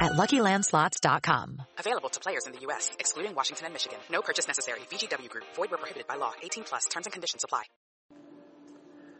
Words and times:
at 0.00 0.12
LuckyLandSlots.com. 0.12 1.62
Available 1.78 2.08
to 2.10 2.20
players 2.20 2.46
in 2.46 2.52
the 2.52 2.60
U.S., 2.60 2.92
excluding 2.98 3.34
Washington 3.34 3.66
and 3.66 3.72
Michigan. 3.72 3.98
No 4.10 4.22
purchase 4.22 4.46
necessary. 4.46 4.80
VGW 4.90 5.28
Group. 5.28 5.44
Void 5.54 5.70
where 5.70 5.78
prohibited 5.78 6.06
by 6.06 6.16
law. 6.16 6.32
18 6.42 6.64
plus. 6.64 6.84
Terms 6.86 7.06
and 7.06 7.12
conditions 7.12 7.44
apply. 7.44 7.62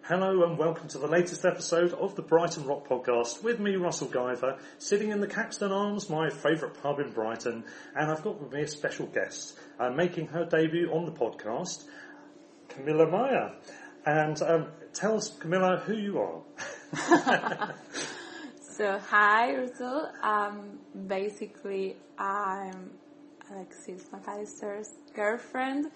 Hello 0.06 0.44
and 0.44 0.58
welcome 0.58 0.86
to 0.88 0.98
the 0.98 1.06
latest 1.06 1.46
episode 1.46 1.94
of 1.94 2.14
the 2.14 2.20
Brighton 2.20 2.66
Rock 2.66 2.86
Podcast 2.86 3.42
with 3.42 3.58
me, 3.58 3.76
Russell 3.76 4.08
Guyver, 4.08 4.58
sitting 4.76 5.08
in 5.08 5.20
the 5.20 5.26
Caxton 5.26 5.72
Arms, 5.72 6.10
my 6.10 6.28
favourite 6.28 6.74
pub 6.82 7.00
in 7.00 7.10
Brighton, 7.10 7.64
and 7.96 8.10
I've 8.10 8.22
got 8.22 8.38
with 8.38 8.52
me 8.52 8.60
a 8.60 8.68
special 8.68 9.06
guest, 9.06 9.58
uh, 9.80 9.88
making 9.88 10.26
her 10.26 10.44
debut 10.44 10.90
on 10.92 11.06
the 11.06 11.10
podcast, 11.10 11.84
Camilla 12.68 13.08
Meyer. 13.08 13.54
And 14.04 14.42
um, 14.42 14.66
tell 14.92 15.16
us, 15.16 15.30
Camilla, 15.38 15.82
who 15.86 15.94
you 15.94 16.18
are. 16.18 17.74
So 18.76 18.98
hi, 19.08 19.54
Russell. 19.54 20.10
Um, 20.20 20.80
basically, 21.06 21.94
I'm 22.18 22.90
Alexis 23.48 24.02
McAllister's 24.12 24.90
girlfriend. 25.14 25.92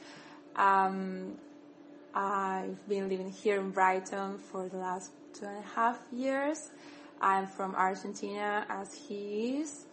Um, 0.54 1.38
I've 2.14 2.88
been 2.88 3.08
living 3.08 3.32
here 3.32 3.58
in 3.58 3.70
Brighton 3.72 4.38
for 4.38 4.68
the 4.68 4.76
last 4.76 5.10
two 5.32 5.46
and 5.46 5.58
a 5.58 5.68
half 5.74 5.98
years. 6.12 6.70
I'm 7.20 7.48
from 7.48 7.74
Argentina, 7.74 8.64
as 8.68 8.94
he 8.94 9.58
is. 9.58 9.86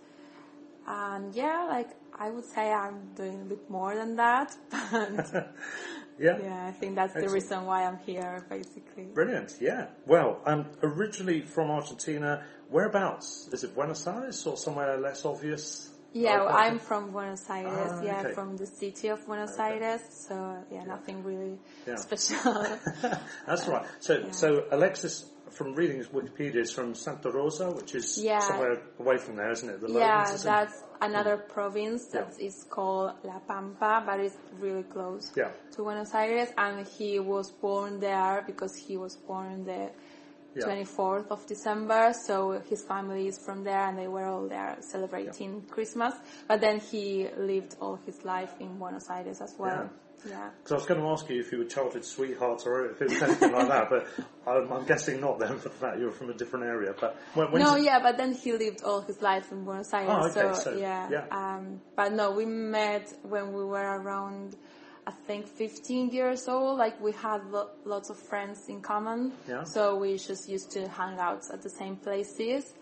And 0.86 1.33
yeah, 1.33 1.65
like 1.67 1.89
I 2.20 2.30
would 2.30 2.45
say, 2.45 2.71
I'm 2.71 2.99
doing 3.15 3.42
a 3.42 3.45
bit 3.45 3.67
more 3.67 3.95
than 3.95 4.15
that, 4.17 4.55
but 4.70 5.55
yeah. 6.20 6.37
yeah, 6.39 6.67
I 6.67 6.71
think 6.71 6.95
that's 6.95 7.14
the 7.14 7.30
reason 7.30 7.65
why 7.65 7.86
I'm 7.86 7.98
here, 8.05 8.45
basically. 8.48 9.05
Brilliant, 9.05 9.55
yeah. 9.60 9.87
Well, 10.05 10.39
I'm 10.45 10.67
originally 10.83 11.42
from 11.42 11.71
Argentina, 11.71 12.43
whereabouts? 12.70 13.49
Is 13.52 13.64
it 13.64 13.76
Buenos 13.76 14.05
Aires 14.08 14.45
or 14.45 14.58
somewhere 14.58 14.98
less 14.98 15.26
obvious? 15.26 15.89
Yeah, 16.14 16.45
well, 16.45 16.55
I'm 16.55 16.80
from 16.80 17.11
Buenos 17.11 17.49
Aires. 17.49 17.92
Ah, 17.93 18.02
yeah, 18.02 18.21
okay. 18.21 18.33
from 18.33 18.55
the 18.55 18.65
city 18.65 19.09
of 19.09 19.26
Buenos 19.26 19.59
Aires. 19.59 20.02
So 20.09 20.64
yeah, 20.71 20.83
nothing 20.86 21.23
really 21.23 21.58
Yeah. 21.86 21.95
special. 22.08 22.65
That's 23.45 23.67
right. 23.67 23.86
So, 23.99 24.20
Yeah. 24.20 24.31
so 24.31 24.64
Alexis, 24.71 25.30
from 25.52 25.75
reading 25.75 25.98
his 25.98 26.08
Wikipedia, 26.08 26.58
is 26.61 26.71
from 26.71 26.95
Santa 26.95 27.30
Rosa, 27.31 27.70
which 27.70 27.95
is 27.95 28.17
Yeah. 28.23 28.39
somewhere 28.39 28.81
away 28.98 29.17
from 29.17 29.36
there, 29.36 29.52
isn't 29.52 29.70
it? 29.70 29.81
The 29.81 29.92
yeah, 29.92 30.36
that's 30.42 30.83
another 31.02 31.36
province 31.37 32.08
that 32.14 32.33
Yeah. 32.39 32.48
is 32.48 32.64
called 32.70 33.11
La 33.23 33.39
Pampa, 33.39 34.02
but 34.05 34.21
it's 34.21 34.37
really 34.58 34.83
close 34.83 35.33
Yeah. 35.36 35.52
to 35.73 35.83
Buenos 35.83 36.14
Aires. 36.14 36.49
And 36.58 36.87
he 36.87 37.20
was 37.20 37.52
born 37.52 37.99
there 37.99 38.42
because 38.48 38.73
he 38.75 38.95
was 38.95 39.17
born 39.17 39.65
the 39.65 39.92
Yeah. 40.55 40.66
24th 40.66 41.32
of 41.32 41.45
December. 41.48 42.14
So 42.26 42.61
his 42.70 42.83
family 42.83 43.27
is 43.27 43.38
from 43.38 43.64
there, 43.64 43.88
and 43.88 43.98
they 43.98 44.08
were 44.08 44.26
all 44.26 44.48
there 44.48 44.77
celebrating 44.80 45.64
Christmas. 45.64 46.14
But 46.48 46.61
then 46.61 46.80
he 46.80 47.27
lived 47.38 47.76
all 47.82 47.99
his 48.05 48.23
life 48.23 48.54
in 48.60 48.77
Buenos 48.77 49.10
Aires 49.10 49.42
as 49.42 49.54
well. 49.58 49.89
Yeah. 50.27 50.49
Because 50.58 50.71
I 50.71 50.76
was 50.76 50.86
going 50.86 51.02
to 51.02 51.08
ask 51.08 51.30
you 51.30 51.39
if 51.39 51.52
you 51.52 51.60
were 51.60 51.66
childhood 51.66 52.04
sweethearts 52.04 52.66
or 52.66 52.89
if 52.92 53.02
it 53.02 53.10
was 53.10 53.21
anything 53.21 53.52
like 53.52 53.67
that, 53.67 53.89
but 53.89 54.08
I'm, 54.48 54.71
I'm 54.71 54.86
guessing 54.86 55.21
not 55.21 55.39
then 55.39 55.60
for 55.60 55.70
the 55.70 55.76
fact 55.76 55.99
you 55.99 56.05
were 56.05 56.11
from 56.11 56.30
a 56.30 56.33
different 56.33 56.66
area. 56.66 56.93
But 56.99 57.16
when, 57.33 57.52
when 57.52 57.61
No, 57.61 57.76
yeah, 57.76 57.99
but 57.99 58.17
then 58.17 58.33
he 58.33 58.52
lived 58.54 58.82
all 58.83 59.02
his 59.02 59.22
life 59.22 59.52
in 59.52 59.64
Buenos 59.64 59.93
Aires. 59.93 60.10
Oh, 60.10 60.27
okay, 60.27 60.54
so, 60.55 60.72
so, 60.72 60.77
yeah. 60.77 61.10
yeah. 61.11 61.26
Um, 61.32 61.82
but 61.95 62.14
no, 62.14 62.32
we 62.32 62.45
met 62.45 63.14
when 63.23 63.54
we 63.54 63.64
were 63.64 63.99
around, 63.99 64.55
I 65.08 65.11
think, 65.11 65.48
15 65.48 66.10
years 66.10 66.48
old. 66.48 66.77
Like 66.80 66.99
we 66.99 67.11
had 67.11 67.45
lo- 67.52 67.70
lots 67.86 68.10
of 68.10 68.17
friends 68.17 68.67
in 68.70 68.82
common. 68.82 69.33
Yeah. 69.48 69.64
So 69.64 69.95
we 69.95 70.17
just 70.17 70.49
used 70.49 70.71
to 70.71 70.88
hang 70.88 71.20
out 71.20 71.43
at 71.54 71.61
the 71.61 71.70
same 71.70 71.95
places. 71.98 72.73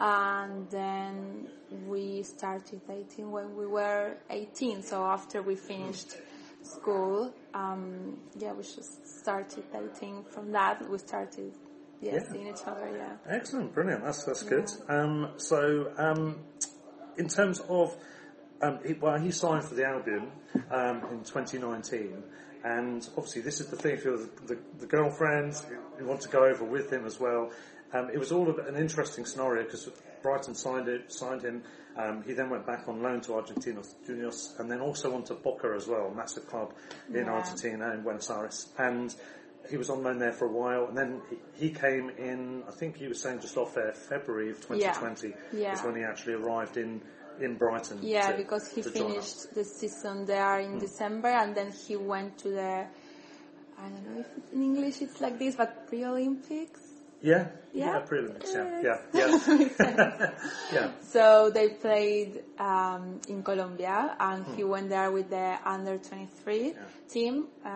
And 0.00 0.70
then 0.70 1.48
we 1.86 2.22
started 2.22 2.80
dating 2.86 3.30
when 3.32 3.56
we 3.56 3.66
were 3.66 4.16
18. 4.30 4.82
So 4.82 5.04
after 5.04 5.42
we 5.42 5.56
finished 5.56 6.14
school, 6.62 7.34
um, 7.52 8.16
yeah, 8.38 8.52
we 8.52 8.62
just 8.62 9.06
started 9.20 9.64
dating 9.72 10.24
from 10.30 10.52
that. 10.52 10.88
We 10.88 10.98
started, 10.98 11.52
yeah, 12.00 12.14
Yeah. 12.14 12.20
seeing 12.30 12.46
each 12.46 12.64
other, 12.66 12.88
yeah. 12.96 13.16
Excellent, 13.28 13.74
brilliant. 13.74 14.04
That's 14.04 14.24
that's 14.24 14.42
good. 14.42 14.70
Um, 14.88 15.32
so, 15.36 15.92
um, 15.98 16.38
in 17.16 17.28
terms 17.28 17.60
of, 17.68 17.96
um, 18.62 18.78
he, 18.86 18.94
well, 18.94 19.18
he 19.18 19.30
signed 19.30 19.64
for 19.64 19.74
the 19.74 19.84
Albion 19.86 20.30
um, 20.70 21.02
in 21.12 21.24
2019, 21.24 22.22
and 22.64 23.08
obviously 23.16 23.42
this 23.42 23.60
is 23.60 23.68
the 23.68 23.76
thing. 23.76 23.94
If 23.94 24.04
you're 24.04 24.16
the, 24.18 24.30
the, 24.46 24.58
the 24.80 24.86
girlfriend, 24.86 25.54
you 25.98 26.06
want 26.06 26.20
to 26.22 26.28
go 26.28 26.44
over 26.44 26.64
with 26.64 26.92
him 26.92 27.06
as 27.06 27.20
well. 27.20 27.50
Um, 27.92 28.10
it 28.12 28.18
was 28.18 28.32
all 28.32 28.50
of 28.50 28.58
an 28.58 28.76
interesting 28.76 29.24
scenario 29.24 29.64
because 29.64 29.88
Brighton 30.22 30.54
signed 30.54 30.88
it, 30.88 31.10
signed 31.12 31.42
him. 31.42 31.62
Um, 31.96 32.22
he 32.24 32.32
then 32.32 32.50
went 32.50 32.66
back 32.66 32.86
on 32.88 33.02
loan 33.02 33.20
to 33.22 33.32
Argentinos 33.32 33.94
Juniors, 34.06 34.54
and 34.58 34.70
then 34.70 34.80
also 34.80 35.14
on 35.14 35.24
to 35.24 35.34
Boca 35.34 35.72
as 35.74 35.86
well, 35.88 36.06
a 36.12 36.14
massive 36.14 36.46
club 36.48 36.74
in 37.08 37.24
Yeah. 37.26 37.32
Argentina 37.32 37.92
in 37.92 38.02
Buenos 38.02 38.30
Aires, 38.30 38.68
and 38.78 39.14
he 39.70 39.76
was 39.76 39.90
on 39.90 40.02
loan 40.02 40.18
there 40.18 40.32
for 40.32 40.46
a 40.46 40.52
while, 40.52 40.86
and 40.86 40.96
then 40.96 41.20
he, 41.28 41.66
he 41.68 41.70
came 41.74 42.10
in. 42.10 42.62
I 42.68 42.72
think 42.72 42.96
he 42.96 43.08
was 43.08 43.20
saying 43.20 43.40
just 43.40 43.56
off 43.56 43.76
air, 43.76 43.92
February 43.94 44.50
of 44.50 44.60
2020 44.60 45.34
Yeah. 45.52 45.72
is 45.74 45.82
when 45.82 45.96
he 45.96 46.02
actually 46.02 46.34
arrived 46.34 46.76
in 46.76 47.00
in 47.40 47.56
Brighton. 47.56 47.98
Yeah, 48.02 48.30
to- 48.30 48.36
because 48.36 48.68
he 48.72 48.82
finished 48.82 49.54
the 49.54 49.64
season 49.64 50.26
there 50.26 50.60
in 50.60 50.72
hmm. 50.72 50.78
December 50.78 51.28
and 51.28 51.54
then 51.54 51.72
he 51.72 51.96
went 51.96 52.38
to 52.38 52.48
the, 52.50 52.86
I 53.78 53.88
don't 53.88 54.14
know 54.14 54.20
if 54.20 54.26
it's 54.36 54.52
in 54.52 54.62
English 54.62 55.02
it's 55.02 55.20
like 55.20 55.38
this, 55.38 55.56
but 55.56 55.88
pre-Olympics. 55.88 56.80
Yeah, 57.20 57.48
Yeah. 57.72 57.94
yeah, 57.94 57.98
pre-Olympics, 58.00 58.52
yeah, 58.54 58.80
Yeah, 58.82 58.96
yeah, 59.12 59.38
yeah, 59.80 60.30
yeah. 60.72 60.90
So 61.00 61.50
they 61.50 61.70
played 61.70 62.42
um, 62.58 63.20
in 63.28 63.42
Colombia 63.42 64.14
and 64.20 64.46
he 64.56 64.62
Hmm. 64.62 64.68
went 64.68 64.88
there 64.88 65.10
with 65.10 65.28
the 65.30 65.58
under 65.64 65.98
23 65.98 66.74
team 67.08 67.48
uh, 67.64 67.70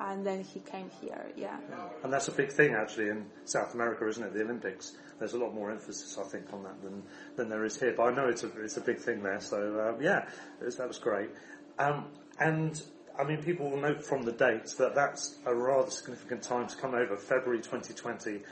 and 0.00 0.24
then 0.24 0.42
he 0.42 0.60
came 0.60 0.90
here, 1.00 1.30
yeah. 1.36 1.58
And 2.02 2.12
that's 2.12 2.28
a 2.28 2.32
big 2.32 2.50
thing 2.50 2.74
actually 2.74 3.08
in 3.10 3.26
South 3.44 3.74
America, 3.74 4.08
isn't 4.08 4.24
it? 4.24 4.32
The 4.32 4.42
Olympics. 4.42 4.96
There's 5.18 5.34
a 5.34 5.38
lot 5.38 5.52
more 5.54 5.70
emphasis, 5.70 6.16
I 6.18 6.24
think, 6.28 6.52
on 6.52 6.62
that 6.62 6.80
than 6.82 7.02
than 7.36 7.48
there 7.48 7.64
is 7.64 7.78
here. 7.78 7.92
But 7.96 8.04
I 8.04 8.14
know 8.14 8.28
it's 8.28 8.44
a 8.44 8.50
it's 8.62 8.76
a 8.76 8.80
big 8.80 8.98
thing 9.00 9.22
there. 9.22 9.40
So 9.40 9.58
um, 9.88 10.00
yeah, 10.02 10.28
it 10.60 10.64
was, 10.64 10.76
that 10.76 10.88
was 10.88 10.98
great. 10.98 11.30
Um, 11.78 12.06
and 12.38 12.80
I 13.18 13.24
mean, 13.24 13.42
people 13.42 13.68
will 13.68 13.80
note 13.80 14.04
from 14.04 14.22
the 14.22 14.30
dates 14.32 14.74
that 14.74 14.94
that's 14.94 15.38
a 15.44 15.52
rather 15.52 15.90
significant 15.90 16.42
time 16.42 16.68
to 16.68 16.76
come 16.76 16.94
over, 16.94 17.16
February 17.16 17.58
2020, 17.60 18.42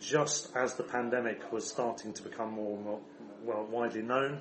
just 0.00 0.54
as 0.56 0.74
the 0.74 0.82
pandemic 0.82 1.52
was 1.52 1.68
starting 1.68 2.12
to 2.14 2.22
become 2.22 2.52
more 2.52 2.78
more, 2.78 3.00
well 3.42 3.66
widely 3.70 4.02
known 4.02 4.38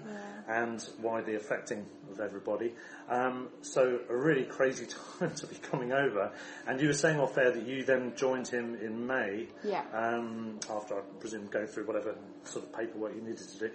and 0.47 0.83
widely 1.01 1.35
affecting 1.35 1.85
of 2.11 2.19
everybody. 2.19 2.73
Um, 3.07 3.49
so 3.61 3.99
a 4.09 4.15
really 4.15 4.45
crazy 4.45 4.87
time 5.19 5.31
to 5.35 5.47
be 5.47 5.55
coming 5.55 5.91
over. 5.91 6.31
And 6.67 6.81
you 6.81 6.87
were 6.87 6.93
saying 6.93 7.19
off 7.19 7.37
air 7.37 7.51
that 7.51 7.67
you 7.67 7.83
then 7.83 8.13
joined 8.15 8.47
him 8.47 8.75
in 8.81 9.05
May. 9.05 9.47
Yeah. 9.63 9.83
Um, 9.93 10.59
after 10.69 10.95
I 10.95 11.01
presume 11.19 11.47
going 11.47 11.67
through 11.67 11.85
whatever 11.85 12.15
sort 12.43 12.65
of 12.65 12.73
paperwork 12.73 13.15
you 13.15 13.21
needed 13.21 13.47
to 13.47 13.59
do 13.59 13.71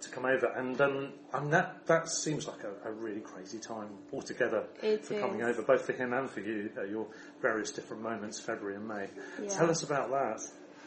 to 0.00 0.10
come 0.10 0.26
over. 0.26 0.46
And 0.46 0.80
um, 0.80 1.12
mean 1.40 1.50
that 1.50 1.86
that 1.86 2.08
seems 2.08 2.46
like 2.46 2.62
a, 2.64 2.88
a 2.88 2.92
really 2.92 3.20
crazy 3.20 3.58
time 3.58 3.88
altogether 4.12 4.64
It 4.82 5.04
for 5.04 5.18
coming 5.18 5.42
over, 5.42 5.62
both 5.62 5.84
for 5.86 5.92
him 5.92 6.12
and 6.12 6.30
for 6.30 6.40
you 6.40 6.70
at 6.80 6.88
your 6.88 7.06
various 7.42 7.70
different 7.70 8.02
moments, 8.02 8.40
February 8.40 8.76
and 8.76 8.86
May. 8.86 9.08
Yeah. 9.42 9.48
Tell 9.48 9.70
us 9.70 9.82
about 9.82 10.10
that. 10.10 10.40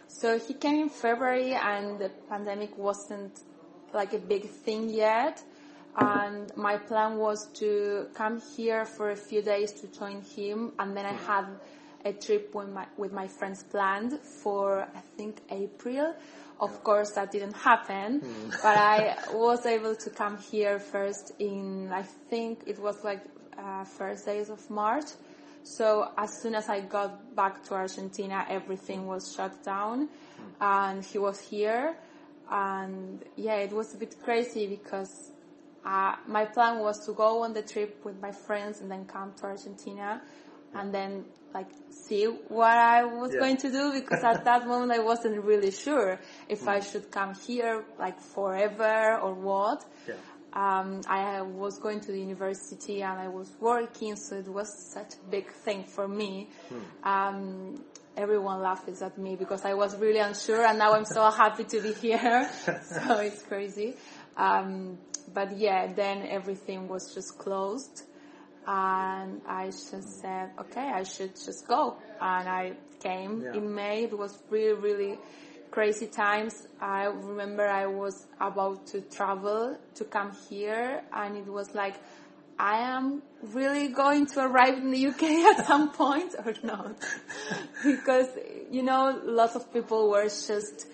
So 0.08 0.40
he 0.40 0.54
came 0.54 0.82
in 0.82 0.90
February 0.90 1.54
and 1.54 2.00
the 2.00 2.10
pandemic 2.30 2.78
wasn't 2.78 3.42
like 3.94 4.14
a 4.14 4.20
big 4.20 4.50
thing 4.50 4.90
yet. 4.90 5.44
And 6.00 6.56
my 6.56 6.78
plan 6.78 7.18
was 7.18 7.48
to 7.56 8.08
come 8.14 8.40
here 8.56 8.86
for 8.86 9.12
a 9.12 9.16
few 9.16 9.42
days 9.42 9.72
to 9.74 9.88
join 9.88 10.22
him 10.22 10.74
and 10.80 10.96
then 10.96 11.06
I 11.06 11.14
had 11.14 11.46
a 12.06 12.14
trip 12.14 12.54
with 12.54 12.70
my, 12.70 12.86
with 12.98 13.12
my 13.12 13.28
friends 13.28 13.64
planned 13.64 14.20
for 14.22 14.88
I 14.96 15.02
think 15.18 15.42
April. 15.50 16.16
Of 16.60 16.84
course 16.84 17.12
that 17.12 17.32
didn't 17.32 17.56
happen, 17.56 18.22
but 18.64 18.78
I 18.78 19.16
was 19.34 19.66
able 19.66 19.96
to 19.96 20.10
come 20.10 20.38
here 20.38 20.80
first 20.80 21.34
in 21.38 21.92
I 21.92 22.02
think 22.02 22.64
it 22.66 22.80
was 22.80 23.04
like 23.04 23.22
uh, 23.58 23.84
first 23.84 24.26
days 24.26 24.50
of 24.50 24.68
March. 24.70 25.06
So 25.76 26.10
as 26.18 26.42
soon 26.42 26.56
as 26.56 26.70
I 26.70 26.80
got 26.82 27.36
back 27.36 27.64
to 27.66 27.74
Argentina, 27.76 28.46
everything 28.50 29.06
was 29.06 29.34
shut 29.36 29.64
down, 29.64 30.10
and 30.62 31.04
he 31.04 31.18
was 31.18 31.40
here, 31.40 31.96
and 32.50 33.24
yeah, 33.36 33.56
it 33.58 33.72
was 33.74 33.94
a 33.94 33.98
bit 33.98 34.16
crazy 34.24 34.66
because 34.68 35.32
uh, 35.86 36.16
my 36.28 36.46
plan 36.46 36.80
was 36.80 37.06
to 37.06 37.14
go 37.14 37.44
on 37.44 37.54
the 37.54 37.62
trip 37.62 38.04
with 38.06 38.20
my 38.22 38.32
friends 38.32 38.82
and 38.82 38.90
then 38.90 39.06
come 39.06 39.34
to 39.40 39.44
Argentina, 39.46 40.22
and 40.74 40.94
then 40.94 41.26
like 41.54 41.70
see 41.90 42.26
what 42.26 42.78
I 42.78 43.04
was 43.04 43.34
Yeah. 43.34 43.40
going 43.40 43.58
to 43.58 43.70
do 43.72 43.92
because 43.94 44.24
at 44.24 44.46
that 44.46 44.68
moment 44.72 44.92
I 44.92 45.00
wasn't 45.00 45.44
really 45.44 45.72
sure 45.72 46.20
if 46.48 46.68
I 46.68 46.80
should 46.82 47.12
come 47.12 47.34
here 47.36 47.84
like 48.00 48.20
forever 48.20 49.18
or 49.18 49.34
what 49.34 49.86
Yeah. 50.08 50.16
Um, 50.54 51.02
I 51.08 51.42
was 51.42 51.78
going 51.80 52.00
to 52.02 52.12
the 52.12 52.20
university 52.20 53.04
and 53.04 53.20
I 53.20 53.28
was 53.28 53.52
working, 53.60 54.16
so 54.16 54.36
it 54.38 54.48
was 54.48 54.68
such 54.94 55.14
a 55.14 55.30
big 55.30 55.52
thing 55.52 55.84
for 55.84 56.08
me. 56.08 56.50
Um, 57.04 57.84
everyone 58.16 58.62
laughs 58.62 59.02
at 59.02 59.18
me 59.18 59.36
because 59.36 59.64
I 59.66 59.74
was 59.76 59.96
really 59.98 60.20
unsure, 60.20 60.66
and 60.66 60.80
now 60.80 60.94
I'm 60.94 61.06
so 61.06 61.30
happy 61.44 61.64
to 61.66 61.82
be 61.82 61.94
here. 61.94 62.50
so 62.84 63.18
it's 63.20 63.44
crazy. 63.44 63.96
Um, 64.36 64.98
but 65.34 65.58
yeah, 65.58 65.94
then 65.94 66.24
everything 66.28 66.88
was 66.88 67.14
just 67.14 67.38
closed, 67.38 68.04
and 68.66 69.42
I 69.48 69.68
just 69.68 70.22
said, 70.22 70.52
okay, 70.60 70.90
I 70.94 71.04
should 71.04 71.36
just 71.36 71.68
go, 71.68 71.98
and 72.20 72.48
I 72.50 72.74
came 73.04 73.42
Yeah. 73.44 73.54
in 73.58 73.74
May. 73.76 74.04
It 74.06 74.18
was 74.18 74.38
really, 74.50 74.80
really 74.80 75.20
crazy 75.72 76.08
times. 76.08 76.68
I 76.80 77.06
remember 77.06 77.68
I 77.68 77.86
was 77.86 78.26
about 78.40 78.88
to 78.88 79.02
travel 79.02 79.78
to 79.96 80.04
come 80.06 80.32
here 80.50 81.04
and 81.14 81.38
it 81.38 81.48
was 81.48 81.74
like, 81.74 81.96
I 82.60 82.80
am 82.80 83.22
really 83.42 83.90
going 83.90 84.26
to 84.28 84.40
arrive 84.46 84.78
in 84.80 84.92
the 84.92 85.08
UK 85.08 85.24
at 85.60 85.68
some 85.68 85.92
point 85.92 86.36
or 86.44 86.54
not. 86.64 86.96
because, 87.86 88.28
you 88.72 88.84
know, 88.84 89.20
lots 89.24 89.56
of 89.56 89.72
people 89.72 90.10
were 90.10 90.24
just 90.24 90.88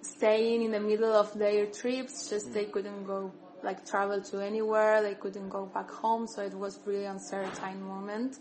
staying 0.00 0.62
in 0.62 0.72
the 0.72 0.80
middle 0.80 1.12
of 1.12 1.32
their 1.38 1.66
trips, 1.66 2.30
just 2.30 2.52
they 2.52 2.64
couldn't 2.64 3.04
go 3.04 3.32
like 3.62 3.88
travel 3.88 4.20
to 4.20 4.40
anywhere, 4.40 5.02
they 5.02 5.14
couldn't 5.14 5.48
go 5.48 5.66
back 5.66 5.90
home, 5.90 6.26
so 6.26 6.42
it 6.42 6.54
was 6.54 6.80
really 6.84 7.04
uncertain 7.04 7.82
moment. 7.82 8.38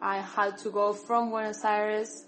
I 0.00 0.20
had 0.20 0.58
to 0.58 0.70
go 0.70 0.92
from 0.92 1.30
Buenos 1.30 1.64
Aires 1.64 2.24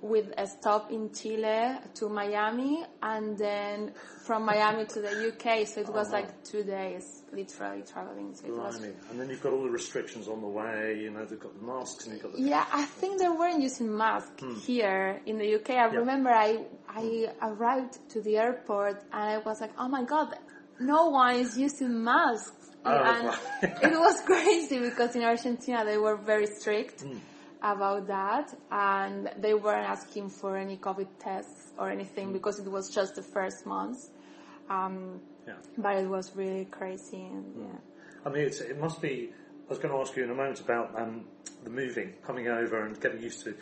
with 0.00 0.32
a 0.38 0.46
stop 0.46 0.90
in 0.90 1.12
Chile 1.12 1.76
to 1.94 2.08
Miami 2.08 2.84
and 3.02 3.36
then 3.36 3.92
from 4.24 4.44
Miami 4.44 4.84
to 4.86 5.00
the 5.00 5.28
UK, 5.28 5.66
so 5.66 5.80
it 5.80 5.88
was 5.88 6.10
like 6.10 6.44
two 6.44 6.62
days 6.62 7.22
literally 7.32 7.82
traveling. 7.82 8.34
So 8.34 8.46
it 8.46 8.52
was 8.52 8.78
Blimey. 8.78 8.92
And 9.10 9.20
then 9.20 9.28
you've 9.28 9.42
got 9.42 9.52
all 9.52 9.62
the 9.62 9.70
restrictions 9.70 10.28
on 10.28 10.40
the 10.40 10.46
way, 10.46 10.98
you 11.00 11.10
know, 11.10 11.24
they've 11.24 11.38
got 11.38 11.58
the 11.58 11.66
masks 11.66 12.04
and 12.04 12.14
you've 12.14 12.22
got 12.22 12.32
the... 12.32 12.40
Yeah, 12.40 12.64
I 12.72 12.84
think 12.84 13.18
they 13.18 13.28
weren't 13.28 13.62
using 13.62 13.94
masks 13.96 14.42
here 14.64 15.20
in 15.26 15.38
the 15.38 15.56
UK. 15.56 15.70
I 15.70 15.84
remember 15.86 16.30
I 16.30 16.64
I 16.88 17.28
arrived 17.42 17.98
to 18.10 18.20
the 18.22 18.36
airport 18.38 19.02
and 19.12 19.22
I 19.22 19.38
was 19.38 19.60
like, 19.60 19.72
oh 19.78 19.88
my 19.88 20.04
god, 20.04 20.34
no 20.80 21.08
one 21.08 21.36
is 21.36 21.58
using 21.58 22.02
masks. 22.04 22.54
Oh, 22.84 22.90
and 22.90 23.92
it 23.92 23.98
was 23.98 24.20
crazy 24.26 24.78
because 24.78 25.16
in 25.16 25.22
Argentina 25.22 25.84
they 25.84 25.98
were 25.98 26.16
very 26.16 26.46
strict 26.46 27.02
Hmm. 27.02 27.18
About 27.62 28.06
that 28.06 28.56
and 28.70 29.30
they 29.38 29.54
weren't 29.54 29.88
asking 29.88 30.30
for 30.30 30.56
any 30.56 30.76
COVID 30.76 31.08
tests 31.18 31.72
or 31.78 31.90
anything 31.90 32.32
because 32.32 32.58
it 32.58 32.70
was 32.70 32.88
just 32.88 33.16
the 33.16 33.22
first 33.22 33.66
month. 33.66 33.98
Um, 34.70 35.20
Yeah. 35.46 35.54
but 35.78 35.96
it 35.96 36.08
was 36.08 36.36
really 36.36 36.66
crazy 36.66 37.24
and 37.24 37.44
yeah. 37.56 37.78
I 38.24 38.28
mean, 38.30 38.42
it's, 38.44 38.60
it 38.60 38.78
must 38.78 39.00
be. 39.00 39.32
I 39.32 39.68
was 39.70 39.78
going 39.78 39.94
to 39.94 40.00
ask 40.00 40.16
you 40.16 40.24
in 40.24 40.30
a 40.30 40.34
moment 40.34 40.60
about 40.60 40.98
um, 41.00 41.24
the 41.64 41.70
moving, 41.70 42.14
coming 42.26 42.48
over, 42.48 42.84
and 42.84 42.98
getting 43.00 43.22
used 43.22 43.44
to 43.44 43.54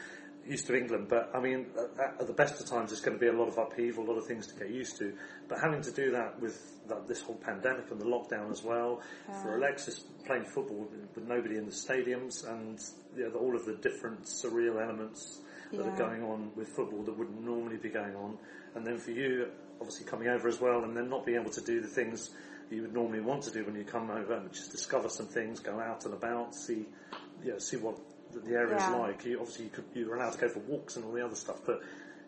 used 0.49 0.67
to 0.67 0.77
England. 0.77 1.07
But 1.09 1.31
I 1.35 1.41
mean, 1.41 1.67
at, 1.99 2.21
at 2.21 2.27
the 2.27 2.33
best 2.33 2.61
of 2.61 2.67
times, 2.69 2.93
it's 2.93 3.01
going 3.01 3.17
to 3.17 3.21
be 3.21 3.29
a 3.29 3.33
lot 3.33 3.49
of 3.49 3.59
upheaval, 3.59 4.05
a 4.05 4.09
lot 4.09 4.19
of 4.19 4.27
things 4.27 4.47
to 4.49 4.59
get 4.59 4.71
used 4.71 4.99
to. 4.99 5.13
But 5.49 5.59
having 5.61 5.83
to 5.83 5.93
do 5.93 6.11
that 6.13 6.41
with 6.41 6.59
that, 6.89 7.07
this 7.09 7.21
whole 7.21 7.37
pandemic 7.37 7.91
and 7.91 8.01
the 8.01 8.05
lockdown 8.05 8.51
as 8.51 8.63
well, 8.63 9.01
for 9.43 9.57
Alexis 9.57 10.05
playing 10.27 10.45
football 10.45 10.89
with 11.15 11.27
nobody 11.27 11.57
in 11.57 11.67
the 11.67 11.73
stadiums, 11.73 12.49
and 12.49 12.79
you 13.17 13.29
know, 13.29 13.39
all 13.39 13.55
of 13.55 13.65
the 13.65 13.75
different 13.75 14.25
surreal 14.25 14.83
elements 14.83 15.41
that 15.73 15.85
are 15.85 15.97
going 15.97 16.23
on 16.23 16.51
with 16.55 16.69
football 16.69 17.03
that 17.03 17.17
wouldn't 17.19 17.45
normally 17.45 17.77
be 17.77 17.89
going 17.89 18.15
on, 18.15 18.39
and 18.75 18.87
then 18.87 18.99
for 18.99 19.11
you, 19.11 19.49
obviously 19.81 20.07
coming 20.07 20.29
over 20.29 20.49
as 20.49 20.61
well, 20.61 20.85
and 20.85 20.97
then 20.97 21.09
not 21.09 21.27
being 21.27 21.41
able 21.41 21.51
to 21.51 21.61
do 21.61 21.81
the 21.81 21.89
things 21.89 22.31
you 22.71 22.83
would 22.83 22.93
normally 22.93 23.21
want 23.21 23.43
to 23.43 23.51
do 23.51 23.65
when 23.65 23.75
you 23.75 23.85
come 23.85 24.11
over, 24.11 24.41
which 24.41 24.59
is 24.59 24.69
discover 24.69 25.09
some 25.09 25.27
things, 25.27 25.61
go 25.61 25.79
out 25.79 26.05
and 26.05 26.15
about, 26.15 26.55
see, 26.55 26.87
you 27.45 27.53
know, 27.53 27.59
see 27.59 27.77
what 27.77 27.97
the, 28.33 28.41
the 28.41 28.55
area 28.55 28.77
is 28.77 28.83
like. 28.93 29.25
You, 29.25 29.41
obviously, 29.41 29.67
you 29.67 29.71
could, 29.71 29.85
you're 29.95 30.15
allowed 30.17 30.33
to 30.33 30.39
go 30.39 30.49
for 30.49 30.61
walks 30.61 30.97
and 30.97 31.05
all 31.05 31.13
the 31.13 31.25
other 31.25 31.35
stuff, 31.37 31.61
but 31.67 31.81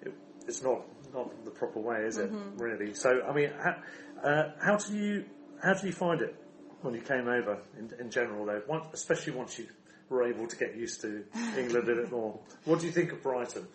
it, 0.03 0.13
it's 0.47 0.63
not 0.63 0.83
not 1.13 1.45
the 1.45 1.51
proper 1.51 1.81
way, 1.81 2.03
is 2.03 2.19
it? 2.19 2.31
Really? 2.57 2.95
So, 2.95 3.23
I 3.23 3.33
mean, 3.33 3.51
how, 3.63 3.77
uh, 4.23 4.53
how 4.61 4.77
do 4.77 4.97
you 4.97 5.25
how 5.63 5.75
did 5.75 5.85
you 5.85 5.93
find 5.93 6.21
it 6.21 6.35
when 6.83 6.95
you 6.95 7.01
came 7.01 7.29
over 7.29 7.59
in, 7.79 7.91
in 7.99 8.11
general, 8.11 8.45
though? 8.47 8.63
Once, 8.69 8.85
especially 8.93 9.33
once 9.33 9.59
you 9.59 9.67
were 10.09 10.25
able 10.27 10.47
to 10.47 10.57
get 10.57 10.77
used 10.77 11.01
to 11.03 11.25
England 11.57 11.89
a 11.89 11.95
bit 11.95 12.11
more. 12.11 12.39
What 12.65 12.81
do 12.81 12.87
you 12.87 12.93
think 12.93 13.13
of 13.13 13.23
Brighton? 13.23 13.67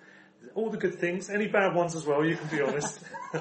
All 0.55 0.69
the 0.69 0.77
good 0.77 0.95
things, 0.95 1.29
any 1.29 1.47
bad 1.47 1.73
ones 1.73 1.95
as 1.95 2.05
well. 2.05 2.25
You 2.25 2.35
can 2.35 2.47
be 2.47 2.61
honest. 2.61 2.99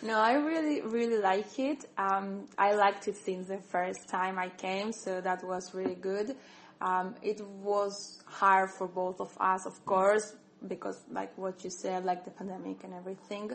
No, 0.00 0.16
I 0.18 0.34
really, 0.34 0.80
really 0.80 1.18
like 1.18 1.58
it. 1.58 1.84
Um, 1.98 2.46
I 2.56 2.74
liked 2.74 3.08
it 3.08 3.16
since 3.16 3.48
the 3.48 3.58
first 3.58 4.08
time 4.08 4.38
I 4.38 4.48
came, 4.48 4.92
so 4.92 5.20
that 5.20 5.42
was 5.44 5.74
really 5.74 5.96
good. 5.96 6.36
Um, 6.80 7.14
it 7.22 7.40
was 7.40 8.22
hard 8.26 8.70
for 8.70 8.86
both 8.86 9.20
of 9.20 9.36
us, 9.40 9.66
of 9.66 9.84
course, 9.84 10.34
because 10.66 11.00
like 11.10 11.36
what 11.36 11.64
you 11.64 11.70
said, 11.70 12.04
like 12.04 12.24
the 12.24 12.30
pandemic 12.30 12.84
and 12.84 12.94
everything. 12.94 13.52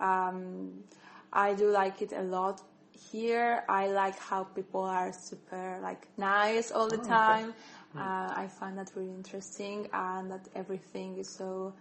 Um, 0.00 0.84
I 1.32 1.54
do 1.54 1.70
like 1.70 2.00
it 2.02 2.12
a 2.12 2.22
lot 2.22 2.62
here. 3.10 3.64
I 3.68 3.88
like 3.88 4.18
how 4.18 4.44
people 4.44 4.82
are 4.82 5.12
super 5.12 5.78
like 5.82 6.06
nice 6.16 6.70
all 6.70 6.88
the 6.88 6.98
time. 6.98 7.54
Uh, 7.96 8.32
I 8.36 8.48
find 8.48 8.76
that 8.78 8.90
really 8.96 9.10
interesting 9.10 9.88
and 9.92 10.30
that 10.30 10.48
everything 10.54 11.18
is 11.18 11.28
so 11.28 11.74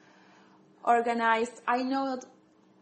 organized. 0.83 1.61
I 1.67 1.81
know 1.81 2.15
that 2.15 2.25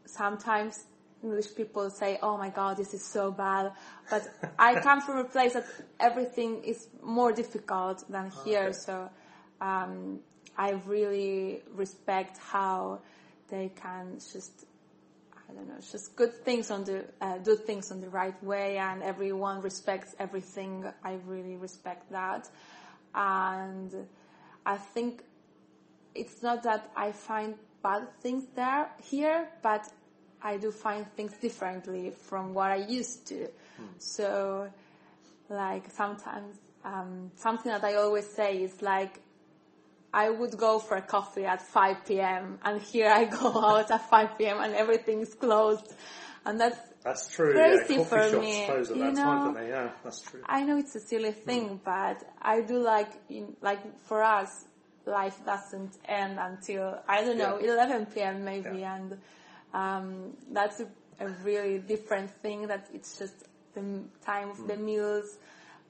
sometimes 0.06 0.86
English 1.24 1.56
people 1.56 1.90
say, 1.90 2.20
"Oh 2.22 2.38
my 2.38 2.50
God, 2.50 2.78
this 2.78 2.94
is 2.94 3.04
so 3.04 3.32
bad," 3.32 3.74
but 4.10 4.24
I 4.58 4.80
come 4.82 5.02
from 5.02 5.18
a 5.18 5.24
place 5.24 5.54
that 5.54 5.66
everything 6.00 6.64
is 6.64 6.88
more 7.02 7.32
difficult 7.32 8.04
than 8.10 8.32
here, 8.44 8.74
so 8.74 9.10
um, 9.60 10.20
I 10.58 10.72
really 10.86 11.62
respect 11.74 12.38
how 12.38 13.02
they 13.50 13.72
can 13.82 14.20
just. 14.34 14.66
I 15.50 15.54
don't 15.54 15.68
know, 15.68 15.82
just 15.92 16.16
good 16.16 16.34
things 16.46 16.72
on 16.72 16.86
the 16.86 17.04
uh, 17.20 17.38
do 17.40 17.58
things 17.58 17.92
on 17.92 18.00
the 18.00 18.10
right 18.10 18.42
way, 18.42 18.78
and 18.78 19.04
everyone 19.04 19.62
respects 19.62 20.16
everything. 20.18 20.86
I 21.04 21.18
really 21.28 21.58
respect 21.58 22.10
that, 22.12 22.50
and 23.14 24.08
I 24.66 24.78
think 24.78 25.24
it's 26.16 26.42
not 26.42 26.64
that 26.64 26.90
I 26.96 27.12
find 27.12 27.56
bad 27.84 28.08
things 28.22 28.46
there 28.56 28.90
here, 29.02 29.50
but 29.62 29.92
I 30.44 30.58
do 30.58 30.72
find 30.72 31.06
things 31.16 31.34
differently 31.38 32.12
from 32.12 32.54
what 32.54 32.72
I 32.72 32.78
used 32.78 33.28
to. 33.28 33.48
So, 34.00 34.70
like 35.50 35.90
sometimes 35.92 36.58
um, 36.84 37.32
something 37.36 37.72
that 37.72 37.84
I 37.84 37.96
always 37.96 38.28
say 38.28 38.64
is 38.64 38.82
like 38.82 39.22
I 40.14 40.30
would 40.30 40.58
go 40.58 40.80
for 40.80 40.98
a 40.98 41.02
coffee 41.02 41.46
at 41.46 41.62
5 41.62 42.06
p.m. 42.06 42.60
and 42.64 42.82
here 42.82 43.10
I 43.10 43.26
go 43.26 43.48
out 43.66 43.92
at 43.92 44.10
5 44.10 44.38
p.m. 44.38 44.60
and 44.62 44.74
everything's 44.74 45.34
closed. 45.34 45.94
and 46.46 46.60
that's 46.60 46.80
That's 47.04 47.30
true. 47.30 47.54
Crazy 47.54 47.96
yeah, 47.96 48.04
for 48.04 48.30
me, 48.40 48.68
you 48.94 49.12
know? 49.14 49.56
Yeah, 49.68 49.92
that's 50.04 50.22
true. 50.22 50.42
I 50.46 50.64
know 50.64 50.78
it's 50.78 50.96
a 50.96 51.00
silly 51.00 51.32
thing, 51.32 51.80
but 51.84 52.24
I 52.42 52.62
do 52.62 52.80
like, 52.80 53.12
in, 53.30 53.56
like 53.62 53.80
for 54.02 54.22
us, 54.22 54.66
life 55.06 55.40
doesn't 55.46 55.98
end 56.06 56.38
until 56.40 57.00
I 57.08 57.24
don't 57.24 57.38
know 57.38 57.58
Yeah. 57.60 57.74
11 57.74 58.08
p.m. 58.08 58.44
maybe, 58.44 58.80
Yeah. 58.80 58.96
and 58.96 59.18
um, 59.74 60.36
that's 60.52 60.80
a, 60.80 60.88
a 61.20 61.28
really 61.44 61.80
different 61.80 62.30
thing. 62.42 62.68
That 62.68 62.88
it's 62.94 63.18
just 63.18 63.46
the 63.74 64.04
time 64.26 64.50
of 64.50 64.58
the 64.68 64.74
Mm. 64.74 64.84
meals 64.84 65.38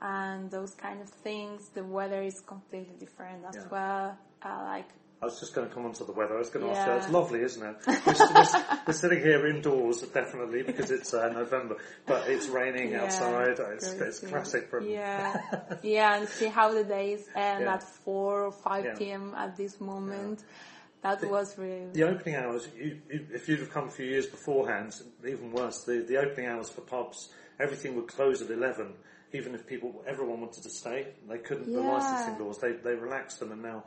and 0.01 0.49
those 0.51 0.73
kind 0.75 1.01
of 1.01 1.09
things. 1.09 1.69
The 1.69 1.83
weather 1.83 2.21
is 2.21 2.39
completely 2.41 2.95
different 2.99 3.45
as 3.45 3.55
Yeah. 3.55 3.67
well. 3.71 4.17
Uh, 4.43 4.63
like 4.65 4.89
I 5.21 5.25
was 5.25 5.39
just 5.39 5.53
going 5.53 5.67
to 5.69 5.73
come 5.73 5.85
on 5.85 5.93
to 5.93 6.03
the 6.03 6.13
weather. 6.13 6.33
I 6.35 6.39
was 6.39 6.49
going 6.49 6.65
to 6.65 6.71
ask 6.71 6.87
you. 6.87 6.93
It's 6.93 7.09
lovely, 7.09 7.41
isn't 7.41 7.63
it? 7.63 7.75
We're, 8.07 8.15
we're, 8.35 8.45
we're 8.87 8.93
sitting 8.93 9.19
here 9.19 9.45
indoors, 9.45 10.01
definitely, 10.01 10.63
because 10.63 10.89
it's 10.89 11.13
uh, 11.13 11.29
November, 11.29 11.75
but 12.07 12.27
it's 12.27 12.47
raining 12.47 12.93
Yeah, 12.93 13.03
outside. 13.03 13.59
It's, 13.73 13.87
it's 13.87 14.19
classic 14.19 14.71
Britain. 14.71 14.89
Yeah, 14.93 15.37
yeah, 15.83 16.17
and 16.17 16.27
see 16.27 16.47
how 16.47 16.73
the 16.73 16.83
days 16.83 17.29
end 17.35 17.65
Yeah. 17.65 17.75
at 17.75 17.83
4 17.83 18.45
or 18.45 18.51
5 18.51 18.83
Yeah. 18.83 18.95
p.m. 18.95 19.35
at 19.37 19.55
this 19.55 19.79
moment. 19.79 20.43
That 21.01 21.23
was 21.23 21.57
really... 21.57 21.87
The 21.93 22.03
opening 22.03 22.35
hours, 22.35 22.67
you, 22.77 22.99
you, 23.09 23.25
if 23.33 23.47
you'd 23.49 23.59
have 23.59 23.71
come 23.71 23.87
a 23.87 23.91
few 23.91 24.05
years 24.05 24.27
beforehand, 24.27 24.93
even 25.27 25.51
worse, 25.51 25.83
the, 25.83 26.05
the 26.07 26.17
opening 26.17 26.47
hours 26.47 26.69
for 26.69 26.81
pubs, 26.81 27.29
everything 27.59 27.95
would 27.95 28.07
close 28.07 28.41
at 28.41 28.51
11. 28.51 28.93
Even 29.33 29.55
if 29.55 29.65
people, 29.65 30.03
everyone 30.07 30.41
wanted 30.41 30.61
to 30.63 30.69
stay, 30.69 31.07
they 31.29 31.37
couldn't, 31.37 31.71
the 31.73 31.81
licensing 31.81 32.37
laws, 32.37 32.59
they, 32.59 32.73
they 32.73 32.93
relaxed 32.93 33.39
them 33.39 33.51
and 33.53 33.61
now, 33.61 33.83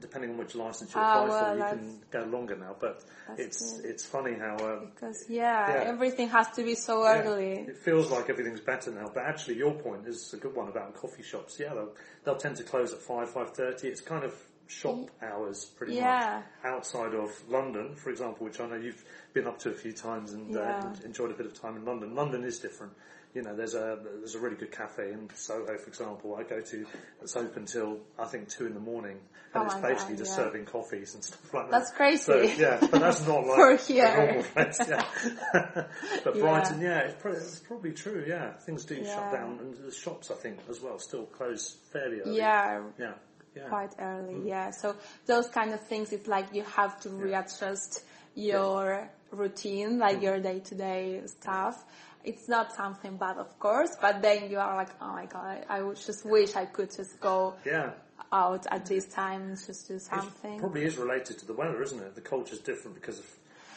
depending 0.00 0.32
on 0.32 0.36
which 0.36 0.54
license 0.56 0.92
you 0.94 1.00
Ah, 1.00 1.08
apply 1.10 1.28
well, 1.28 1.52
for, 1.52 1.56
you 1.56 1.64
can 1.64 2.00
go 2.10 2.24
longer 2.24 2.56
now, 2.56 2.74
but 2.78 3.04
it's, 3.38 3.80
good. 3.80 3.90
it's 3.90 4.04
funny 4.04 4.34
how, 4.34 4.56
uh, 4.56 4.80
Because 4.80 5.24
yeah, 5.28 5.70
Yeah. 5.84 5.88
everything 5.88 6.28
has 6.28 6.50
to 6.50 6.64
be 6.64 6.74
so 6.74 7.04
Yeah. 7.04 7.22
early. 7.22 7.52
It 7.68 7.76
feels 7.78 8.10
like 8.10 8.28
everything's 8.28 8.60
better 8.60 8.90
now, 8.90 9.08
but 9.14 9.22
actually 9.24 9.56
your 9.56 9.72
point 9.74 10.06
is 10.06 10.34
a 10.34 10.36
good 10.36 10.54
one 10.54 10.68
about 10.68 10.94
coffee 10.94 11.22
shops. 11.22 11.58
Yeah, 11.60 11.74
they'll, 11.74 11.94
they'll 12.24 12.36
tend 12.36 12.56
to 12.56 12.64
close 12.64 12.92
at 12.92 12.98
5, 12.98 13.30
5.30. 13.32 13.84
It's 13.84 14.00
kind 14.00 14.24
of 14.24 14.34
shop 14.68 15.10
hours 15.22 15.64
pretty 15.64 15.94
Yeah. 15.94 16.42
much 16.62 16.72
outside 16.72 17.14
of 17.14 17.30
London, 17.48 17.94
for 17.96 18.10
example, 18.10 18.44
which 18.46 18.60
I 18.60 18.66
know 18.68 18.76
you've 18.76 19.02
been 19.32 19.46
up 19.46 19.58
to 19.60 19.70
a 19.70 19.74
few 19.74 19.92
times 19.92 20.32
and 20.34 20.56
uh, 20.56 20.60
Yeah. 20.60 20.92
enjoyed 21.04 21.30
a 21.30 21.34
bit 21.34 21.46
of 21.46 21.54
time 21.60 21.76
in 21.76 21.84
London. 21.84 22.14
London 22.14 22.44
is 22.44 22.58
different. 22.60 22.92
You 23.34 23.42
know, 23.42 23.54
there's 23.54 23.74
a 23.74 23.98
there's 24.18 24.34
a 24.34 24.38
really 24.38 24.56
good 24.56 24.72
cafe 24.72 25.12
in 25.12 25.28
Soho, 25.34 25.76
for 25.76 25.88
example. 25.88 26.34
I 26.36 26.44
go 26.44 26.60
to. 26.62 26.86
It's 27.22 27.36
open 27.36 27.66
till 27.66 28.00
I 28.18 28.24
think 28.24 28.48
two 28.48 28.66
in 28.66 28.72
the 28.72 28.80
morning, 28.80 29.18
and 29.54 29.62
Oh 29.62 29.66
it's 29.66 29.74
basically 29.74 30.14
God, 30.14 30.18
just 30.24 30.30
yeah. 30.38 30.44
serving 30.44 30.64
coffees 30.64 31.14
and 31.14 31.22
stuff 31.22 31.52
like 31.54 31.64
that. 31.66 31.70
That's 31.70 31.90
crazy. 31.92 32.22
So, 32.22 32.40
yeah, 32.40 32.78
but 32.80 32.92
that's 33.00 33.26
not 33.26 33.46
like 33.46 33.80
For 33.80 33.92
a 33.92 34.16
normal 34.26 34.42
place. 34.44 34.78
Yeah. 34.88 35.04
but. 36.24 36.34
Brighton, 36.38 36.80
yeah, 36.80 37.00
it's 37.00 37.20
probably, 37.20 37.40
it's 37.40 37.60
probably 37.60 37.92
true. 37.92 38.24
Yeah, 38.26 38.52
things 38.54 38.84
do 38.86 38.96
shut 39.04 39.30
down, 39.32 39.58
and 39.60 39.74
the 39.76 39.92
shops, 39.92 40.30
I 40.30 40.34
think, 40.34 40.60
as 40.70 40.80
well, 40.80 40.98
still 40.98 41.26
close 41.26 41.76
fairly 41.92 42.20
early. 42.22 42.38
Yeah, 42.38 42.82
yeah, 42.98 43.12
yeah. 43.58 43.68
quite 43.68 43.94
early. 43.98 44.34
Mm-hmm. 44.34 44.48
Yeah, 44.48 44.70
so 44.70 44.96
those 45.26 45.48
kind 45.48 45.72
of 45.72 45.80
things, 45.80 46.12
it's 46.12 46.28
like 46.28 46.46
you 46.54 46.62
have 46.64 47.00
to 47.00 47.10
readjust 47.10 48.04
your 48.34 49.08
routine, 49.30 49.98
like 49.98 50.16
mm-hmm. 50.16 50.24
your 50.24 50.40
day-to-day 50.40 51.22
stuff. 51.26 51.84
It's 52.24 52.48
not 52.48 52.74
something 52.74 53.16
bad, 53.16 53.36
of 53.38 53.58
course, 53.58 53.96
but 54.00 54.22
then 54.22 54.50
you 54.50 54.58
are 54.58 54.76
like, 54.76 54.90
oh 55.00 55.12
my 55.12 55.26
god, 55.26 55.64
I 55.68 55.82
would 55.82 55.96
just 55.96 56.24
wish 56.24 56.56
I 56.56 56.66
could 56.66 56.90
just 56.94 57.20
go 57.20 57.54
Yeah. 57.64 57.92
out 58.32 58.66
at 58.70 58.86
this 58.86 59.06
time 59.06 59.56
just 59.66 59.88
do 59.88 59.94
It 59.94 60.02
something. 60.02 60.58
probably 60.58 60.84
is 60.84 60.98
related 60.98 61.38
to 61.38 61.46
the 61.46 61.54
weather, 61.54 61.82
isn't 61.82 62.00
it? 62.00 62.14
The 62.14 62.20
culture 62.20 62.54
is 62.54 62.60
different 62.60 62.94
because 62.94 63.18
of 63.20 63.26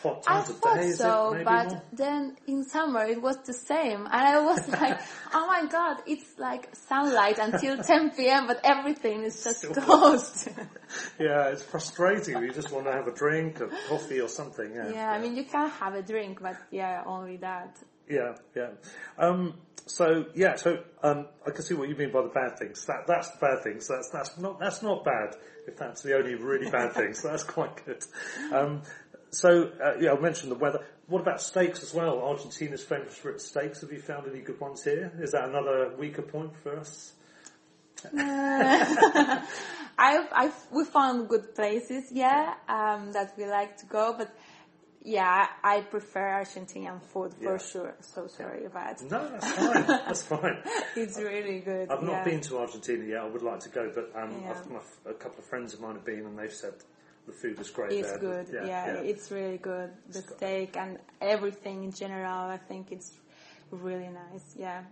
hot 0.01 0.23
I 0.27 0.39
of 0.39 0.47
thought 0.47 0.75
day. 0.75 0.91
So, 0.91 1.37
but 1.43 1.69
more? 1.69 1.83
then 1.93 2.37
in 2.47 2.63
summer 2.63 3.05
it 3.05 3.21
was 3.21 3.37
the 3.45 3.53
same, 3.53 4.05
and 4.05 4.13
I 4.13 4.39
was 4.39 4.67
like, 4.81 4.99
"Oh 5.33 5.47
my 5.47 5.65
god, 5.67 5.97
it's 6.07 6.37
like 6.37 6.75
sunlight 6.75 7.37
until 7.39 7.77
10 7.83 8.11
p.m., 8.11 8.47
but 8.47 8.59
everything 8.63 9.23
is 9.23 9.43
just 9.43 9.57
Still 9.59 9.73
closed." 9.73 10.49
Yeah, 11.17 11.47
it's 11.47 11.63
frustrating. 11.63 12.43
You 12.43 12.51
just 12.51 12.69
want 12.69 12.85
to 12.85 12.91
have 12.91 13.07
a 13.07 13.13
drink, 13.13 13.61
a 13.61 13.69
coffee, 13.87 14.19
or 14.19 14.27
something. 14.27 14.73
Yeah. 14.75 14.91
yeah, 14.91 15.11
I 15.11 15.19
mean 15.19 15.37
you 15.37 15.45
can 15.45 15.69
have 15.69 15.93
a 15.93 16.01
drink, 16.01 16.41
but 16.41 16.57
yeah, 16.69 17.03
only 17.05 17.37
that. 17.37 17.77
Yeah, 18.09 18.35
yeah. 18.53 18.71
Um, 19.17 19.53
so 19.85 20.25
yeah, 20.35 20.55
so 20.55 20.83
um, 21.03 21.27
I 21.45 21.51
can 21.51 21.63
see 21.63 21.73
what 21.73 21.89
you 21.89 21.95
mean 21.95 22.11
by 22.11 22.21
the 22.23 22.29
bad 22.29 22.57
things. 22.59 22.85
That 22.85 23.07
that's 23.07 23.29
the 23.31 23.37
bad 23.39 23.63
things. 23.63 23.87
That's 23.87 24.09
that's 24.09 24.37
not 24.37 24.59
that's 24.59 24.81
not 24.81 25.03
bad. 25.03 25.35
If 25.67 25.77
that's 25.77 26.01
the 26.01 26.17
only 26.17 26.35
really 26.35 26.69
bad 26.69 26.93
things, 26.93 27.19
so 27.19 27.29
that's 27.29 27.43
quite 27.43 27.85
good. 27.85 28.03
Um, 28.51 28.81
so 29.31 29.71
uh, 29.83 29.95
yeah, 29.99 30.13
I 30.13 30.19
mentioned 30.19 30.51
the 30.51 30.55
weather. 30.55 30.85
What 31.07 31.21
about 31.21 31.41
steaks 31.41 31.83
as 31.83 31.93
well? 31.93 32.19
Argentina's 32.21 32.83
famous 32.83 33.15
for 33.15 33.31
its 33.31 33.45
steaks. 33.45 33.81
Have 33.81 33.91
you 33.91 33.99
found 33.99 34.27
any 34.29 34.39
good 34.41 34.59
ones 34.59 34.83
here? 34.83 35.11
Is 35.19 35.31
that 35.31 35.49
another 35.49 35.93
weaker 35.97 36.21
point 36.21 36.55
for 36.63 36.77
us? 36.77 37.13
I 38.17 39.43
I 39.97 40.51
we 40.71 40.85
found 40.85 41.27
good 41.29 41.53
places, 41.55 42.11
yeah, 42.11 42.53
um, 42.67 43.11
that 43.13 43.33
we 43.37 43.45
like 43.45 43.77
to 43.77 43.85
go, 43.85 44.15
but 44.17 44.33
yeah, 45.03 45.47
I 45.63 45.81
prefer 45.81 46.43
Argentinian 46.43 47.01
food 47.01 47.33
for 47.33 47.53
Yeah. 47.53 47.57
sure. 47.57 47.95
So 48.01 48.27
sorry, 48.27 48.67
but 48.71 49.01
No, 49.09 49.29
that's 49.29 49.51
fine. 49.51 49.87
that's 49.87 50.23
fine. 50.23 50.63
it's 50.95 51.17
really 51.17 51.59
good. 51.59 51.89
I've 51.91 52.03
not 52.03 52.11
yeah. 52.11 52.23
been 52.23 52.41
to 52.41 52.59
Argentina 52.59 53.03
yet. 53.05 53.21
I 53.21 53.27
would 53.27 53.41
like 53.41 53.59
to 53.61 53.69
go, 53.69 53.91
but 53.93 54.11
um, 54.15 54.41
Yeah. 54.41 54.51
I've, 54.51 54.69
my, 54.69 54.79
a 55.05 55.13
couple 55.13 55.39
of 55.39 55.45
friends 55.45 55.73
of 55.73 55.81
mine 55.81 55.95
have 55.95 56.05
been, 56.05 56.25
and 56.25 56.37
they've 56.37 56.53
said 56.53 56.73
the 57.31 57.37
food 57.37 57.59
is 57.59 57.69
great 57.69 57.91
It's 57.93 58.09
there. 58.11 58.19
good, 58.19 58.47
but 58.51 58.67
yeah, 58.67 58.93
it's 58.95 59.31
really 59.31 59.57
good. 59.57 59.89
The 60.09 60.21
steak 60.21 60.77
and 60.77 60.99
everything 61.19 61.83
in 61.83 61.91
general, 61.91 62.49
I 62.49 62.57
think 62.57 62.91
it's 62.91 63.13
really 63.71 64.09
nice. 64.09 64.55
Yeah. 64.57 64.83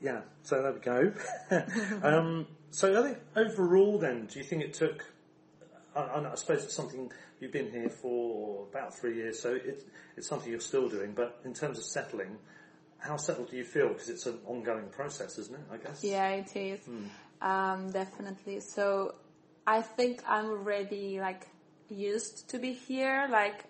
Yeah, 0.00 0.20
so 0.42 0.60
there 0.62 0.72
we 0.72 0.80
go. 0.80 1.12
um, 2.02 2.46
so 2.70 3.00
I 3.00 3.06
think 3.06 3.18
overall 3.36 3.98
then, 3.98 4.26
do 4.26 4.38
you 4.38 4.44
think 4.44 4.62
it 4.62 4.74
took, 4.74 5.04
I, 5.94 6.00
I 6.00 6.32
I 6.32 6.34
suppose 6.34 6.64
it's 6.64 6.74
something 6.74 7.10
you've 7.40 7.52
been 7.52 7.70
here 7.70 7.88
for 7.88 8.66
about 8.70 8.94
three 8.94 9.16
years, 9.16 9.40
so 9.40 9.54
it, 9.54 9.86
it's 10.16 10.26
something 10.26 10.50
you're 10.50 10.60
still 10.60 10.88
doing, 10.88 11.12
but 11.12 11.40
in 11.44 11.54
terms 11.54 11.78
of 11.78 11.84
settling, 11.84 12.36
how 12.98 13.16
settled 13.16 13.50
do 13.50 13.56
you 13.56 13.64
feel? 13.64 13.88
Because 13.88 14.08
it's 14.08 14.26
an 14.26 14.38
ongoing 14.46 14.88
process, 14.88 15.38
isn't 15.38 15.54
it, 15.54 15.64
I 15.72 15.76
guess? 15.76 16.02
Yeah, 16.02 16.28
it 16.30 16.56
is. 16.56 16.80
Hmm. 16.80 17.06
Um, 17.40 17.90
definitely. 17.90 18.60
So 18.60 19.14
I 19.66 19.82
think 19.82 20.22
I'm 20.26 20.46
already 20.46 21.20
like 21.20 21.46
used 21.88 22.48
to 22.50 22.58
be 22.58 22.72
here. 22.72 23.28
Like 23.30 23.64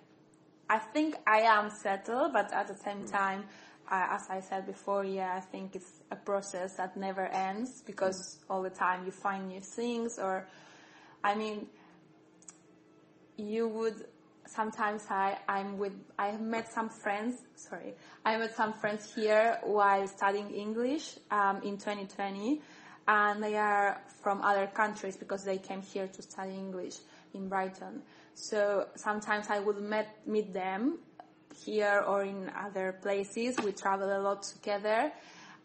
I 0.69 0.79
think 0.79 1.17
I 1.27 1.41
am 1.41 1.71
settled, 1.71 2.33
but 2.33 2.53
at 2.53 2.69
the 2.69 2.75
same 2.75 3.07
time, 3.07 3.45
uh, 3.91 4.07
as 4.11 4.31
I 4.31 4.41
said 4.41 4.67
before, 4.67 5.05
yeah, 5.05 5.35
I 5.37 5.41
think 5.41 5.77
it's 5.77 6.03
a 6.11 6.17
process 6.17 6.77
that 6.77 6.97
never 6.97 7.27
ends 7.27 7.83
because 7.83 8.39
Hmm. 8.47 8.53
all 8.53 8.63
the 8.63 8.71
time 8.71 9.05
you 9.05 9.13
find 9.13 9.49
new 9.49 9.61
things 9.61 10.19
or, 10.19 10.49
I 11.23 11.35
mean, 11.35 11.69
you 13.37 13.69
would 13.69 14.07
sometimes 14.47 15.07
I 15.11 15.39
I'm 15.49 15.79
with 15.79 15.95
I 16.19 16.33
met 16.37 16.73
some 16.73 16.89
friends 16.89 17.43
sorry 17.57 17.95
I 18.25 18.37
met 18.37 18.55
some 18.55 18.75
friends 18.75 19.13
here 19.15 19.59
while 19.65 20.07
studying 20.07 20.51
English 20.51 21.19
um, 21.31 21.63
in 21.63 21.79
2020 21.79 22.61
and 23.09 23.43
they 23.43 23.57
are 23.57 24.01
from 24.23 24.43
other 24.43 24.67
countries 24.67 25.17
because 25.17 25.45
they 25.45 25.59
came 25.59 25.83
here 25.83 26.07
to 26.09 26.23
study 26.23 26.55
English 26.55 26.97
in 27.35 27.49
Brighton 27.49 28.03
so 28.35 28.87
sometimes 28.95 29.49
I 29.49 29.61
would 29.61 29.81
met 29.81 30.27
meet 30.27 30.53
them 30.53 30.99
here 31.65 32.05
or 32.07 32.23
in 32.23 32.51
other 32.57 32.93
places 33.03 33.57
we 33.65 33.73
travel 33.73 34.17
a 34.17 34.21
lot 34.21 34.43
together 34.43 35.13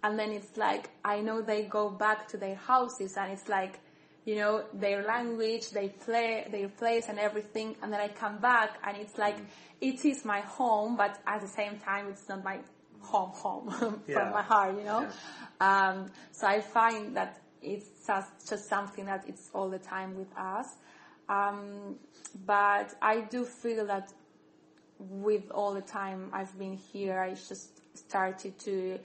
and 0.04 0.18
then 0.18 0.32
it's 0.32 0.58
like 0.58 0.90
I 1.04 1.22
know 1.22 1.42
they 1.42 1.64
go 1.64 1.90
back 1.90 2.28
to 2.30 2.38
their 2.38 2.56
houses 2.56 3.18
and 3.18 3.32
it's 3.32 3.50
like 3.50 3.80
you 4.26 4.36
know, 4.36 4.64
their 4.74 5.04
language, 5.04 5.72
they 5.72 5.90
play, 5.90 6.46
their 6.52 6.68
place 6.70 7.06
and 7.10 7.18
everything, 7.18 7.76
and 7.82 7.92
then 7.92 8.00
I 8.00 8.10
come 8.10 8.38
back 8.38 8.78
and 8.86 8.96
it's 8.98 9.18
like, 9.18 9.38
it 9.82 10.06
is 10.06 10.24
my 10.24 10.42
home, 10.42 10.96
but 10.98 11.20
at 11.26 11.42
the 11.42 11.48
same 11.48 11.80
time 11.80 12.08
it's 12.10 12.30
not 12.30 12.44
my 12.44 12.60
home 13.00 13.32
home 13.32 13.70
from 13.80 14.02
Yeah. 14.08 14.30
my 14.32 14.44
heart, 14.44 14.76
you 14.78 14.84
know? 14.84 15.08
Um, 15.60 16.12
so 16.32 16.46
I 16.48 16.62
find 16.62 17.16
that 17.16 17.40
it's 17.62 17.88
just, 18.06 18.48
just 18.50 18.68
something 18.70 19.06
that 19.06 19.24
it's 19.28 19.50
all 19.54 19.70
the 19.70 19.80
time 19.80 20.16
with 20.16 20.32
us. 20.38 20.68
Um, 21.29 21.95
but 22.45 22.95
I 23.01 23.21
do 23.21 23.45
feel 23.45 23.86
that 23.86 24.12
with 25.00 25.50
all 25.51 25.74
the 25.74 25.81
time 25.81 26.29
I've 26.33 26.57
been 26.57 26.74
here, 26.74 27.19
I 27.19 27.29
just 27.36 27.98
started 27.98 28.57
to 28.59 29.00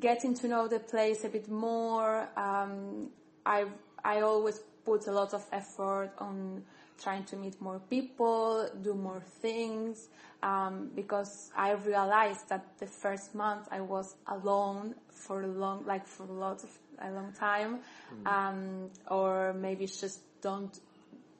getting 0.00 0.34
to 0.34 0.48
know 0.48 0.68
the 0.68 0.80
place 0.80 1.24
a 1.24 1.28
bit 1.28 1.48
more. 1.48 2.28
Um, 2.36 3.10
I 3.44 3.66
I 4.04 4.20
always 4.20 4.58
put 4.84 5.06
a 5.06 5.12
lot 5.12 5.34
of 5.34 5.44
effort 5.52 6.12
on 6.18 6.62
trying 7.02 7.24
to 7.24 7.36
meet 7.36 7.60
more 7.60 7.80
people, 7.90 8.68
do 8.82 8.94
more 8.94 9.20
things, 9.20 10.08
um, 10.42 10.90
because 10.94 11.50
I 11.54 11.72
realized 11.72 12.48
that 12.48 12.78
the 12.78 12.86
first 12.86 13.34
month 13.34 13.68
I 13.70 13.80
was 13.80 14.14
alone 14.26 14.94
for 15.10 15.42
a 15.42 15.46
long, 15.46 15.84
like 15.86 16.06
for 16.06 16.24
a 16.24 16.32
lot 16.32 16.62
of 16.64 16.70
a 16.98 17.10
long 17.10 17.32
time, 17.32 17.80
um, 18.24 18.90
or 19.10 19.52
maybe 19.52 19.86
just 19.86 20.20
don't 20.40 20.80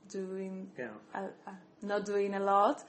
doing 0.09 0.71
Yeah. 0.79 0.89
uh, 1.15 1.29
uh, 1.47 1.51
not 1.83 2.05
doing 2.05 2.35
a 2.35 2.41
lot. 2.41 2.85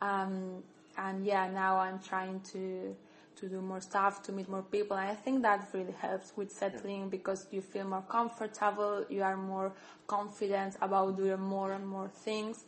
Um, 0.00 0.62
and 0.96 1.24
yeah, 1.24 1.48
now 1.50 1.76
I'm 1.78 1.98
trying 1.98 2.40
to 2.52 2.96
to 3.34 3.48
do 3.48 3.60
more 3.60 3.80
stuff, 3.80 4.22
to 4.22 4.30
meet 4.30 4.48
more 4.48 4.62
people, 4.62 4.96
and 4.96 5.08
I 5.10 5.14
think 5.14 5.42
that 5.42 5.66
really 5.72 5.92
helps 5.92 6.36
with 6.36 6.50
settling 6.52 7.08
because 7.08 7.46
you 7.50 7.62
feel 7.62 7.88
more 7.88 8.04
comfortable, 8.08 9.04
you 9.08 9.22
are 9.22 9.36
more 9.36 9.72
confident 10.06 10.76
about 10.82 11.16
doing 11.16 11.40
more 11.40 11.72
and 11.72 11.86
more 11.86 12.08
things, 12.08 12.64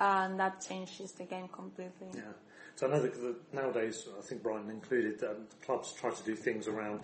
and 0.00 0.40
that 0.40 0.66
changes 0.66 1.12
the 1.12 1.24
game 1.24 1.48
completely. 1.48 2.08
Yeah. 2.14 2.32
So 2.76 2.86
I 2.86 2.90
know 2.90 3.02
that 3.02 3.52
nowadays, 3.54 4.08
I 4.18 4.22
think 4.22 4.42
Brighton 4.42 4.70
included, 4.70 5.22
um, 5.22 5.46
clubs 5.64 5.92
try 5.92 6.10
to 6.10 6.22
do 6.24 6.34
things 6.34 6.66
around 6.66 7.00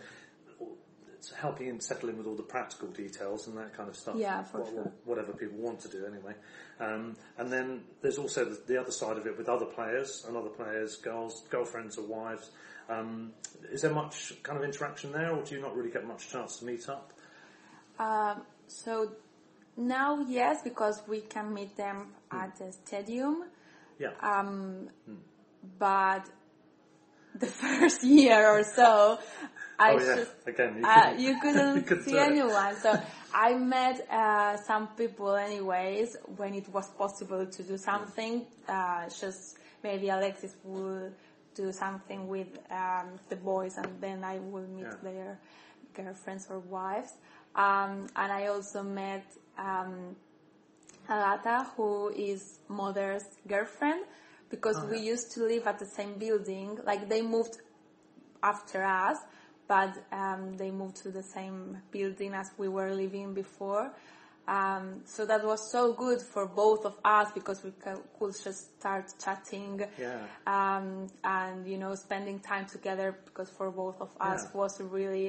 helping 1.31 1.69
in 1.69 1.81
settling 1.81 2.19
with 2.19 2.27
all 2.27 2.35
the 2.35 2.43
practical 2.43 2.89
details 2.89 3.47
and 3.47 3.57
that 3.59 3.75
kind 3.77 3.89
of 3.89 3.97
stuff. 3.97 4.17
Yeah, 4.17 4.43
for 4.45 4.59
What- 4.63 4.71
sure. 4.73 4.93
Whatever 5.05 5.33
people 5.33 5.59
want 5.59 5.81
to 5.81 5.89
do 5.89 6.05
anyway. 6.07 6.35
Um, 6.81 7.17
and 7.39 7.53
then 7.53 7.85
there's 8.01 8.19
also 8.19 8.45
the, 8.45 8.61
the 8.67 8.81
other 8.81 8.91
side 8.91 9.17
of 9.19 9.27
it 9.27 9.37
with 9.39 9.49
other 9.49 9.67
players 9.67 10.25
and 10.27 10.37
other 10.37 10.49
players, 10.51 10.97
girls, 10.97 11.43
girlfriends 11.51 11.97
or 11.99 12.03
wives. 12.07 12.51
Um, 12.89 13.33
is 13.71 13.83
there 13.83 13.93
much 13.93 14.43
kind 14.43 14.59
of 14.59 14.65
interaction 14.65 15.13
there 15.13 15.31
or 15.33 15.43
do 15.45 15.55
you 15.55 15.61
not 15.61 15.77
really 15.77 15.91
get 15.91 16.05
much 16.07 16.29
chance 16.31 16.57
to 16.59 16.65
meet 16.65 16.89
up? 16.89 17.13
Um, 17.99 18.43
so 18.67 19.13
now, 19.77 20.21
yes, 20.29 20.63
because 20.63 21.03
we 21.07 21.21
can 21.21 21.55
meet 21.55 21.77
them 21.77 22.09
Hmm. 22.31 22.39
at 22.41 22.57
the 22.57 22.73
stadium, 22.73 23.45
Yeah. 23.99 24.11
um, 24.21 24.89
but 25.79 26.25
the 27.35 27.47
first 27.63 28.03
year 28.05 28.49
or 28.49 28.65
so, 28.65 29.19
I 29.83 29.95
oh 29.95 29.99
yeah, 29.99 30.17
just 30.17 30.31
again, 30.47 30.77
you 30.79 30.85
uh, 30.87 30.95
couldn't, 30.95 31.21
you 31.21 31.41
couldn't 31.41 31.77
you 31.77 31.83
couldn't 31.83 32.05
see 32.05 32.19
anyone. 32.19 32.77
So 32.77 32.99
I 33.35 33.55
met 33.55 34.07
uh, 34.11 34.57
some 34.59 34.89
people, 34.97 35.35
anyways, 35.35 36.17
when 36.37 36.55
it 36.55 36.69
was 36.69 36.89
possible 36.91 37.47
to 37.47 37.63
do 37.63 37.77
something. 37.77 38.47
Uh, 38.69 39.09
just 39.09 39.59
maybe 39.83 40.09
Alexis 40.09 40.55
will 40.65 41.11
do 41.55 41.73
something 41.73 42.29
with 42.29 42.49
um, 42.71 43.19
the 43.29 43.37
boys, 43.37 43.77
and 43.77 43.91
then 44.01 44.25
I 44.25 44.39
will 44.39 44.69
meet 44.69 44.87
Yeah. 44.87 45.03
their 45.03 45.39
girlfriends 45.95 46.47
or 46.51 46.61
wives. 46.61 47.13
Um, 47.55 48.07
and 48.17 48.33
I 48.33 48.47
also 48.47 48.83
met 48.83 49.25
um, 49.59 50.17
Alata, 51.09 51.67
who 51.77 52.09
is 52.11 52.61
Moder's 52.69 53.25
girlfriend, 53.47 54.05
because 54.49 54.77
Oh, 54.79 54.89
we 54.91 54.99
used 55.01 55.33
to 55.33 55.41
live 55.45 55.67
at 55.67 55.79
the 55.79 55.87
same 55.87 56.15
building. 56.19 56.79
Like 56.85 57.09
they 57.09 57.23
moved 57.23 57.59
after 58.43 58.83
us, 58.85 59.19
but 59.73 59.95
um, 60.13 60.43
they 60.59 60.71
moved 60.71 60.97
to 60.97 61.11
the 61.11 61.23
same 61.23 61.79
building 61.91 62.35
as 62.35 62.49
we 62.59 62.69
were 62.69 62.93
living 62.95 63.33
before. 63.33 63.91
Um, 64.47 65.01
so 65.07 65.25
that 65.25 65.43
was 65.53 65.61
so 65.73 65.95
good 65.95 66.21
for 66.21 66.45
both 66.47 66.85
of 66.85 66.95
us 67.05 67.29
because 67.33 67.65
we 67.65 67.73
could 68.19 68.35
just 68.47 68.63
start 68.79 69.07
chatting 69.25 69.75
Yeah. 69.99 70.19
um, 70.55 71.07
and 71.25 71.67
you 71.73 71.79
know 71.79 71.95
spending 71.95 72.39
time 72.41 72.67
together 72.67 73.09
because 73.25 73.49
for 73.59 73.71
both 73.71 73.99
of 74.07 74.11
us 74.21 74.41
Yeah. 74.45 74.61
was 74.61 74.73
a 74.81 74.85
really 74.99 75.29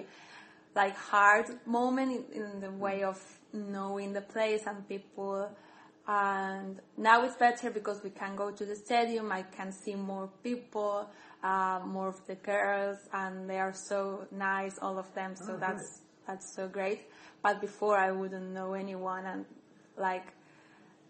like 0.75 0.95
hard 1.13 1.47
moment 1.65 2.09
in, 2.17 2.41
in 2.41 2.59
the 2.65 2.71
way 2.85 3.03
of 3.03 3.19
knowing 3.53 4.09
the 4.19 4.25
place 4.35 4.63
and 4.69 4.77
people 4.93 5.37
and 6.07 6.81
now 6.97 7.23
it's 7.25 7.37
better 7.47 7.69
because 7.79 8.03
we 8.03 8.09
can 8.09 8.35
go 8.35 8.47
to 8.59 8.65
the 8.71 8.75
stadium 8.75 9.31
i 9.31 9.43
can 9.57 9.71
see 9.71 9.95
more 9.95 10.27
people 10.43 11.07
uh, 11.43 11.79
more 11.85 12.07
of 12.07 12.25
the 12.27 12.35
girls 12.35 12.97
and 13.13 13.49
they 13.49 13.59
are 13.59 13.73
so 13.73 14.25
nice 14.31 14.79
all 14.81 14.97
of 14.97 15.13
them 15.13 15.35
so 15.35 15.57
that's 15.57 16.01
that's 16.25 16.55
so 16.55 16.67
great 16.67 17.01
but 17.41 17.59
before 17.59 17.97
i 17.97 18.11
wouldn't 18.11 18.51
know 18.51 18.73
anyone 18.73 19.25
and 19.25 19.45
like 19.97 20.25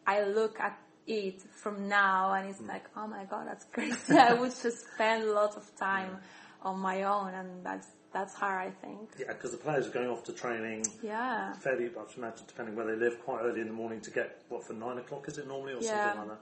I 0.06 0.24
look 0.24 0.60
at 0.60 0.78
it 1.08 1.42
from 1.42 1.88
now 1.88 2.34
and 2.34 2.50
it's 2.50 2.62
like, 2.62 2.86
oh 2.96 3.08
my 3.08 3.26
god, 3.26 3.48
that's 3.48 3.66
crazy. 3.66 4.18
I 4.18 4.34
would 4.34 4.52
just 4.62 4.86
spend 4.94 5.24
a 5.24 5.32
lot 5.32 5.56
of 5.56 5.74
time 5.78 6.18
on 6.62 6.80
my 6.80 7.04
own 7.04 7.34
and 7.34 7.66
that's, 7.66 7.88
that's 8.14 8.34
hard, 8.34 8.68
I 8.68 8.86
think. 8.86 9.10
Yeah, 9.18 9.28
because 9.28 9.52
the 9.52 9.58
players 9.58 9.88
are 9.88 9.92
going 9.92 10.10
off 10.10 10.24
to 10.26 10.34
training 10.34 10.86
Yeah. 11.02 11.54
fairly, 11.54 11.86
I 11.86 12.10
should 12.10 12.18
imagine, 12.18 12.44
depending 12.48 12.76
where 12.76 12.86
they 12.86 12.96
live, 12.96 13.20
quite 13.24 13.42
early 13.44 13.62
in 13.62 13.68
the 13.68 13.74
morning 13.74 14.02
to 14.02 14.12
get, 14.12 14.42
what, 14.50 14.66
for 14.66 14.74
nine 14.74 14.98
o'clock 14.98 15.28
is 15.28 15.38
it 15.38 15.48
normally, 15.48 15.74
or 15.74 15.82
Yeah. 15.82 16.02
something 16.02 16.20
like 16.30 16.38
that? 16.40 16.42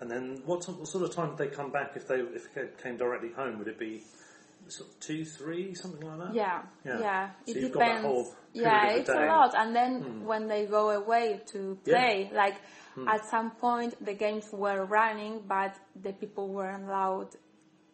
And 0.00 0.10
then 0.10 0.42
what, 0.46 0.62
t- 0.62 0.72
what 0.72 0.86
sort 0.88 1.04
of 1.04 1.14
time 1.14 1.30
did 1.30 1.38
they 1.38 1.54
come 1.54 1.70
back 1.70 1.92
if 1.96 2.06
they 2.06 2.20
if 2.20 2.48
came 2.82 2.96
directly 2.96 3.30
home? 3.32 3.58
Would 3.58 3.68
it 3.68 3.78
be 3.78 4.02
sort 4.68 4.90
of 4.90 5.00
two, 5.00 5.24
three, 5.24 5.74
something 5.74 6.06
like 6.06 6.18
that? 6.18 6.34
Yeah, 6.34 6.62
Yeah. 6.84 7.00
yeah, 7.00 7.30
So 7.46 7.52
it 7.52 7.56
you've 7.62 7.72
got 7.72 7.80
that 7.80 8.02
depends. 8.02 8.34
yeah, 8.52 8.90
it's 8.90 9.08
a. 9.08 9.12
Hmm. 9.22 9.28
lot. 9.28 9.54
And 9.56 9.74
then 9.74 10.24
when 10.24 10.46
they 10.46 10.66
go 10.66 10.90
away 10.90 11.40
to 11.46 11.78
Yeah. 11.84 11.94
Hmm. 11.96 12.00
play, 12.04 12.30
like 12.34 12.56
at 13.08 13.24
some 13.30 13.50
point 13.52 13.94
the 14.04 14.14
games 14.14 14.48
were 14.52 14.84
running, 14.84 15.42
but 15.46 15.74
the 16.02 16.12
people 16.12 16.48
weren't 16.48 16.84
allowed, 16.88 17.30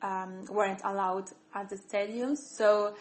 um, 0.03 0.45
weren't 0.51 0.81
allowed 0.85 1.31
at 1.55 1.69
the 1.71 1.77
stadiums. 1.77 2.39
So 2.39 2.95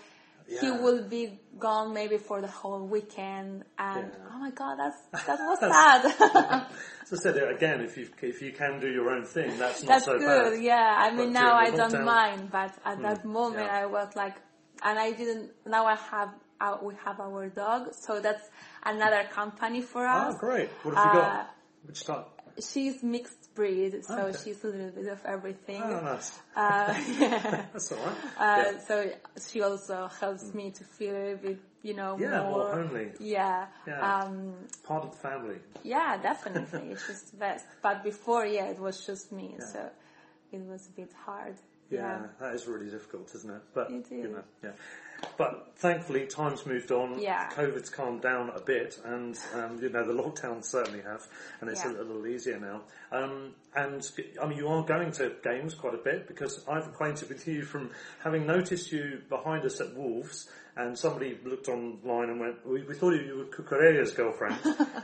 he 0.47 0.67
Yeah. 0.67 0.82
will 0.82 1.03
be 1.08 1.39
gone 1.60 1.93
maybe 1.93 2.17
for 2.17 2.41
the 2.41 2.47
whole 2.47 2.86
weekend. 2.88 3.63
And 3.77 4.08
Yeah. 4.12 4.29
oh 4.34 4.38
my 4.39 4.51
god, 4.51 4.77
that's 4.79 5.25
that 5.27 5.39
was 5.49 5.60
sad. 5.60 6.01
so 7.06 7.15
I 7.15 7.19
said, 7.19 7.36
again, 7.56 7.82
if 7.82 7.97
you 7.97 8.08
if 8.21 8.41
you 8.41 8.51
can 8.51 8.79
do 8.79 8.88
your 8.88 9.10
own 9.10 9.25
thing, 9.25 9.58
that's 9.58 9.82
not 9.84 9.88
That's 9.89 10.06
so 10.06 10.17
good, 10.17 10.53
bad. 10.53 10.63
yeah. 10.63 10.95
I 10.97 11.10
But 11.10 11.17
mean, 11.17 11.34
now 11.34 11.53
I 11.56 11.69
don't 11.71 11.91
lockdown- 11.93 12.06
mind, 12.06 12.51
but 12.51 12.73
at 12.86 13.01
that 13.01 13.25
moment 13.25 13.65
yeah. 13.67 13.82
I 13.82 13.86
was 13.86 14.10
like, 14.15 14.36
and 14.84 14.99
I 14.99 15.12
didn't. 15.12 15.51
Now 15.65 15.86
I 15.86 15.95
have, 15.95 16.29
uh, 16.60 16.77
we 16.82 16.93
have 17.06 17.19
our 17.19 17.47
dog, 17.49 17.93
so 17.93 18.19
that's 18.19 18.49
another 18.84 19.23
company 19.32 19.82
for 19.82 20.06
us. 20.06 20.34
Oh, 20.36 20.38
great. 20.39 20.69
What 20.84 20.95
have 20.95 21.06
you 21.13 21.19
Uh, 21.19 21.23
got? 21.23 21.56
Which 21.86 22.03
type? 22.06 22.27
She's 22.61 23.01
mixed 23.03 23.53
breed, 23.55 24.03
so 24.05 24.13
Okay. 24.27 24.37
she's 24.43 24.63
a 24.63 24.67
little 24.67 24.91
bit 24.91 25.07
of 25.07 25.23
everything. 25.25 25.81
Oh, 25.81 25.99
nice. 26.01 26.39
Uh, 26.55 26.93
yeah. 27.19 27.65
That's 27.73 27.91
all 27.91 27.97
right. 27.99 28.15
Uh, 28.37 28.71
yeah. 28.73 28.79
So 28.87 29.11
she 29.49 29.61
also 29.61 30.07
helps 30.19 30.53
me 30.53 30.71
to 30.71 30.83
feel 30.83 31.15
a 31.15 31.35
bit, 31.35 31.59
you 31.81 31.93
know, 31.95 32.17
Yeah, 32.19 32.41
more 32.43 32.51
more. 32.51 32.71
homely. 32.73 33.11
Yeah. 33.19 33.67
Yeah. 33.87 34.23
Um, 34.23 34.53
Part 34.83 35.03
of 35.05 35.11
the 35.11 35.17
family. 35.17 35.57
yeah, 35.83 36.17
definitely. 36.21 36.91
it's 36.91 37.07
just 37.07 37.31
the 37.31 37.37
best. 37.47 37.65
But 37.81 38.03
before, 38.03 38.45
yeah, 38.45 38.65
it 38.67 38.79
was 38.79 39.05
just 39.05 39.31
me, 39.31 39.55
Yeah. 39.57 39.65
so 39.65 39.89
it 40.51 40.61
was 40.61 40.87
a 40.87 40.91
bit 40.91 41.11
hard. 41.25 41.55
Yeah, 41.89 42.25
that 42.39 42.55
is 42.55 42.65
really 42.65 42.89
difficult, 42.89 43.33
isn't 43.35 43.51
it? 43.51 43.61
But 43.73 43.91
It 43.91 44.05
you 44.11 44.27
know, 44.29 44.43
yeah. 44.63 44.71
But 45.38 45.73
thankfully, 45.77 46.27
times 46.27 46.65
moved 46.65 46.91
on. 46.91 47.19
Yeah. 47.19 47.49
COVID's 47.51 47.89
calmed 47.89 48.21
down 48.21 48.49
a 48.55 48.59
bit, 48.59 48.99
and 49.03 49.38
um, 49.55 49.79
you 49.81 49.89
know 49.89 50.05
the 50.05 50.13
lockdowns 50.13 50.65
certainly 50.65 51.01
have, 51.01 51.27
and 51.62 51.69
it's 51.69 51.83
Yeah. 51.83 51.91
a, 51.91 52.03
little 52.03 52.27
easier 52.27 52.59
now. 52.59 52.81
Um, 53.12 53.53
and 53.75 54.07
I 54.41 54.45
mean, 54.47 54.57
you 54.57 54.67
are 54.67 54.83
going 54.83 55.12
to 55.13 55.33
games 55.43 55.73
quite 55.73 55.93
a 55.93 55.97
bit 55.97 56.27
because 56.27 56.63
I've 56.67 56.88
acquainted 56.88 57.29
with 57.29 57.47
you 57.47 57.63
from 57.63 57.91
having 58.23 58.45
noticed 58.45 58.91
you 58.91 59.21
behind 59.29 59.65
us 59.65 59.81
at 59.81 59.95
Wolves. 59.95 60.49
And 60.75 60.97
somebody 60.97 61.38
looked 61.45 61.67
online 61.67 62.31
and 62.31 62.39
went, 62.39 62.65
we, 62.65 62.81
we 62.81 62.95
thought 62.95 63.12
you 63.12 63.38
were 63.38 63.45
Cucurella's 63.55 64.12
girlfriend. 64.12 64.57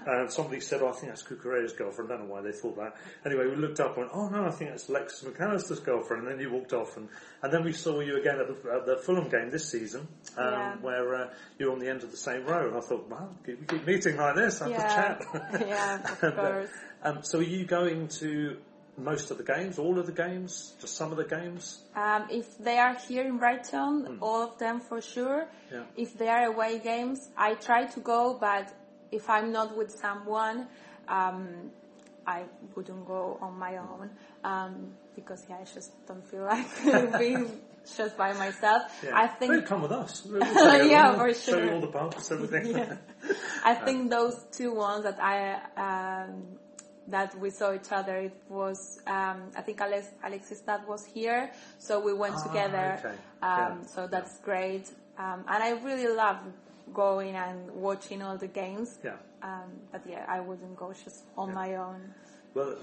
and 0.08 0.32
somebody 0.32 0.62
said, 0.62 0.82
oh, 0.82 0.89
I 0.89 0.93
think 0.93 1.10
that's 1.12 1.21
Cucurella's 1.21 1.73
girlfriend. 1.73 2.12
I 2.12 2.15
don't 2.17 2.27
know 2.27 2.34
why 2.34 2.41
they 2.41 2.51
thought 2.51 2.75
that. 2.77 2.95
Anyway, 3.23 3.45
we 3.45 3.55
looked 3.55 3.79
up 3.79 3.89
and 3.95 3.97
went, 3.97 4.12
oh 4.15 4.29
no, 4.29 4.45
I 4.45 4.49
think 4.49 4.71
that's 4.71 4.89
Alexis 4.89 5.23
McAllister's 5.29 5.79
girlfriend. 5.79 6.23
And 6.23 6.32
then 6.32 6.39
you 6.39 6.51
walked 6.51 6.73
off 6.73 6.97
and, 6.97 7.08
and 7.43 7.53
then 7.53 7.63
we 7.63 7.71
saw 7.71 7.99
you 7.99 8.17
again 8.19 8.39
at 8.39 8.47
the, 8.47 8.71
at 8.71 8.88
the 8.88 8.97
Fulham 8.97 9.29
game 9.29 9.51
this 9.51 9.69
season, 9.69 10.08
um, 10.38 10.45
Yeah. 10.45 10.76
where 10.82 11.15
uh, 11.15 11.30
you're 11.58 11.72
on 11.72 11.80
the 11.80 11.89
end 11.89 12.04
of 12.04 12.12
the 12.12 12.17
same 12.17 12.45
row. 12.45 12.67
And 12.67 12.78
I 12.78 12.82
thought, 12.82 13.10
wow, 13.10 13.30
keep, 13.45 13.60
we 13.60 13.65
keep 13.65 13.86
meeting 13.86 14.17
like 14.17 14.36
this, 14.36 14.60
have 14.60 14.69
Yeah. 14.69 14.95
chat. 14.95 15.22
Yeah, 15.67 15.95
of 16.04 16.24
uh, 16.24 16.32
course. 16.32 16.69
um, 17.04 17.19
so 17.24 17.39
are 17.39 17.43
you 17.43 17.65
going 17.65 18.08
to 18.19 18.58
most 18.98 19.32
of 19.32 19.38
the 19.38 19.43
games, 19.43 19.80
all 19.80 19.98
of 19.98 20.06
the 20.06 20.12
games, 20.12 20.74
just 20.82 20.95
some 20.98 21.12
of 21.12 21.17
the 21.17 21.24
games? 21.24 21.84
Um, 21.95 22.28
if 22.30 22.58
they 22.58 22.78
are 22.78 22.95
here 22.95 23.24
in 23.24 23.38
Brighton, 23.38 24.17
all 24.22 24.43
of 24.43 24.58
them 24.58 24.82
for 24.82 25.02
sure. 25.02 25.48
Yeah. 25.72 25.84
If 25.95 26.17
they 26.17 26.28
are 26.28 26.45
away 26.45 26.80
games, 26.80 27.30
I 27.38 27.54
try 27.56 27.86
to 27.86 28.00
go, 28.02 28.38
but 28.39 28.74
if 29.12 29.30
I'm 29.30 29.52
not 29.52 29.78
with 29.78 29.91
someone, 29.91 30.67
um, 31.08 31.72
I 32.36 32.39
wouldn't 32.76 33.04
go 33.13 33.22
on 33.42 33.54
my 33.65 33.74
own 33.78 34.10
um, 34.44 34.74
because 35.15 35.42
yeah, 35.50 35.58
I 35.63 35.65
just 35.78 35.92
don't 36.08 36.26
feel 36.32 36.44
like 36.54 36.68
being 37.24 37.46
just 37.98 38.15
by 38.24 38.32
myself. 38.34 38.82
Yeah. 39.04 39.18
I 39.24 39.26
think 39.38 39.54
Hey, 39.54 39.62
come 39.72 39.82
with 39.82 39.92
us. 39.92 40.12
We'll 40.26 40.42
Yeah, 40.96 41.18
for 41.18 41.34
Show 41.34 41.58
you 41.63 41.72
all 41.74 41.82
the 41.82 41.88
pubs, 41.98 42.32
everything. 42.36 42.65
Yeah. 42.78 42.98
I 43.72 43.74
think 43.86 43.98
those 44.18 44.36
two 44.58 44.72
ones 44.88 45.04
that 45.08 45.20
I 45.34 45.38
um, 45.88 46.34
that 47.08 47.34
we 47.44 47.50
saw 47.50 47.74
each 47.74 47.92
other. 47.92 48.15
It 48.30 48.38
was 48.50 48.80
um, 49.08 49.38
I 49.58 49.62
think 49.65 49.82
Alex, 49.82 50.06
Alexis 50.24 50.62
dad 50.62 50.82
was 50.88 51.04
here, 51.06 51.52
so 51.80 52.00
we 52.08 52.13
went 52.13 52.36
Ah, 52.38 52.44
together. 52.48 52.88
okay. 53.00 53.15
Um, 53.42 53.80
Yeah. 53.82 53.88
So 53.94 54.00
that's 54.08 54.34
great, 54.50 54.86
um, 55.18 55.39
and 55.52 55.60
I 55.68 55.72
really 55.88 56.13
love 56.24 56.38
going 56.94 57.34
and 57.36 57.58
watching 57.88 58.22
all 58.22 58.38
the 58.38 58.52
games. 58.62 58.89
Yeah. 59.04 59.18
Um, 59.41 59.71
but 59.91 60.02
yeah, 60.08 60.25
I 60.28 60.39
wouldn't 60.39 60.75
go 60.75 60.91
just 60.93 61.23
on 61.38 61.54
my 61.54 61.75
own. 61.75 62.13
Well, 62.54 62.75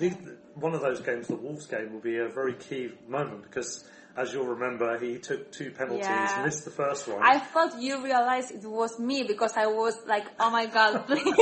one 0.54 0.74
of 0.74 0.80
those 0.80 1.00
games, 1.00 1.26
the 1.26 1.36
Wolves 1.36 1.66
game, 1.66 1.92
will 1.92 2.00
be 2.00 2.18
a 2.18 2.28
very 2.28 2.54
key 2.54 2.92
moment 3.08 3.42
because 3.42 3.84
as 4.16 4.32
you'll 4.32 4.46
remember, 4.46 4.98
he 4.98 5.18
took 5.18 5.52
two 5.52 5.70
penalties, 5.70 6.06
Yeah. 6.08 6.42
missed 6.42 6.64
the 6.64 6.70
first 6.70 7.06
one. 7.06 7.22
I 7.22 7.38
thought 7.38 7.78
you 7.80 8.02
realized 8.02 8.50
it 8.52 8.64
was 8.64 8.98
me 8.98 9.24
because 9.24 9.54
I 9.56 9.66
was 9.66 9.98
like, 10.06 10.24
oh 10.40 10.50
my 10.50 10.66
god, 10.66 11.06
please. 11.06 11.26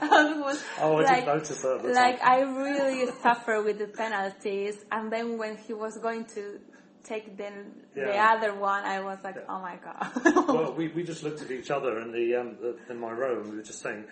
I 0.00 0.34
was 0.44 0.62
Oh, 0.80 0.96
I 0.96 1.02
didn't 1.02 1.12
like, 1.12 1.26
notice 1.26 1.62
that 1.62 1.84
like 1.84 2.20
time. 2.20 2.28
I 2.28 2.40
really 2.40 3.06
suffer 3.22 3.62
with 3.62 3.78
the 3.78 3.86
penalties, 3.86 4.84
and 4.90 5.12
then 5.12 5.38
when 5.38 5.56
he 5.56 5.74
was 5.74 5.96
going 5.98 6.24
to 6.34 6.58
take 7.06 7.36
the 7.36 7.50
the 7.94 8.16
other 8.18 8.54
one, 8.54 8.84
I 8.84 9.00
was 9.00 9.18
like, 9.24 9.36
Yeah. 9.36 9.42
oh 9.48 9.60
my 9.60 9.76
god. 9.76 10.48
well, 10.48 10.72
we, 10.72 10.88
we 10.88 11.02
just 11.02 11.22
looked 11.22 11.40
at 11.42 11.50
each 11.50 11.70
other 11.70 12.00
in 12.00 12.12
the, 12.12 12.34
um, 12.34 12.56
the 12.60 12.76
in 12.90 12.98
my 13.00 13.12
row 13.12 13.40
and 13.40 13.50
we 13.50 13.56
were 13.56 13.62
just 13.62 13.80
saying, 13.80 14.04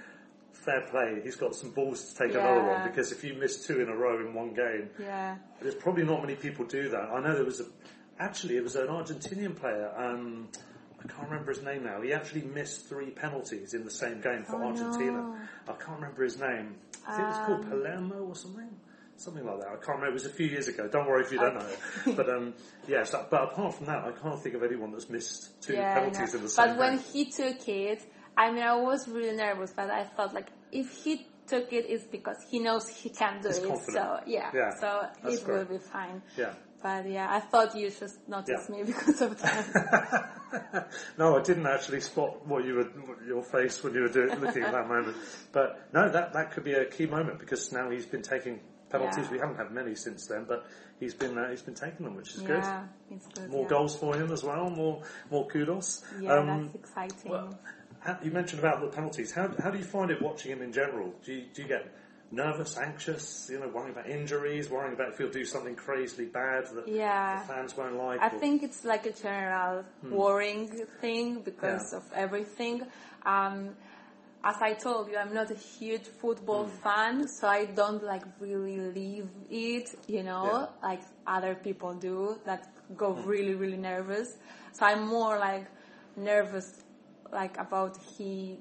fair 0.52 0.82
play. 0.90 1.20
He's 1.22 1.36
got 1.36 1.54
some 1.54 1.70
balls 1.70 2.12
to 2.12 2.24
take 2.26 2.34
another 2.36 2.62
one 2.64 2.88
because 2.88 3.12
if 3.12 3.24
you 3.24 3.34
miss 3.34 3.66
two 3.66 3.80
in 3.80 3.88
a 3.88 3.94
row 3.96 4.20
in 4.24 4.32
one 4.34 4.54
game, 4.54 4.88
yeah. 5.00 5.36
there's 5.60 5.74
probably 5.74 6.04
not 6.04 6.22
many 6.22 6.36
people 6.36 6.64
do 6.64 6.88
that. 6.90 7.10
I 7.12 7.20
know 7.20 7.34
there 7.34 7.44
was 7.44 7.60
a, 7.60 7.66
actually 8.18 8.56
it 8.56 8.62
was 8.62 8.76
an 8.76 8.86
Argentinian 8.86 9.54
player. 9.56 9.90
Um, 9.96 10.48
I 11.02 11.06
can't 11.06 11.28
remember 11.28 11.52
his 11.52 11.62
name 11.62 11.84
now. 11.84 12.00
He 12.00 12.14
actually 12.14 12.42
missed 12.42 12.88
three 12.88 13.10
penalties 13.10 13.74
in 13.74 13.84
the 13.84 13.90
same 13.90 14.22
game 14.22 14.44
for 14.44 14.56
Oh, 14.62 14.68
Argentina. 14.68 15.12
no. 15.12 15.36
I 15.68 15.72
can't 15.72 16.00
remember 16.00 16.24
his 16.24 16.38
name. 16.38 16.76
I 17.06 17.16
think 17.16 17.26
it 17.26 17.28
was 17.28 17.46
called 17.46 17.64
Um, 17.64 17.70
Palermo 17.70 18.24
or 18.24 18.34
something. 18.34 18.70
Something 19.16 19.46
like 19.46 19.60
that. 19.60 19.68
I 19.68 19.74
can't 19.76 19.88
remember. 20.00 20.08
It 20.08 20.12
was 20.14 20.26
a 20.26 20.30
few 20.30 20.46
years 20.46 20.66
ago. 20.68 20.88
Don't 20.88 21.06
worry 21.06 21.22
if 21.24 21.30
you 21.32 21.38
don't 21.38 21.54
know 21.54 21.66
it. 21.66 21.78
But 22.16 22.28
um, 22.28 22.54
that- 22.88 23.28
but 23.30 23.42
apart 23.44 23.74
from 23.74 23.86
that, 23.86 24.04
I 24.04 24.10
can't 24.12 24.42
think 24.42 24.54
of 24.56 24.62
anyone 24.62 24.90
that's 24.92 25.08
missed 25.08 25.62
two 25.62 25.74
Yeah, 25.74 25.94
penalties 25.94 26.34
in 26.34 26.42
the 26.42 26.48
same 26.48 26.68
But 26.68 26.78
when 26.78 26.96
game. 26.96 27.04
he 27.12 27.30
took 27.30 27.68
it, 27.68 28.02
I 28.36 28.50
mean, 28.50 28.62
I 28.64 28.74
was 28.74 29.06
really 29.08 29.36
nervous, 29.36 29.72
but 29.74 29.88
I 29.90 30.04
thought 30.04 30.34
like, 30.34 30.48
if 30.72 30.90
he 31.04 31.28
took 31.46 31.72
it, 31.72 31.86
it's 31.88 32.04
because 32.04 32.36
he 32.50 32.58
knows 32.58 32.88
he 32.88 33.08
can 33.10 33.40
do 33.40 33.48
He's 33.48 33.58
it. 33.58 33.68
confident. 33.68 33.96
So 33.96 34.20
yeah, 34.26 34.50
Yeah, 34.52 34.70
so 34.80 35.06
that's 35.22 35.36
it 35.42 35.46
will 35.46 35.64
be 35.64 35.78
fine. 35.78 36.20
Yeah. 36.36 36.52
But 36.82 37.08
yeah, 37.08 37.32
I 37.32 37.40
thought 37.40 37.74
you 37.74 37.88
just 37.90 38.28
noticed 38.28 38.68
Yeah. 38.68 38.76
me 38.76 38.82
because 38.92 39.22
of 39.22 39.40
that. 39.40 40.90
no, 41.18 41.38
I 41.38 41.42
didn't 41.42 41.66
actually 41.66 42.00
spot 42.00 42.46
what 42.46 42.64
you 42.64 42.74
were, 42.74 42.88
your 43.26 43.42
face 43.42 43.82
when 43.82 43.94
you 43.94 44.00
were 44.02 44.08
doing, 44.08 44.38
looking 44.40 44.64
at 44.64 44.72
that 44.72 44.88
moment. 44.88 45.16
But 45.52 45.88
no, 45.94 46.10
that 46.10 46.32
that 46.34 46.50
could 46.52 46.64
be 46.64 46.74
a 46.74 46.84
key 46.84 47.06
moment 47.06 47.38
because 47.38 47.72
now 47.72 47.88
he's 47.90 48.04
been 48.06 48.22
taking 48.22 48.60
penalties. 48.90 49.26
Yeah. 49.26 49.32
We 49.32 49.38
haven't 49.38 49.56
had 49.56 49.70
many 49.72 49.94
since 49.94 50.26
then, 50.26 50.44
but 50.48 50.66
he's 51.00 51.14
been 51.14 51.36
uh, 51.36 51.50
he's 51.50 51.62
been 51.62 51.74
taking 51.74 52.04
them, 52.04 52.14
which 52.16 52.34
is 52.34 52.42
yeah, 52.42 52.84
good. 53.08 53.20
good. 53.34 53.50
More 53.50 53.62
yeah. 53.62 53.68
goals 53.68 53.96
for 53.96 54.16
him 54.16 54.30
as 54.32 54.42
well. 54.42 54.70
More 54.70 55.02
more 55.30 55.46
kudos. 55.46 56.04
Yeah, 56.20 56.34
Um, 56.34 56.70
that's 56.72 56.74
exciting. 56.76 57.30
well, 57.30 57.58
you 58.22 58.30
mentioned 58.30 58.60
about 58.60 58.80
the 58.80 58.88
penalties. 58.88 59.32
How 59.32 59.48
how 59.62 59.70
do 59.70 59.78
you 59.78 59.84
find 59.84 60.10
it 60.10 60.20
watching 60.22 60.52
him 60.52 60.62
in 60.62 60.72
general? 60.72 61.12
Do 61.24 61.32
you, 61.32 61.44
do 61.54 61.62
you 61.62 61.68
get 61.68 61.92
nervous, 62.30 62.76
anxious? 62.78 63.48
You 63.50 63.60
know, 63.60 63.68
worrying 63.68 63.92
about 63.92 64.08
injuries, 64.08 64.68
worrying 64.68 64.94
about 64.94 65.10
if 65.12 65.18
he'll 65.18 65.30
do 65.30 65.44
something 65.44 65.74
crazily 65.76 66.26
bad 66.26 66.66
that 66.74 66.88
Yeah. 66.88 67.40
the 67.40 67.52
fans 67.52 67.76
won't 67.76 67.96
like. 67.96 68.20
I 68.20 68.26
or- 68.28 68.38
think 68.38 68.62
it's 68.62 68.84
like 68.84 69.06
a 69.06 69.12
general 69.12 69.84
worrying 70.02 70.68
thing 71.00 71.40
because 71.40 71.92
Yeah. 71.92 71.98
of 71.98 72.04
everything. 72.14 72.82
Um, 73.24 73.76
as 74.44 74.56
I 74.60 74.74
told 74.74 75.08
you, 75.10 75.16
I'm 75.16 75.32
not 75.32 75.50
a 75.50 75.54
huge 75.54 76.06
football 76.20 76.66
fan, 76.82 77.26
so 77.28 77.48
I 77.48 77.64
don't 77.64 78.02
like 78.04 78.24
really 78.40 78.76
live 78.78 79.30
it, 79.50 79.88
you 80.06 80.22
know, 80.22 80.44
Yeah. 80.44 80.88
like 80.88 81.00
other 81.26 81.54
people 81.54 81.94
do 81.94 82.38
that 82.44 82.68
go 82.96 83.12
really, 83.32 83.54
really 83.54 83.78
nervous. 83.78 84.36
So 84.72 84.84
I'm 84.84 85.06
more 85.06 85.38
like 85.38 85.66
nervous, 86.16 86.84
like 87.32 87.56
about 87.58 87.96
he 87.96 88.58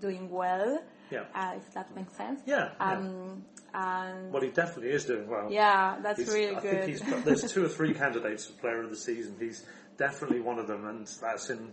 doing 0.00 0.30
well, 0.30 0.82
Yeah. 1.10 1.24
uh, 1.34 1.54
if 1.56 1.72
that 1.74 1.94
makes 1.94 2.14
sense. 2.16 2.40
Yeah, 2.46 2.70
yeah. 2.80 2.92
Um, 2.92 3.44
and 3.74 4.32
Well, 4.32 4.42
he 4.42 4.50
definitely 4.50 4.92
is 4.92 5.04
doing 5.04 5.28
well. 5.28 5.52
yeah, 5.52 5.98
that's 6.02 6.20
He's- 6.20 6.32
really 6.32 6.56
I 6.56 6.60
good. 6.60 6.84
think 6.84 6.88
he's 6.88 7.24
there's 7.24 7.52
two 7.54 7.64
or 7.66 7.68
three 7.68 7.92
candidates 7.92 8.46
for 8.46 8.54
Player 8.62 8.80
of 8.82 8.90
the 8.90 8.96
Season. 8.96 9.36
He's 9.38 9.66
definitely 9.98 10.40
one 10.40 10.58
of 10.58 10.66
them, 10.66 10.86
and 10.86 11.06
that's 11.20 11.50
in. 11.50 11.70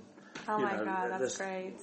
oh 0.49 0.57
you 0.57 0.65
my 0.65 0.75
know, 0.75 0.85
god, 0.85 1.21
that's 1.21 1.37
great. 1.37 1.75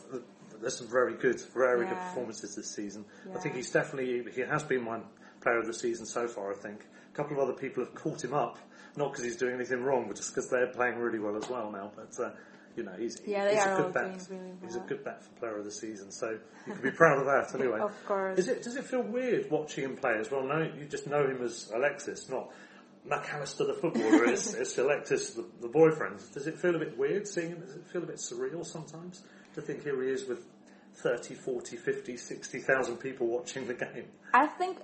There's 0.61 0.77
some 0.77 0.89
very 0.89 1.15
good, 1.15 1.41
very 1.55 1.87
good 1.87 1.97
performances 1.97 2.55
this 2.55 2.71
season. 2.71 3.05
I 3.35 3.39
think 3.39 3.55
he's 3.55 3.71
definitely 3.71 4.31
he 4.33 4.41
has 4.43 4.63
been 4.63 4.85
my 4.85 5.01
Player 5.41 5.59
of 5.59 5.67
the 5.67 5.73
Season 5.73 6.05
so 6.05 6.29
far. 6.29 6.53
I 6.53 6.55
think 6.55 6.85
a 7.13 7.17
couple 7.17 7.37
of 7.37 7.43
other 7.43 7.55
people 7.59 7.83
have 7.85 7.95
caught 7.95 8.23
him 8.23 8.35
up, 8.35 8.59
not 8.97 9.11
because 9.11 9.25
he's 9.25 9.37
doing 9.37 9.55
anything 9.55 9.83
wrong, 9.83 10.05
but 10.07 10.17
just 10.17 10.35
because 10.35 10.51
they're 10.51 10.67
playing 10.67 10.99
really 10.99 11.19
well 11.19 11.37
as 11.37 11.49
well 11.49 11.71
now. 11.71 11.91
But 11.97 12.23
uh, 12.23 12.31
you 12.77 12.83
know, 12.83 12.93
he's 12.99 13.21
Yeah, 13.27 13.51
he's 13.51 13.65
a 13.65 13.83
good 13.83 13.95
bet. 13.95 14.27
really 14.31 14.53
He's 14.63 14.77
a 14.77 14.81
good 14.81 15.03
bet 15.05 15.25
for 15.25 15.31
Player 15.41 15.59
of 15.59 15.65
the 15.65 15.73
Season, 15.73 16.11
so 16.11 16.39
you 16.67 16.73
can 16.73 16.83
be 16.83 16.91
proud 16.91 17.19
of 17.19 17.27
that 17.27 17.55
anyway. 17.59 17.81
Of 17.81 18.07
course. 18.07 18.39
Is 18.39 18.49
it, 18.49 18.63
does 18.63 18.77
it 18.77 18.85
feel 18.85 19.03
weird 19.03 19.51
watching 19.51 19.85
him 19.85 19.97
play 19.97 20.17
as 20.19 20.31
well? 20.31 20.43
No, 20.43 20.61
you 20.61 20.85
just 20.85 21.07
know 21.07 21.25
him 21.27 21.43
as 21.43 21.71
Alexis, 21.75 22.29
not 22.29 22.51
McAllister 23.09 23.67
the 23.67 23.75
footballer. 23.81 24.31
is, 24.31 24.55
it's 24.55 24.77
Alexis 24.79 25.31
the, 25.31 25.45
the 25.61 25.69
boyfriend. 25.69 26.21
Does 26.35 26.47
it 26.47 26.59
feel 26.59 26.75
a 26.77 26.79
bit 26.79 26.97
weird 26.99 27.27
seeing 27.27 27.51
him? 27.51 27.61
Does 27.61 27.75
it 27.77 27.87
feel 27.87 28.03
a 28.03 28.07
bit 28.07 28.17
surreal 28.17 28.65
sometimes 28.65 29.23
to 29.55 29.61
think 29.63 29.83
here 29.83 30.03
he 30.03 30.11
is 30.11 30.29
with 30.29 30.45
30, 30.97 31.35
40, 31.35 31.77
50, 31.77 32.17
60,000 32.17 32.97
people 32.99 33.27
watching 33.27 33.67
the 33.67 33.75
game? 33.75 34.05
I 34.35 34.47
think 34.47 34.79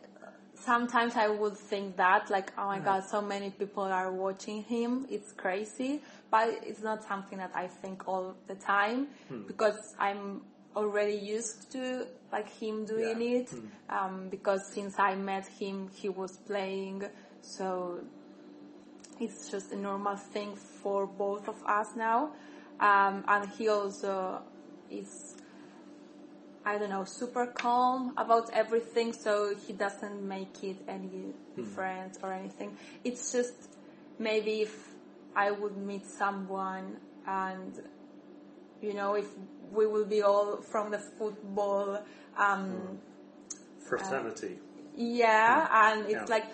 sometimes 0.54 1.14
I 1.16 1.28
would 1.28 1.56
think 1.56 1.96
that, 1.98 2.30
like, 2.30 2.52
oh 2.58 2.66
my 2.66 2.78
god, 2.78 3.04
so 3.04 3.20
many 3.20 3.50
people 3.50 3.82
are 3.84 4.12
watching 4.12 4.62
him. 4.62 5.06
It's 5.10 5.32
crazy, 5.32 6.00
but 6.30 6.48
it's 6.62 6.82
not 6.82 7.04
something 7.04 7.38
that 7.38 7.52
I 7.54 7.66
think 7.66 8.08
all 8.08 8.34
the 8.46 8.54
time 8.54 9.08
because 9.46 9.94
I'm 9.98 10.40
already 10.74 11.14
used 11.16 11.70
to 11.72 12.06
like 12.32 12.48
him 12.50 12.84
doing 12.84 13.20
Yeah. 13.20 13.38
it. 13.40 13.50
Um, 13.88 14.28
because 14.30 14.72
since 14.72 14.98
I 14.98 15.14
met 15.14 15.46
him, 15.46 15.88
he 15.94 16.08
was 16.08 16.36
playing, 16.38 17.04
so 17.46 18.00
it's 19.20 19.48
just 19.50 19.72
a 19.72 19.76
normal 19.76 20.16
thing 20.16 20.54
for 20.56 21.06
both 21.06 21.48
of 21.48 21.56
us 21.66 21.96
now. 21.96 22.32
Um, 22.80 23.24
and 23.28 23.48
he 23.56 23.68
also 23.68 24.42
is 24.90 25.36
I 26.66 26.78
don't 26.78 26.90
know, 26.90 27.04
super 27.04 27.46
calm 27.46 28.12
about 28.16 28.50
everything, 28.52 29.12
so 29.12 29.54
he 29.54 29.72
doesn't 29.72 30.20
make 30.20 30.64
it 30.64 30.76
any 30.88 31.32
different 31.54 32.18
or 32.24 32.32
anything. 32.32 32.76
It's 33.04 33.30
just 33.30 33.54
maybe 34.18 34.62
if 34.62 34.74
I 35.36 35.52
would 35.52 35.76
meet 35.76 36.04
someone 36.04 36.96
and, 37.24 37.72
you 38.82 38.94
know, 38.94 39.14
if 39.14 39.28
we 39.70 39.86
will 39.86 40.04
be 40.06 40.22
all 40.22 40.56
from 40.56 40.90
the 40.90 40.98
football, 40.98 42.02
um, 42.36 42.98
Fraternity. 43.78 44.58
yeah, 44.96 45.68
and 45.70 46.06
it's 46.10 46.28
Yeah. 46.28 46.36
like, 46.36 46.46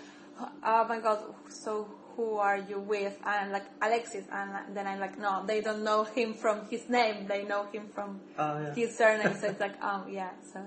oh 0.65 0.85
my 0.89 1.01
god, 1.01 1.19
so 1.49 1.89
who 2.17 2.37
are 2.37 2.59
you 2.59 2.79
with? 2.79 3.17
And 3.25 3.47
I'm 3.47 3.53
like, 3.53 3.65
Alexis. 3.81 4.25
And 4.31 4.77
then 4.77 4.87
I'm 4.87 5.01
like, 5.01 5.19
no, 5.19 5.45
they 5.47 5.61
don't 5.61 5.83
know 5.83 6.05
him 6.05 6.35
from 6.35 6.67
his 6.69 6.89
name. 6.89 7.27
They 7.27 7.45
know 7.45 7.65
him 7.73 7.89
from 7.95 8.21
Ah, 8.39 8.61
yeah. 8.61 8.75
his 8.75 8.97
surname. 8.97 9.35
so 9.41 9.49
it's 9.49 9.61
like, 9.61 9.77
oh 9.83 10.05
yeah, 10.11 10.31
so 10.53 10.61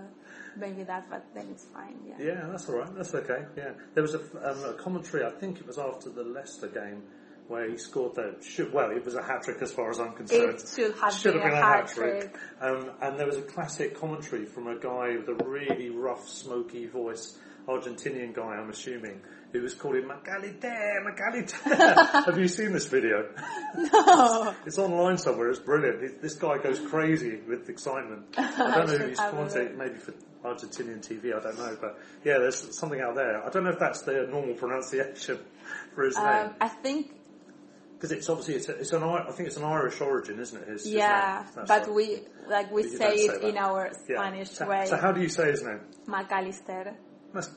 maybe 0.58 0.84
that, 0.84 1.10
but 1.10 1.24
then 1.36 1.48
it's 1.52 1.66
fine. 1.66 1.98
Yeah. 2.08 2.16
Yeah, 2.20 2.48
that's 2.50 2.68
all 2.70 2.78
right. 2.78 2.96
That's 2.96 3.14
okay. 3.14 3.46
Yeah, 3.56 3.72
there 3.94 4.02
was 4.04 4.16
a, 4.16 4.20
um, 4.20 4.64
a 4.66 4.74
commentary. 4.74 5.24
I 5.24 5.32
think 5.32 5.60
it 5.60 5.68
was 5.68 5.78
after 5.78 6.10
the 6.10 6.24
Leicester 6.24 6.68
game 6.68 7.04
where 7.48 7.70
he 7.70 7.78
scored 7.78 8.16
the 8.16 8.36
should, 8.42 8.74
well. 8.74 8.92
It 8.92 9.06
was 9.06 9.16
a 9.16 9.22
hat 9.22 9.44
trick 9.44 9.58
as 9.62 9.72
far 9.72 9.90
as 9.90 10.00
I'm 10.00 10.14
concerned. 10.14 10.56
It 10.60 10.70
should 10.76 10.96
have 10.98 11.14
Should 11.14 11.34
been 11.34 11.42
have 11.44 11.52
been 11.52 11.60
a 11.60 11.64
hat 11.64 11.88
trick. 11.88 12.36
Um, 12.62 12.92
and 13.02 13.20
there 13.20 13.28
was 13.28 13.38
a 13.38 13.42
classic 13.44 14.00
commentary 14.00 14.46
from 14.46 14.68
a 14.68 14.78
guy 14.80 15.16
with 15.18 15.28
a 15.30 15.44
really 15.46 15.90
rough, 15.90 16.28
smoky 16.28 16.88
voice, 16.88 17.38
Argentinian 17.68 18.34
guy, 18.34 18.44
I'm 18.56 18.70
assuming, 18.70 19.22
who 19.52 19.62
was 19.62 19.74
calling 19.74 20.04
Macaliter, 20.04 21.04
Macaliter. 21.04 22.26
have 22.26 22.38
you 22.38 22.48
seen 22.48 22.74
this 22.74 22.86
video? 22.88 23.28
No. 23.76 24.54
It's 24.66 24.78
online 24.78 25.18
somewhere. 25.18 25.50
It's 25.50 25.60
brilliant. 25.60 26.04
It, 26.04 26.22
this 26.22 26.36
guy 26.36 26.58
goes 26.60 26.80
crazy 26.80 27.40
with 27.48 27.68
excitement. 27.70 28.26
I 28.38 28.76
don't 28.78 28.88
know 28.88 28.98
who 28.98 29.08
he's 29.08 29.20
have 29.20 29.34
a 29.34 29.38
commentating. 29.38 29.78
look. 29.78 29.78
Maybe 29.78 29.96
for 30.00 30.14
Argentinian 30.44 31.02
TV. 31.02 31.36
I 31.36 31.42
don't 31.42 31.58
know, 31.58 31.76
but 31.82 31.98
yeah, 32.24 32.38
there's 32.38 32.78
something 32.78 33.02
out 33.02 33.16
there. 33.16 33.44
I 33.44 33.50
don't 33.50 33.64
know 33.64 33.72
if 33.72 33.80
that's 33.80 34.04
the 34.04 34.28
normal 34.30 34.54
pronunciation 34.56 35.40
for 35.96 36.04
his 36.04 36.16
Um, 36.18 36.24
name 36.26 36.50
I 36.62 36.68
think, 36.68 37.15
because 37.96 38.12
it's 38.12 38.30
obviously 38.30 38.56
it's, 38.56 38.70
a, 38.70 38.76
it's 38.78 38.94
an 38.94 39.04
I 39.04 39.26
I 39.28 39.32
think 39.32 39.48
it's 39.48 39.58
an 39.58 39.64
Irish 39.64 40.00
origin, 40.02 40.40
isn't 40.40 40.62
it? 40.62 40.68
His, 40.68 40.84
his 40.84 40.94
yeah. 40.94 41.44
That's 41.56 41.68
but 41.68 41.82
right. 41.88 41.94
we, 41.94 42.20
like 42.48 42.72
we 42.72 42.84
say 42.84 43.14
it 43.16 43.42
say 43.42 43.50
in 43.50 43.58
our 43.58 43.92
Yeah. 44.08 44.16
Spanish 44.22 44.52
so, 44.52 44.68
way. 44.68 44.86
So 44.88 44.98
how 44.98 45.12
do 45.12 45.22
you 45.22 45.30
say 45.30 45.52
his 45.52 45.64
name? 45.64 45.80
McAllister. 46.08 46.96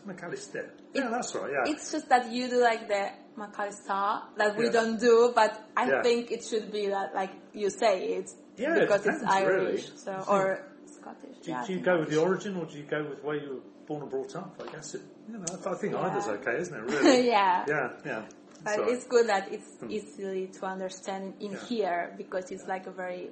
McAllister. 0.06 0.70
Yeah, 0.94 1.08
that's 1.10 1.34
right. 1.34 1.50
Yeah. 1.52 1.72
It's 1.72 1.92
just 1.92 2.08
that 2.08 2.32
you 2.32 2.48
do 2.48 2.60
like 2.60 2.88
the 2.88 3.10
McAllister 3.36 4.22
that 4.36 4.56
we 4.56 4.66
Yeah. 4.66 4.72
don't 4.72 4.98
do, 5.00 5.32
but 5.34 5.60
I 5.76 5.88
Yeah. 5.88 6.02
think 6.02 6.30
it 6.32 6.44
should 6.44 6.72
be 6.72 6.88
that 6.88 7.14
like 7.14 7.30
you 7.52 7.70
say 7.70 8.14
it 8.18 8.30
Yeah, 8.56 8.76
it 8.76 8.80
because 8.80 9.06
it's 9.06 9.22
Irish, 9.24 9.88
really. 9.88 9.96
so 9.96 10.24
or 10.28 10.64
Scottish. 10.86 11.38
do, 11.42 11.50
yeah, 11.50 11.64
do 11.66 11.72
you 11.74 11.80
go 11.80 12.00
with 12.00 12.10
the 12.10 12.20
origin 12.20 12.56
or 12.56 12.64
do 12.66 12.76
you 12.76 12.84
go 12.84 13.04
with 13.08 13.22
where 13.22 13.36
you 13.36 13.48
were 13.54 13.60
born 13.86 14.02
and 14.02 14.10
brought 14.10 14.34
up? 14.36 14.60
I 14.66 14.72
guess 14.72 14.94
it. 14.94 15.02
You 15.28 15.38
know, 15.38 15.44
I 15.66 15.74
think 15.74 15.94
either's 15.94 16.26
okay, 16.26 16.56
isn't 16.58 16.74
it? 16.74 16.82
Really? 16.90 17.26
yeah. 17.28 17.64
Yeah. 17.68 17.88
Yeah. 18.04 18.22
But 18.64 18.74
So- 18.76 18.88
it's 18.88 19.04
good 19.06 19.28
that 19.28 19.52
it's 19.52 19.68
easily 19.88 20.48
to 20.48 20.66
understand 20.66 21.34
in 21.40 21.52
Yeah. 21.52 21.58
here 21.66 22.14
because 22.16 22.50
it's 22.50 22.66
like 22.66 22.86
a 22.86 22.90
very 22.90 23.30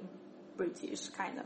British 0.55 1.09
kind 1.09 1.39
of 1.39 1.45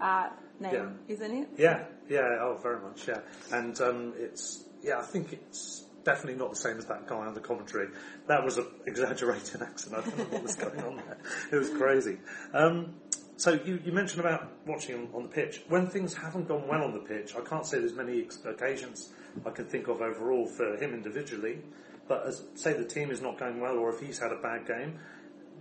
uh, 0.00 0.30
name, 0.58 0.74
Yeah. 0.74 1.14
isn't 1.14 1.30
it? 1.42 1.48
Yeah, 1.56 1.84
yeah, 2.08 2.38
oh, 2.40 2.58
very 2.60 2.80
much, 2.80 3.06
yeah. 3.06 3.20
And 3.52 3.80
um, 3.80 4.12
it's, 4.16 4.64
yeah, 4.82 4.98
I 4.98 5.02
think 5.02 5.32
it's 5.32 5.84
definitely 6.02 6.34
not 6.40 6.50
the 6.50 6.56
same 6.56 6.76
as 6.78 6.86
that 6.86 7.06
guy 7.06 7.14
on 7.16 7.34
the 7.34 7.40
commentary. 7.40 7.88
That 8.26 8.42
was 8.42 8.58
an 8.58 8.66
exaggerated 8.86 9.62
accent. 9.68 9.94
I 9.94 10.00
don't 10.00 10.18
know 10.18 10.24
what 10.24 10.42
was 10.42 10.56
going 10.56 10.80
on 10.82 10.96
there. 10.96 11.18
It 11.52 11.56
was 11.56 11.70
crazy. 11.70 12.18
Um, 12.52 12.96
so 13.42 13.58
you, 13.64 13.80
you 13.84 13.90
mentioned 13.90 14.20
about 14.20 14.52
watching 14.66 14.94
on, 14.94 15.08
on 15.12 15.22
the 15.24 15.28
pitch. 15.28 15.62
When 15.68 15.88
things 15.88 16.14
haven't 16.14 16.46
gone 16.46 16.68
well 16.68 16.84
on 16.84 16.92
the 16.92 17.00
pitch, 17.00 17.34
I 17.34 17.40
can't 17.40 17.66
say 17.66 17.80
there's 17.80 17.92
many 17.92 18.24
occasions 18.44 19.10
I 19.44 19.50
can 19.50 19.64
think 19.64 19.88
of 19.88 20.00
overall 20.00 20.46
for 20.46 20.76
him 20.76 20.94
individually. 20.94 21.58
But 22.06 22.24
as 22.24 22.44
say 22.54 22.72
the 22.72 22.84
team 22.84 23.10
is 23.10 23.20
not 23.20 23.40
going 23.40 23.58
well, 23.58 23.78
or 23.78 23.92
if 23.92 23.98
he's 23.98 24.20
had 24.20 24.30
a 24.30 24.36
bad 24.36 24.64
game, 24.68 24.96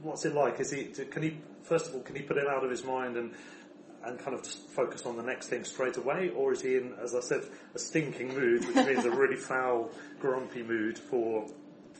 what's 0.03 0.25
it 0.25 0.35
like? 0.35 0.59
Is 0.59 0.69
he 0.69 0.83
can 1.05 1.23
he 1.23 1.39
first 1.63 1.87
of 1.87 1.95
all 1.95 2.01
can 2.01 2.15
he 2.15 2.21
put 2.21 2.37
it 2.37 2.45
out 2.47 2.63
of 2.63 2.69
his 2.69 2.83
mind 2.83 3.17
and 3.17 3.33
and 4.03 4.19
kind 4.19 4.35
of 4.35 4.43
just 4.43 4.69
focus 4.69 5.07
on 5.07 5.17
the 5.17 5.23
next 5.23 5.47
thing 5.47 5.63
straight 5.63 5.97
away, 5.97 6.29
or 6.35 6.53
is 6.53 6.61
he 6.61 6.75
in, 6.75 6.93
as 7.03 7.15
I 7.15 7.19
said, 7.21 7.41
a 7.73 7.79
stinking 7.79 8.35
mood, 8.35 8.63
which 8.67 8.75
means 8.75 9.05
a 9.05 9.11
really 9.11 9.35
foul, 9.49 9.89
grumpy 10.19 10.61
mood 10.61 10.99
for 10.99 11.47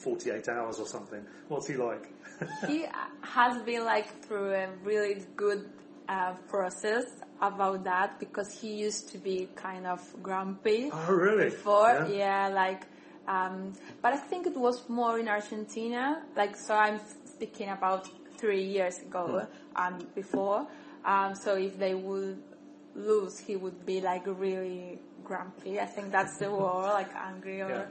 48 0.01 0.47
hours 0.49 0.79
or 0.79 0.87
something? 0.87 1.25
What's 1.47 1.67
he 1.67 1.75
like? 1.75 2.09
he 2.67 2.85
has 3.21 3.61
been 3.63 3.85
like 3.85 4.07
through 4.25 4.53
a 4.53 4.69
really 4.83 5.23
good 5.35 5.69
uh, 6.09 6.33
process 6.49 7.05
about 7.41 7.83
that 7.83 8.19
because 8.19 8.51
he 8.59 8.73
used 8.75 9.09
to 9.11 9.17
be 9.17 9.47
kind 9.55 9.85
of 9.87 10.01
grumpy 10.21 10.89
Oh, 10.91 11.11
really? 11.13 11.45
before. 11.49 12.07
Yeah. 12.09 12.47
Yeah, 12.47 12.47
like, 12.49 12.83
um, 13.27 13.73
but 14.01 14.13
I 14.13 14.17
think 14.17 14.47
it 14.47 14.57
was 14.57 14.87
more 14.89 15.19
in 15.19 15.27
Argentina. 15.27 16.23
Like, 16.35 16.55
so 16.57 16.75
I'm 16.75 16.99
speaking 17.25 17.69
about 17.69 18.07
three 18.37 18.63
years 18.63 18.97
ago 18.99 19.47
um, 19.75 19.99
before. 20.15 20.67
Um, 21.05 21.35
so 21.35 21.55
if 21.55 21.77
they 21.77 21.93
would 21.93 22.41
lose, 22.95 23.39
he 23.39 23.55
would 23.55 23.85
be 23.85 24.01
like 24.01 24.23
really 24.25 24.99
grumpy. 25.23 25.79
I 25.79 25.85
think 25.85 26.11
that's 26.11 26.37
the 26.37 26.51
word, 26.51 26.91
like 26.93 27.15
angry 27.15 27.61
or 27.61 27.69
Yeah. 27.69 27.85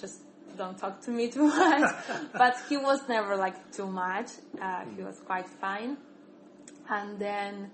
just 0.00 0.20
don't 0.56 0.78
talk 0.78 1.00
to 1.02 1.10
me 1.10 1.28
too 1.36 1.44
much. 1.44 1.94
but 2.32 2.56
he 2.68 2.76
was 2.76 3.00
never 3.08 3.36
like 3.36 3.72
too 3.72 3.86
much. 3.86 4.28
Uh, 4.60 4.84
he 4.96 5.02
was 5.02 5.20
quite 5.20 5.46
fine. 5.46 5.96
And 6.88 7.18
then 7.18 7.70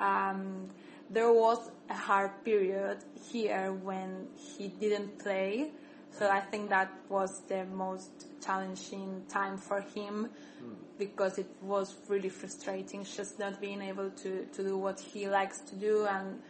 um, 0.00 0.68
there 1.10 1.32
was 1.32 1.70
a 1.90 1.94
hard 1.94 2.44
period 2.44 2.98
here 3.30 3.72
when 3.72 4.28
he 4.34 4.68
didn't 4.68 5.18
play. 5.18 5.70
So 6.10 6.30
I 6.30 6.40
think 6.40 6.70
that 6.70 6.92
was 7.08 7.42
the 7.48 7.64
most 7.66 8.26
challenging 8.44 9.22
time 9.28 9.58
for 9.58 9.80
him 9.80 10.30
because 10.98 11.38
it 11.38 11.48
was 11.60 11.96
really 12.08 12.28
frustrating 12.28 13.04
just 13.04 13.38
not 13.38 13.60
being 13.60 13.82
able 13.82 14.10
to, 14.10 14.44
to 14.46 14.62
do 14.62 14.78
what 14.78 15.00
he 15.00 15.28
likes 15.28 15.58
to 15.60 15.74
do 15.74 16.06
and 16.06 16.40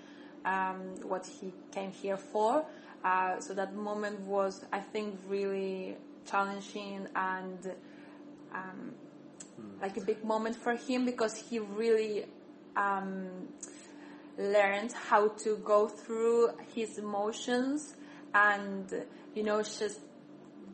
um, 0.45 1.09
what 1.09 1.27
he 1.27 1.53
came 1.73 1.91
here 1.91 2.17
for. 2.17 2.65
Uh, 3.05 3.39
so 3.39 3.53
that 3.55 3.75
moment 3.75 4.19
was, 4.21 4.65
I 4.73 4.81
think, 4.81 5.19
really 5.29 5.97
challenging 6.25 7.07
and 7.15 7.73
um, 8.55 8.95
like 9.83 9.97
a 9.97 10.01
big 10.01 10.25
moment 10.25 10.57
for 10.57 10.75
him 10.75 11.05
because 11.05 11.37
he 11.37 11.59
really 11.59 12.25
um, 12.77 13.49
learned 14.39 14.93
how 14.93 15.29
to 15.29 15.57
go 15.59 15.87
through 15.89 16.51
his 16.75 16.99
emotions 16.99 17.95
and 18.35 18.93
you 19.35 19.45
know 19.45 19.63
just 19.63 20.01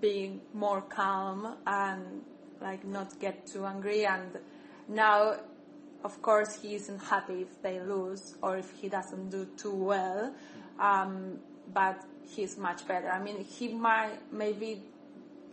being 0.00 0.40
more 0.54 0.80
calm 0.80 1.56
and 1.66 2.22
like 2.60 2.84
not 2.84 3.18
get 3.20 3.46
too 3.46 3.66
angry. 3.66 4.06
And 4.06 4.38
now 4.88 5.36
of 6.04 6.22
course 6.22 6.54
he 6.62 6.74
isn't 6.74 6.98
happy 6.98 7.42
if 7.42 7.60
they 7.62 7.80
lose 7.80 8.36
or 8.42 8.56
if 8.56 8.70
he 8.80 8.88
doesn't 8.88 9.30
do 9.30 9.46
too 9.56 9.74
well. 9.74 10.34
Um, 10.78 11.38
but 11.72 12.02
he's 12.34 12.56
much 12.56 12.86
better 12.86 13.08
i 13.08 13.20
mean 13.22 13.44
he 13.44 13.68
might 13.68 14.18
maybe 14.32 14.82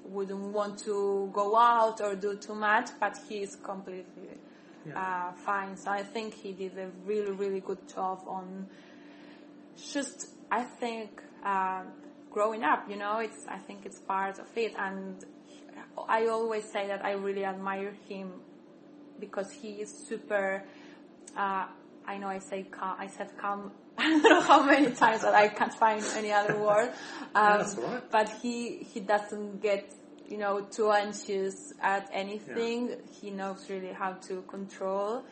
wouldn't 0.06 0.54
want 0.54 0.78
to 0.80 1.30
go 1.34 1.58
out 1.58 2.00
or 2.02 2.16
do 2.16 2.36
too 2.36 2.56
much 2.56 2.90
but 3.00 3.18
he's 3.28 3.58
completely 3.58 4.30
uh, 4.96 5.32
fine 5.34 5.76
so 5.76 5.92
i 5.92 6.02
think 6.02 6.34
he 6.34 6.54
did 6.54 6.78
a 6.78 6.88
really 7.06 7.32
really 7.32 7.60
good 7.60 7.84
job 7.94 8.22
on 8.26 8.66
just 9.92 10.30
I 10.52 10.64
think 10.64 11.22
uh, 11.44 11.82
growing 12.32 12.64
up, 12.64 12.90
you 12.90 12.96
know, 12.98 13.20
it's 13.20 13.46
I 13.48 13.58
think 13.58 13.86
it's 13.86 14.00
part 14.00 14.40
of 14.40 14.48
it, 14.56 14.74
and 14.78 15.24
I 16.08 16.28
always 16.28 16.66
say 16.66 16.88
that 16.88 17.04
I 17.04 17.12
really 17.12 17.46
admire 17.46 17.94
him 18.08 18.32
because 19.20 19.52
he 19.52 19.82
is 19.82 19.92
super. 20.08 20.64
Uh, 21.36 21.66
I 22.06 22.18
know 22.18 22.28
I 22.28 22.40
say 22.40 22.64
calm, 22.64 22.96
I 23.00 23.08
said 23.08 23.38
calm. 23.38 23.72
I 24.00 24.10
don't 24.10 24.24
know 24.24 24.42
how 24.42 24.64
many 24.64 24.92
times 24.92 25.22
that 25.22 25.34
I 25.34 25.48
can't 25.48 25.74
find 25.74 26.04
any 26.16 26.32
other 26.32 26.58
word. 26.58 26.92
Um. 27.36 27.66
But 28.10 28.30
he 28.42 28.78
he 28.78 29.00
doesn't 29.00 29.62
get 29.62 29.94
you 30.28 30.38
know 30.38 30.62
too 30.62 30.92
anxious 30.92 31.74
at 31.82 32.10
anything. 32.14 32.96
He 33.22 33.30
knows 33.32 33.70
really 33.70 33.94
how 33.94 34.14
to 34.28 34.42
control 34.44 35.24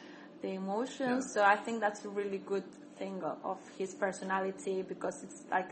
the 0.42 0.50
emotions. 0.50 1.34
So 1.34 1.44
I 1.44 1.56
think 1.56 1.80
that's 1.82 2.06
a 2.06 2.10
really 2.10 2.38
good 2.38 2.66
thing 2.98 3.24
of, 3.24 3.38
of 3.44 3.58
his 3.78 3.94
personality 3.96 4.84
because 4.84 5.24
it's 5.24 5.44
like, 5.50 5.70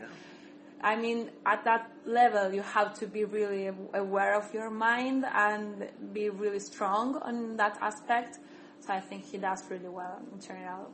I 0.82 0.96
mean, 0.96 1.30
at 1.46 1.64
that 1.64 1.90
level 2.04 2.52
you 2.52 2.62
have 2.62 2.98
to 3.00 3.06
be 3.06 3.24
really 3.24 3.70
aware 3.94 4.34
of 4.34 4.52
your 4.52 4.70
mind 4.70 5.24
and 5.32 5.88
be 6.12 6.30
really 6.30 6.60
strong 6.60 7.16
on 7.16 7.56
that 7.56 7.78
aspect. 7.80 8.38
So 8.80 8.92
I 8.92 9.00
think 9.00 9.24
he 9.24 9.38
does 9.38 9.62
really 9.70 9.88
well 9.88 10.20
in 10.32 10.40
general. 10.40 10.90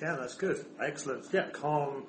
Yeah, 0.00 0.16
that's 0.18 0.34
good. 0.34 0.64
Excellent. 0.84 1.26
Yeah, 1.32 1.48
calm, 1.52 2.04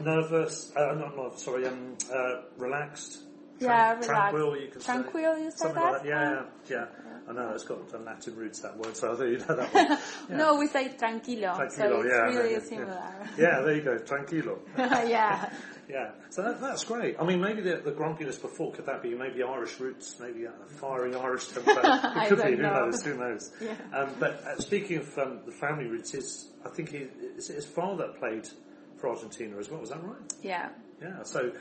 nervous, 0.00 0.72
uh, 0.76 0.94
not, 0.94 1.16
not 1.16 1.40
sorry, 1.40 1.66
um, 1.66 1.96
uh, 2.12 2.42
relaxed. 2.58 3.18
Yeah, 3.60 3.92
relaxed. 3.92 4.08
Tranquil, 4.08 4.56
you 4.60 4.68
can 4.68 4.80
Tranquil, 4.80 5.34
say. 5.36 5.42
you 5.44 5.50
say 5.50 5.56
Something 5.56 5.82
that? 5.82 5.92
like 5.92 6.02
that. 6.02 6.08
Yeah, 6.08 6.38
Um, 6.38 6.46
yeah. 6.68 6.86
I 7.28 7.32
know 7.32 7.50
it's 7.54 7.64
got 7.64 7.88
the 7.88 7.98
Latin 7.98 8.36
roots 8.36 8.60
that 8.60 8.76
word, 8.76 8.96
so 8.96 9.12
I 9.12 9.16
think 9.16 9.30
you 9.32 9.38
know 9.38 9.56
that 9.56 9.72
one. 9.74 9.86
Yeah. 9.88 9.98
No, 10.36 10.56
we 10.56 10.66
say 10.66 10.88
tranquilo, 10.88 11.56
Tranquilo, 11.56 11.70
so 11.70 12.00
it's 12.00 12.08
yeah, 12.10 12.38
really 12.38 12.52
yeah, 12.52 12.58
similar. 12.60 13.28
Yeah, 13.38 13.60
there 13.62 13.74
you 13.74 13.82
go, 13.82 13.96
tranquilo. 13.98 14.58
yeah. 15.08 15.50
Yeah, 15.86 16.12
so 16.30 16.42
that, 16.42 16.62
that's 16.62 16.82
great. 16.84 17.16
I 17.20 17.26
mean, 17.26 17.42
maybe 17.42 17.60
the, 17.60 17.76
the 17.76 17.90
grumpiness 17.92 18.38
before 18.38 18.72
could 18.72 18.86
that 18.86 19.02
be 19.02 19.14
maybe 19.14 19.42
Irish 19.42 19.78
roots, 19.78 20.16
maybe 20.18 20.46
a 20.46 20.52
fiery 20.80 21.14
Irish 21.14 21.48
temper? 21.48 21.72
It 21.76 22.28
could 22.30 22.38
be. 22.38 22.42
don't 22.42 22.52
Who 22.56 22.62
know. 22.62 22.86
knows? 22.86 23.02
Who 23.04 23.18
knows? 23.18 23.52
Yeah. 23.60 23.74
Um, 23.92 24.08
but 24.18 24.42
uh, 24.46 24.58
speaking 24.60 24.96
of 24.96 25.18
um, 25.18 25.40
the 25.44 25.52
family 25.52 25.84
roots, 25.84 26.12
his 26.12 26.48
I 26.64 26.70
think 26.70 26.88
he, 26.90 27.06
is 27.36 27.48
his 27.48 27.66
father 27.66 28.08
played 28.18 28.48
for 28.96 29.10
Argentina 29.10 29.58
as 29.58 29.68
well. 29.68 29.80
Was 29.80 29.90
that 29.90 30.02
right? 30.02 30.16
Yeah. 30.42 30.70
Yeah. 31.02 31.22
So 31.24 31.52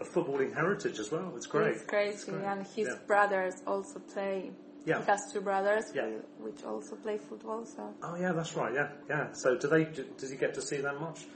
a 0.00 0.04
footballing 0.04 0.54
heritage 0.54 1.00
as 1.00 1.10
well. 1.10 1.32
It's 1.34 1.46
great. 1.46 1.74
It's 1.74 1.84
crazy, 1.84 2.30
great. 2.30 2.44
and 2.44 2.64
his 2.76 2.86
Yeah. 2.86 2.94
brothers 3.08 3.54
also 3.66 3.98
play. 3.98 4.52
Yeah. 4.84 5.00
He 5.00 5.06
has 5.06 5.32
two 5.32 5.40
brothers 5.40 5.84
Yeah. 5.94 6.02
who- 6.06 6.44
which 6.44 6.62
also 6.64 6.96
play 6.96 7.18
football. 7.18 7.64
So 7.64 7.94
Oh 8.02 8.16
yeah, 8.16 8.32
that's 8.32 8.54
right. 8.56 8.72
Yeah, 8.74 8.88
yeah. 9.08 9.32
So 9.32 9.56
do 9.56 9.68
they? 9.68 9.84
Do, 9.84 10.04
does 10.18 10.30
he 10.30 10.36
get 10.36 10.52
to 10.54 10.62
see 10.62 10.78
them 10.78 11.00
much? 11.00 11.26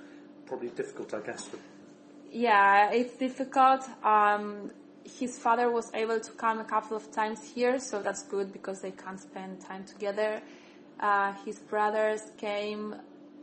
Probably 0.46 0.68
difficult, 0.68 1.14
I 1.14 1.20
guess. 1.20 1.48
But 1.48 1.60
yeah, 2.30 2.90
it's 2.90 3.16
difficult. 3.16 3.82
Um, 4.04 4.70
his 5.04 5.38
father 5.38 5.70
was 5.70 5.90
able 5.94 6.20
to 6.20 6.32
come 6.32 6.60
a 6.60 6.64
couple 6.64 6.96
of 6.96 7.10
times 7.10 7.42
here, 7.54 7.78
so 7.78 8.02
that's 8.02 8.22
good 8.24 8.52
because 8.52 8.80
they 8.82 8.90
can't 8.90 9.18
spend 9.20 9.60
time 9.60 9.84
together. 9.84 10.42
Uh, 11.00 11.32
his 11.46 11.58
brothers 11.60 12.20
came 12.36 12.94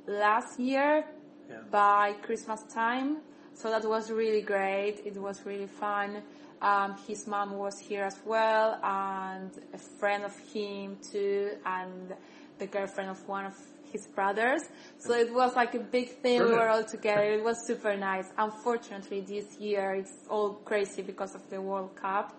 last 0.06 0.60
year 0.60 1.04
Yeah. 1.50 1.62
by 1.72 2.14
Christmas 2.22 2.62
time, 2.74 3.18
so 3.56 3.70
that 3.72 3.86
was 3.86 4.12
really 4.12 4.42
great. 4.42 5.02
It 5.06 5.18
was 5.18 5.44
really 5.46 5.68
fun. 5.68 6.22
Um, 6.62 6.96
his 7.08 7.28
mom 7.28 7.58
was 7.58 7.80
here 7.80 8.04
as 8.04 8.20
well, 8.26 8.80
and 8.84 9.52
a 9.74 9.78
friend 9.78 10.24
of 10.24 10.38
him 10.54 10.98
too, 11.12 11.52
and 11.66 12.14
the 12.60 12.68
girlfriend 12.68 13.10
of 13.10 13.28
one 13.28 13.46
of 13.46 13.56
his 13.92 14.08
brothers. 14.08 14.62
So 14.98 15.14
it 15.14 15.34
was 15.34 15.56
like 15.56 15.74
a 15.76 15.80
big 15.80 16.10
thing. 16.10 16.42
We 16.44 16.52
were 16.52 16.70
all 16.70 16.84
together. 16.84 17.24
It 17.24 17.44
was 17.44 17.66
super 17.66 17.96
nice. 17.96 18.28
Unfortunately, 18.38 19.22
this 19.22 19.58
year 19.60 19.96
it's 19.96 20.26
all 20.30 20.54
crazy 20.66 21.02
because 21.02 21.36
of 21.36 21.50
the 21.50 21.62
World 21.62 21.96
Cup. 21.96 22.36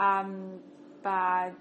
Um, 0.00 0.60
but 1.02 1.56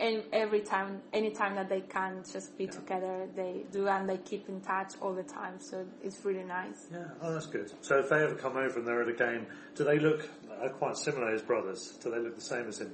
and 0.00 0.24
every 0.32 0.60
time, 0.60 1.00
any 1.12 1.30
time 1.30 1.54
that 1.56 1.68
they 1.68 1.82
can 1.82 2.22
just 2.32 2.56
be 2.56 2.66
together, 2.66 3.28
they 3.36 3.64
do, 3.70 3.86
and 3.86 4.08
they 4.08 4.16
keep 4.16 4.48
in 4.48 4.60
touch 4.60 4.94
all 5.00 5.14
the 5.14 5.22
time. 5.22 5.60
So 5.60 5.84
it's 6.02 6.24
really 6.24 6.44
nice. 6.44 6.86
yeah, 6.90 7.04
oh, 7.22 7.32
that's 7.34 7.46
good. 7.46 7.70
So 7.82 7.98
if 7.98 8.08
they 8.08 8.22
ever 8.22 8.34
come 8.34 8.56
over 8.56 8.78
and 8.78 8.86
they're 8.86 9.02
at 9.02 9.08
a 9.08 9.12
game, 9.12 9.46
do 9.74 9.84
they 9.84 9.98
look 9.98 10.28
uh, 10.50 10.68
quite 10.70 10.96
similar 10.96 11.32
as 11.34 11.42
brothers? 11.42 11.98
Do 12.02 12.10
they 12.10 12.18
look 12.18 12.34
the 12.34 12.40
same 12.40 12.66
as 12.68 12.80
him? 12.80 12.92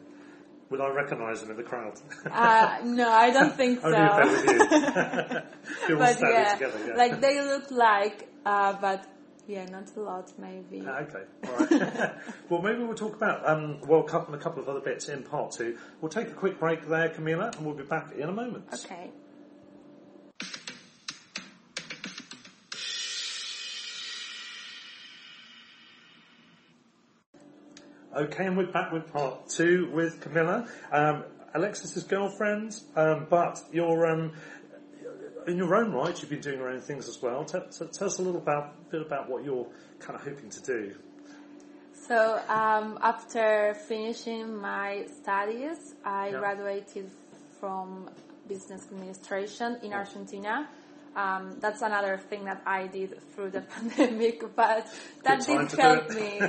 Would 0.71 0.81
I 0.81 0.89
recognise 0.89 1.41
them 1.41 1.51
in 1.53 1.57
the 1.57 1.63
crowd? 1.63 1.95
Uh, 2.29 2.79
no, 2.83 3.09
I 3.09 3.31
don't 3.31 3.55
think 3.61 3.81
so. 3.81 3.87
Only 3.87 4.01
if 4.01 4.47
with 4.47 5.89
you. 5.89 5.97
But 5.97 6.21
yeah, 6.21 6.55
together. 6.55 6.79
Yeah. 6.89 6.95
like 6.97 7.21
they 7.21 7.41
look 7.41 7.71
like, 7.71 8.29
uh, 8.45 8.73
but 8.81 9.07
yeah, 9.47 9.65
not 9.67 9.95
a 9.97 10.01
lot 10.01 10.33
maybe. 10.39 10.85
Ah, 10.87 11.01
Okay, 11.01 11.25
all 11.49 11.79
right. 11.81 12.13
well, 12.49 12.63
maybe 12.63 12.83
we'll 12.83 12.95
talk 12.95 13.15
about 13.15 13.49
um, 13.49 13.81
World 13.83 14.09
Cup 14.09 14.27
and 14.27 14.35
a 14.35 14.39
couple 14.39 14.63
of 14.63 14.69
other 14.69 14.81
bits 14.81 15.09
in 15.09 15.23
part 15.23 15.53
two. 15.53 15.79
We'll 16.01 16.11
take 16.11 16.29
a 16.29 16.35
quick 16.35 16.59
break 16.59 16.87
there, 16.89 17.09
Camila, 17.11 17.57
and 17.57 17.65
we'll 17.67 17.77
be 17.77 17.85
back 17.85 18.13
in 18.13 18.29
a 18.29 18.33
moment. 18.33 18.65
Okay. 18.73 19.11
Okay, 28.17 28.47
and 28.47 28.57
we're 28.57 28.73
back 28.73 28.93
with 28.93 29.13
part 29.13 29.51
two 29.51 29.91
with 29.93 30.23
Camilla. 30.23 30.67
Um, 30.91 31.25
Alexis's 31.55 32.05
girlfriend, 32.05 32.75
um, 32.97 33.27
but 33.29 33.61
you're 33.73 34.07
um, 34.07 34.33
in 35.47 35.57
your 35.57 35.75
own 35.77 35.93
right. 35.93 36.21
You've 36.21 36.31
been 36.31 36.41
doing 36.41 36.59
your 36.59 36.69
own 36.69 36.81
things 36.81 37.09
as 37.09 37.21
well. 37.23 37.45
Tell, 37.45 37.63
tell, 37.63 38.07
us 38.07 38.19
a 38.19 38.23
little 38.23 38.41
about 38.41 38.91
bit 38.91 39.03
about 39.03 39.29
what 39.29 39.45
you're 39.45 39.67
kind 39.99 40.19
of 40.19 40.25
hoping 40.25 40.51
to 40.51 40.61
do. 40.63 40.95
So 42.09 42.41
um, 42.49 42.99
after 43.03 43.75
finishing 43.89 44.57
my 44.57 45.07
studies, 45.23 45.95
I 46.05 46.29
Yeah. 46.29 46.39
graduated 46.39 47.11
from 47.59 48.11
business 48.47 48.87
administration 48.93 49.79
in 49.83 49.93
Argentina. 49.93 50.69
Um, 51.17 51.57
that's 51.61 51.81
another 51.81 52.19
thing 52.19 52.45
that 52.45 52.61
I 52.67 52.87
did 52.89 53.19
through 53.33 53.51
the 53.51 53.63
pandemic, 53.75 54.55
but 54.55 54.87
that 55.25 55.45
did 55.47 55.73
help 55.73 56.11
me. 56.11 56.39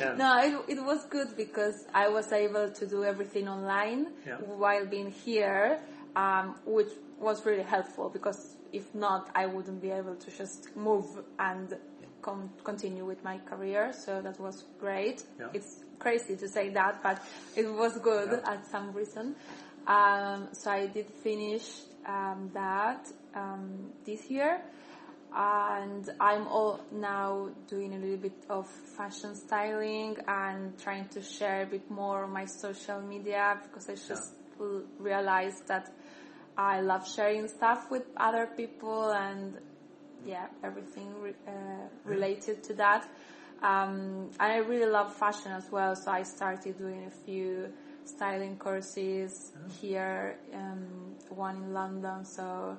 Yeah. 0.00 0.14
No, 0.16 0.38
it, 0.66 0.78
it 0.78 0.82
was 0.82 1.04
good 1.10 1.36
because 1.36 1.84
I 1.94 2.08
was 2.08 2.32
able 2.32 2.70
to 2.70 2.86
do 2.86 3.04
everything 3.04 3.48
online 3.48 4.06
Yeah. 4.26 4.38
while 4.38 4.86
being 4.86 5.10
here, 5.10 5.78
um, 6.16 6.56
which 6.64 6.90
was 7.22 7.46
really 7.46 7.62
helpful 7.62 8.08
because 8.10 8.56
if 8.72 8.94
not, 8.94 9.30
I 9.34 9.46
wouldn't 9.46 9.80
be 9.80 9.90
able 9.90 10.16
to 10.16 10.30
just 10.30 10.74
move 10.76 11.06
and 11.38 11.76
com- 12.22 12.50
continue 12.64 13.04
with 13.04 13.22
my 13.24 13.38
career. 13.38 13.92
So 13.92 14.20
that 14.22 14.38
was 14.40 14.64
great. 14.80 15.22
Yeah. 15.38 15.48
It's 15.54 15.84
crazy 15.98 16.36
to 16.36 16.48
say 16.48 16.70
that, 16.70 17.02
but 17.02 17.22
it 17.56 17.66
was 17.72 17.96
good 17.98 18.30
Yeah. 18.32 18.52
at 18.52 18.66
some 18.66 18.92
reason. 18.92 19.36
Um, 19.86 20.48
so 20.52 20.70
I 20.70 20.86
did 20.86 21.06
finish 21.22 21.66
um, 22.06 22.50
that 22.54 23.06
um, 23.34 23.92
this 24.04 24.30
year, 24.30 24.60
and 25.34 26.08
I'm 26.20 26.46
all 26.48 26.80
now 26.92 27.48
doing 27.68 27.94
a 27.94 27.98
little 27.98 28.18
bit 28.18 28.44
of 28.50 28.68
fashion 28.68 29.34
styling 29.34 30.16
and 30.28 30.78
trying 30.78 31.08
to 31.08 31.22
share 31.22 31.62
a 31.62 31.66
bit 31.66 31.90
more 31.90 32.24
on 32.24 32.32
my 32.32 32.44
social 32.44 33.00
media 33.00 33.58
because 33.64 33.88
I 33.88 33.94
just 33.94 34.34
l- 34.60 34.82
realized 34.98 35.66
that 35.68 35.90
I 36.62 36.80
love 36.80 37.08
sharing 37.08 37.48
stuff 37.48 37.90
with 37.90 38.04
other 38.16 38.46
people 38.56 39.10
and 39.10 39.58
yeah, 40.24 40.46
everything 40.62 41.08
re- 41.20 41.34
uh, 41.48 41.52
related 42.04 42.62
to 42.64 42.74
that. 42.74 43.08
Um, 43.62 44.30
and 44.40 44.52
I 44.52 44.56
really 44.58 44.90
love 44.90 45.14
fashion 45.14 45.52
as 45.52 45.70
well, 45.70 45.94
so 45.96 46.10
I 46.10 46.22
started 46.22 46.78
doing 46.78 47.04
a 47.06 47.10
few 47.24 47.72
styling 48.04 48.56
courses 48.56 49.52
here, 49.80 50.36
um, 50.54 51.14
one 51.30 51.56
in 51.56 51.72
London. 51.72 52.24
So 52.24 52.76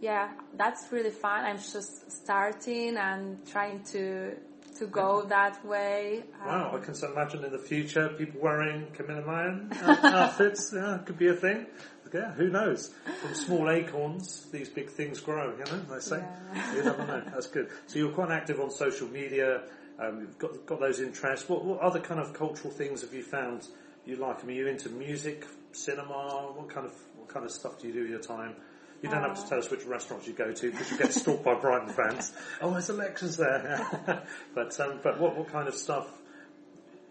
yeah, 0.00 0.30
that's 0.56 0.92
really 0.92 1.10
fun. 1.10 1.44
I'm 1.44 1.58
just 1.58 2.10
starting 2.22 2.96
and 2.96 3.38
trying 3.46 3.82
to 3.92 4.36
to 4.78 4.86
go 4.86 5.22
that 5.22 5.64
way. 5.64 6.22
Wow, 6.44 6.70
I 6.72 6.76
Um, 6.76 6.82
can 6.82 6.94
so 6.94 7.10
imagine 7.10 7.44
in 7.44 7.52
the 7.52 7.58
future 7.58 8.08
people 8.10 8.40
wearing 8.42 8.86
Camilla 8.92 9.22
Mayan 9.30 9.72
outfits. 9.82 10.70
Yeah, 10.74 10.98
could 11.06 11.16
be 11.16 11.28
a 11.28 11.34
thing. 11.34 11.64
Yeah, 12.12 12.32
who 12.32 12.48
knows? 12.48 12.92
From 13.20 13.34
small 13.34 13.70
acorns, 13.70 14.46
these 14.52 14.68
big 14.68 14.90
things 14.90 15.20
grow. 15.20 15.52
You 15.52 15.64
know, 15.64 15.80
they 15.94 16.00
say. 16.00 16.24
Yeah. 16.54 16.74
You 16.74 16.84
never 16.84 17.06
know. 17.06 17.22
That's 17.32 17.48
good. 17.48 17.68
So 17.86 17.98
you're 17.98 18.12
quite 18.12 18.30
active 18.30 18.60
on 18.60 18.70
social 18.70 19.08
media. 19.08 19.62
Um, 19.98 20.20
you've 20.20 20.38
got 20.38 20.66
got 20.66 20.80
those 20.80 21.00
interests. 21.00 21.48
What, 21.48 21.64
what 21.64 21.80
other 21.80 22.00
kind 22.00 22.20
of 22.20 22.32
cultural 22.32 22.72
things 22.72 23.00
have 23.02 23.14
you 23.14 23.22
found 23.22 23.66
you 24.04 24.16
like? 24.16 24.42
I 24.42 24.46
mean, 24.46 24.56
are 24.58 24.60
you 24.60 24.68
into 24.68 24.88
music, 24.90 25.46
cinema? 25.72 26.52
What 26.54 26.68
kind 26.68 26.86
of 26.86 26.92
what 27.16 27.28
kind 27.28 27.44
of 27.44 27.50
stuff 27.50 27.80
do 27.80 27.88
you 27.88 27.94
do 27.94 28.02
with 28.02 28.10
your 28.10 28.20
time? 28.20 28.54
You 29.02 29.10
don't 29.10 29.22
have 29.22 29.42
to 29.42 29.48
tell 29.48 29.58
us 29.58 29.70
which 29.70 29.84
restaurants 29.84 30.26
you 30.26 30.32
go 30.32 30.52
to 30.52 30.70
because 30.70 30.90
you 30.90 30.98
get 30.98 31.12
stalked 31.12 31.44
by 31.44 31.54
Brighton 31.54 31.90
fans. 31.90 32.32
Oh, 32.62 32.70
there's 32.70 32.88
elections 32.88 33.36
there. 33.36 34.24
but 34.54 34.80
um, 34.80 35.00
but 35.02 35.20
what 35.20 35.36
what 35.36 35.48
kind 35.52 35.68
of 35.68 35.74
stuff? 35.74 36.08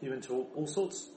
You 0.02 0.14
into 0.14 0.34
all, 0.34 0.50
all 0.56 0.68
sorts 0.68 1.10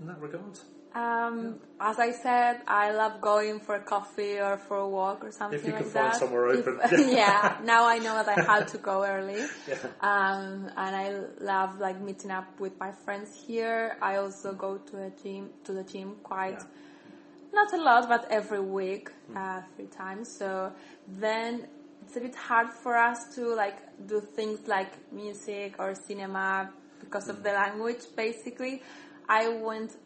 in 0.00 0.06
that 0.06 0.20
regard? 0.20 0.58
Um, 0.94 1.58
as 1.80 1.98
I 1.98 2.12
said, 2.12 2.60
I 2.68 2.92
love 2.92 3.20
going 3.20 3.58
for 3.58 3.74
a 3.74 3.80
coffee 3.82 4.38
or 4.38 4.56
for 4.56 4.76
a 4.76 4.88
walk 4.88 5.24
or 5.24 5.32
something 5.32 5.58
like 5.58 5.62
that. 5.62 5.66
If 5.66 5.66
you 5.66 5.72
like 5.72 5.82
can 5.82 5.90
find 5.90 6.12
that. 6.12 6.20
somewhere 6.20 6.48
If- 6.54 6.68
open. 6.68 7.08
yeah, 7.16 7.56
now 7.64 7.84
I 7.86 7.98
know 7.98 8.14
that 8.22 8.28
I 8.38 8.42
have 8.42 8.66
to 8.72 8.78
go 8.78 9.04
early. 9.04 9.44
Yeah. 9.68 9.76
Um, 10.00 10.70
and 10.76 10.94
I 10.96 11.20
love 11.40 11.80
like 11.80 12.00
meeting 12.00 12.30
up 12.30 12.60
with 12.60 12.78
my 12.78 12.92
friends 12.92 13.34
here. 13.46 13.96
I 14.00 14.16
also 14.16 14.52
go 14.52 14.78
to 14.78 15.02
a 15.06 15.10
gym, 15.22 15.50
to 15.64 15.72
the 15.72 15.82
gym 15.82 16.14
quite, 16.22 16.60
Yeah. 16.60 17.52
not 17.52 17.72
a 17.72 17.82
lot, 17.82 18.08
but 18.08 18.30
every 18.30 18.60
week, 18.60 19.10
uh, 19.34 19.62
three 19.74 19.86
times. 19.86 20.28
So 20.38 20.72
then 21.08 21.66
it's 22.02 22.16
a 22.16 22.20
bit 22.20 22.36
hard 22.36 22.68
for 22.70 22.96
us 22.96 23.34
to 23.34 23.52
like 23.54 23.78
do 24.06 24.20
things 24.20 24.68
like 24.68 24.92
music 25.12 25.74
or 25.80 25.94
cinema 25.96 26.70
because 27.00 27.28
of 27.28 27.42
the 27.42 27.50
language 27.50 28.02
basically. 28.14 28.80
I 29.28 29.48
went 29.48 29.96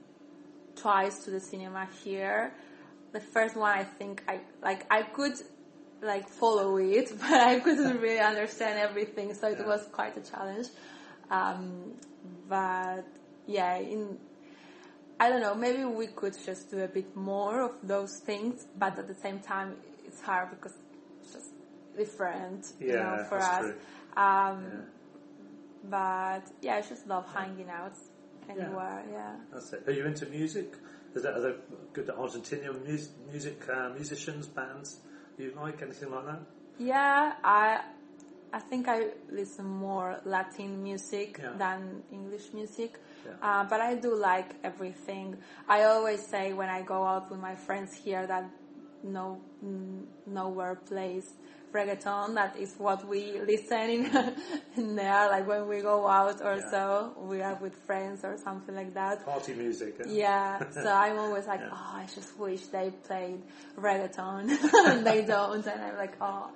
twice 0.80 1.24
to 1.24 1.30
the 1.30 1.40
cinema 1.40 1.86
here. 2.04 2.52
The 3.12 3.20
first 3.20 3.56
one, 3.56 3.70
I 3.78 3.84
think 3.84 4.22
I 4.28 4.40
like 4.62 4.86
I 4.90 5.02
could 5.02 5.34
like 6.02 6.28
follow 6.28 6.76
it, 6.78 7.10
but 7.20 7.32
I 7.32 7.60
couldn't 7.60 8.00
really 8.06 8.20
understand 8.20 8.78
everything, 8.78 9.34
so 9.34 9.48
it 9.48 9.58
Yeah. 9.58 9.66
was 9.66 9.86
quite 9.92 10.16
a 10.16 10.20
challenge. 10.20 10.68
Um, 11.30 11.94
but 12.48 13.04
yeah, 13.46 13.76
in 13.76 14.18
I 15.20 15.28
don't 15.30 15.40
know, 15.40 15.54
maybe 15.54 15.84
we 15.84 16.06
could 16.08 16.36
just 16.46 16.70
do 16.70 16.78
a 16.80 16.88
bit 16.88 17.16
more 17.16 17.62
of 17.62 17.72
those 17.82 18.20
things, 18.24 18.66
but 18.78 18.98
at 18.98 19.08
the 19.08 19.14
same 19.14 19.40
time, 19.40 19.74
it's 20.06 20.20
hard 20.20 20.50
because 20.50 20.74
it's 21.20 21.32
just 21.32 21.50
different, 21.96 22.72
you 22.80 22.88
Yeah, 22.88 23.02
know, 23.16 23.24
for 23.28 23.38
us. 23.38 23.64
Um, 24.16 24.64
Yeah. 24.64 24.84
But 25.90 26.44
yeah, 26.60 26.76
I 26.76 26.82
just 26.82 27.06
love 27.06 27.26
hanging 27.32 27.68
out 27.70 27.94
anywhere. 28.48 29.04
Yeah. 29.11 29.37
That's 29.52 29.72
it. 29.72 29.84
Are 29.87 29.92
you 29.92 30.06
into 30.06 30.26
music? 30.26 30.74
Is 31.14 31.22
that, 31.22 31.34
are 31.34 31.40
there 31.40 31.54
good 31.92 32.06
Argentinian 32.08 32.84
mus- 32.87 33.11
music 33.30 33.62
uh, 33.68 33.88
musicians, 33.90 34.46
bands 34.46 35.00
you 35.38 35.52
like? 35.56 35.80
Anything 35.82 36.11
like 36.11 36.26
that? 36.26 36.40
Yeah, 36.78 37.32
I 37.42 37.80
I 38.52 38.61
think 38.61 38.88
I 38.88 39.08
listen 39.30 39.66
more 39.66 40.20
Latin 40.24 40.82
music 40.82 41.38
Yeah. 41.42 41.52
than 41.58 42.02
English 42.12 42.52
music. 42.54 42.98
Yeah. 43.26 43.32
Uh, 43.42 43.64
but 43.68 43.80
I 43.80 43.94
do 43.96 44.14
like 44.14 44.54
everything. 44.62 45.37
I 45.68 45.84
always 45.84 46.20
say 46.26 46.52
when 46.52 46.68
I 46.68 46.82
go 46.82 47.04
out 47.04 47.30
with 47.30 47.40
my 47.40 47.54
friends 47.54 47.92
here 47.94 48.26
that 48.26 48.44
no 49.02 49.40
nowhere 50.26 50.76
plays 50.76 51.34
reggaeton. 51.72 52.35
That 52.35 52.57
is 52.57 52.74
what 52.78 53.07
we 53.09 53.40
listen 53.40 53.90
in, 53.90 54.35
in 54.76 54.96
there, 54.96 55.28
like 55.28 55.46
when 55.46 55.68
we 55.68 55.81
go 55.81 56.07
out 56.07 56.40
or 56.42 56.57
Yeah. 56.57 56.70
so. 56.70 57.12
We 57.18 57.42
are 57.42 57.54
with 57.57 57.74
friends 57.87 58.24
or 58.24 58.37
something 58.38 58.74
like 58.74 58.94
that. 58.94 59.24
Party 59.24 59.54
music. 59.54 59.96
eh? 60.00 60.04
Yeah, 60.09 60.59
so 60.70 60.92
I'm 60.92 61.18
always 61.18 61.46
like, 61.46 61.61
Yeah. 61.61 61.70
oh, 61.72 61.92
I 61.96 62.07
just 62.14 62.38
wish 62.38 62.66
they 62.66 62.90
played 63.07 63.42
reggaeton. 63.76 64.50
and 64.87 65.07
they 65.07 65.24
don't, 65.24 65.66
and 65.66 65.81
I'm 65.83 65.96
like, 65.96 66.16
oh. 66.20 66.50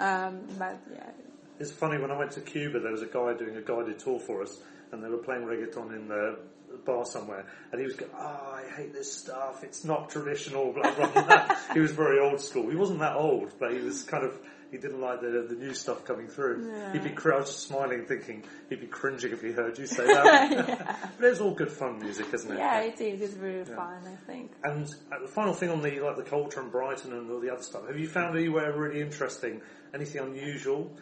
Um, 0.00 0.40
but 0.58 0.78
yeah, 0.92 1.10
It's 1.58 1.70
funny 1.72 1.98
when 1.98 2.10
I 2.10 2.16
went 2.18 2.30
to 2.32 2.40
Cuba, 2.40 2.80
there 2.80 2.92
was 2.92 3.02
a 3.02 3.06
guy 3.06 3.34
doing 3.34 3.56
a 3.56 3.62
guided 3.62 3.98
tour 3.98 4.18
for 4.18 4.42
us, 4.42 4.58
and 4.92 5.02
they 5.04 5.08
were 5.08 5.18
playing 5.18 5.42
reggaeton 5.42 5.94
in 5.94 6.08
the 6.08 6.38
bar 6.78 7.04
somewhere, 7.04 7.44
and 7.72 7.80
he 7.80 7.86
was 7.86 7.96
going, 7.96 8.12
"Oh, 8.18 8.54
I 8.58 8.62
hate 8.76 8.92
this 8.92 9.12
stuff. 9.12 9.62
It's 9.64 9.84
not 9.84 10.10
traditional." 10.10 10.72
Blah 10.72 10.94
blah. 10.94 11.10
blah. 11.10 11.56
he 11.74 11.80
was 11.80 11.92
very 11.92 12.18
old 12.20 12.40
school. 12.40 12.68
He 12.70 12.76
wasn't 12.76 13.00
that 13.00 13.16
old, 13.16 13.52
but 13.58 13.72
he 13.72 13.78
was 13.80 14.02
kind 14.04 14.24
of. 14.24 14.38
He 14.70 14.78
didn't 14.78 15.00
like 15.00 15.20
the 15.20 15.46
the 15.48 15.56
new 15.56 15.74
stuff 15.74 16.04
coming 16.04 16.28
through. 16.28 16.92
He'd 16.92 17.02
be 17.02 17.10
cr- 17.10 17.32
I 17.34 17.36
was 17.38 17.46
just 17.46 17.66
smiling, 17.66 18.04
thinking 18.06 18.44
he'd 18.68 18.80
be 18.80 18.86
cringing 18.86 19.32
if 19.32 19.42
he 19.42 19.50
heard 19.50 19.76
you 19.76 19.86
say 19.86 20.06
that. 20.12 21.10
but 21.18 21.26
it's 21.26 21.40
all 21.40 21.54
good 21.54 21.72
fun 21.72 21.98
music, 21.98 22.26
isn't 22.32 22.52
it? 22.52 22.56
yeah, 22.58 22.80
it 22.82 23.00
is. 23.00 23.20
It's 23.20 23.34
really 23.34 23.64
fun, 23.64 24.04
I 24.06 24.14
think. 24.30 24.52
And 24.62 24.86
uh, 25.10 25.18
the 25.22 25.26
final 25.26 25.54
thing 25.54 25.70
on 25.70 25.82
the 25.82 25.98
like 25.98 26.14
the 26.14 26.22
culture 26.22 26.60
and 26.60 26.70
Brighton 26.70 27.12
and 27.12 27.28
all 27.32 27.40
the 27.40 27.52
other 27.52 27.64
stuff. 27.64 27.88
Have 27.88 27.98
you 27.98 28.06
found 28.06 28.36
anywhere 28.38 28.72
really 28.72 29.00
interesting? 29.00 29.60
Anything 29.92 30.22
unusual? 30.22 30.96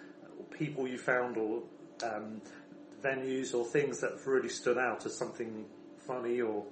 People 0.50 0.88
you 0.88 0.96
found, 0.96 1.36
or 1.36 1.62
um, 2.02 2.40
venues, 3.02 3.54
or 3.54 3.64
things 3.64 4.00
that 4.00 4.12
have 4.12 4.26
really 4.26 4.48
stood 4.48 4.78
out 4.78 5.06
as 5.06 5.16
something 5.16 5.66
funny 6.06 6.40
or 6.40 6.64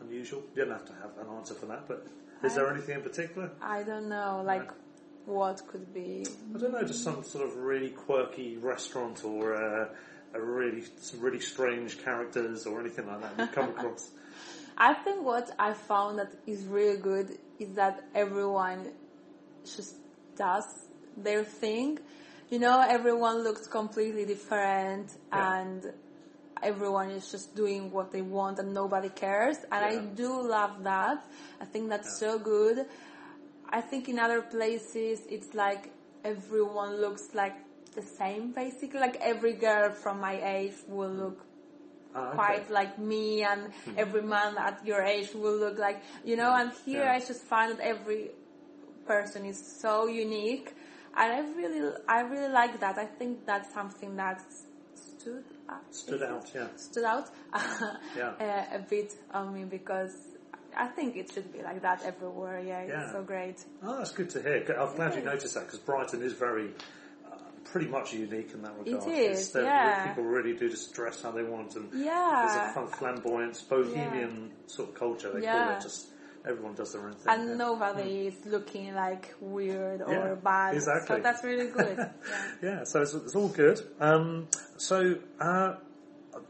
unusual? 0.00 0.42
You 0.54 0.64
don't 0.64 0.72
have 0.72 0.86
to 0.86 0.92
have 0.94 1.18
an 1.18 1.34
answer 1.36 1.54
for 1.54 1.66
that, 1.66 1.86
but 1.88 2.06
is 2.42 2.54
there 2.54 2.70
anything 2.70 2.96
in 2.96 3.02
particular? 3.02 3.50
I 3.60 3.82
don't 3.82 4.08
know, 4.08 4.42
like, 4.44 4.70
what 5.26 5.66
could 5.66 5.92
be. 5.94 6.26
I 6.54 6.58
don't 6.58 6.72
know, 6.72 6.82
just 6.82 7.02
some 7.02 7.24
sort 7.24 7.46
of 7.46 7.56
really 7.56 7.90
quirky 7.90 8.56
restaurant 8.56 9.24
or 9.24 9.54
uh, 9.54 9.88
a 10.34 10.40
really 10.40 10.84
some 10.98 11.20
really 11.20 11.40
strange 11.40 12.02
characters 12.04 12.66
or 12.66 12.80
anything 12.80 13.06
like 13.06 13.20
that 13.22 13.32
you've 13.38 13.52
come 13.52 13.68
across. 13.76 14.10
I 14.76 14.94
think 14.94 15.24
what 15.24 15.50
I 15.58 15.72
found 15.72 16.18
that 16.18 16.32
is 16.46 16.64
really 16.64 16.98
good 16.98 17.38
is 17.58 17.74
that 17.74 18.04
everyone 18.14 18.90
just 19.64 19.94
does 20.36 20.64
their 21.16 21.44
thing. 21.44 22.00
You 22.54 22.60
know, 22.60 22.84
everyone 22.86 23.42
looks 23.42 23.66
completely 23.66 24.24
different 24.24 25.10
Yeah. 25.10 25.58
and 25.58 25.92
everyone 26.62 27.10
is 27.10 27.28
just 27.28 27.56
doing 27.56 27.90
what 27.90 28.12
they 28.12 28.22
want 28.22 28.60
and 28.60 28.72
nobody 28.72 29.08
cares. 29.08 29.58
And 29.72 29.84
I 29.84 29.96
do 30.22 30.30
love 30.40 30.84
that. 30.84 31.18
I 31.60 31.64
think 31.64 31.88
that's 31.88 32.16
so 32.20 32.38
good. 32.38 32.86
I 33.68 33.80
think 33.80 34.08
in 34.08 34.20
other 34.20 34.40
places 34.40 35.26
it's 35.28 35.52
like 35.52 35.90
everyone 36.22 37.00
looks 37.00 37.34
like 37.34 37.56
the 37.96 38.02
same 38.02 38.52
basically. 38.52 39.00
Like 39.00 39.16
every 39.20 39.54
girl 39.54 39.90
from 39.90 40.20
my 40.20 40.36
age 40.58 40.76
will 40.86 41.10
hmm. 41.10 41.22
look 41.22 41.38
Ah, 42.14 42.28
okay. 42.28 42.36
quite 42.38 42.70
like 42.70 42.96
me, 42.96 43.42
and 43.42 43.60
hmm. 43.72 43.98
every 43.98 44.22
man 44.22 44.54
at 44.56 44.86
your 44.86 45.02
age 45.02 45.34
will 45.34 45.58
look 45.64 45.76
like 45.86 45.98
you 46.22 46.36
know. 46.36 46.52
Hmm. 46.52 46.60
And 46.60 46.70
here 46.86 47.02
Yeah. 47.02 47.16
I 47.16 47.18
just 47.18 47.42
find 47.42 47.72
that 47.72 47.82
every 47.82 48.30
person 49.06 49.44
is 49.44 49.58
so 49.82 50.06
unique, 50.06 50.74
and 51.16 51.32
I 51.32 51.40
really, 51.56 51.92
I 52.08 52.20
really 52.20 52.52
like 52.52 52.80
that. 52.80 52.98
I 52.98 53.06
think 53.06 53.46
that's 53.46 53.72
something 53.72 54.16
that 54.16 54.42
stood 54.94 55.44
out. 55.68 55.94
Stood 55.94 56.22
out, 56.22 56.50
yeah. 56.54 56.66
Stood 56.76 57.04
out 57.04 57.28
Yeah. 58.16 58.32
uh, 58.72 58.76
a 58.76 58.78
bit 58.88 59.12
on 59.32 59.54
me 59.54 59.64
because 59.64 60.12
I 60.76 60.88
think 60.88 61.16
it 61.16 61.30
should 61.32 61.52
be 61.52 61.62
like 61.62 61.82
that 61.82 62.02
everywhere. 62.04 62.60
Yeah, 62.60 62.80
it's 62.80 62.90
Yeah. 62.90 63.12
so 63.12 63.22
great. 63.22 63.64
Oh, 63.82 63.96
that's 63.98 64.12
good 64.12 64.30
to 64.30 64.42
hear. 64.42 64.64
I'm 64.78 64.94
glad 64.96 65.14
you 65.14 65.22
noticed 65.22 65.54
that 65.54 65.66
because 65.66 65.78
Brighton 65.80 66.20
is 66.22 66.32
very, 66.32 66.70
uh, 67.30 67.36
pretty 67.64 67.86
much 67.86 68.12
unique 68.12 68.50
in 68.52 68.62
that 68.62 68.76
regard. 68.78 69.08
is, 69.12 69.46
It's 69.46 69.54
yeah. 69.54 70.08
People 70.08 70.24
really 70.24 70.54
do 70.56 70.68
just 70.68 70.92
dress 70.92 71.22
how 71.22 71.30
they 71.30 71.44
want, 71.44 71.76
and 71.76 71.92
Yeah. 71.92 72.44
there's 72.46 72.70
a 72.70 72.74
fun, 72.74 72.88
flamboyant, 72.88 73.62
bohemian 73.68 74.50
sort 74.66 74.88
of 74.90 74.94
culture. 74.96 75.28
They 75.28 75.40
call 75.42 75.54
Yeah. 75.54 75.76
it. 75.78 75.82
Just 75.82 76.08
everyone 76.46 76.74
does 76.74 76.92
their 76.92 77.06
own 77.06 77.14
thing. 77.14 77.32
And 77.32 77.48
yeah. 77.50 77.54
nobody 77.56 78.26
is 78.26 78.34
looking 78.46 78.94
like 78.94 79.34
weird 79.40 80.02
or 80.02 80.12
Yeah, 80.12 80.34
bad. 80.34 80.74
exactly. 80.74 81.16
So 81.16 81.22
that's 81.22 81.42
really 81.44 81.70
good. 81.70 81.96
yeah. 81.98 82.10
Yeah, 82.62 82.84
so 82.84 83.02
it's, 83.02 83.14
it's 83.14 83.34
all 83.34 83.48
good. 83.48 83.80
Um, 84.00 84.48
so, 84.76 85.16
uh, 85.40 85.76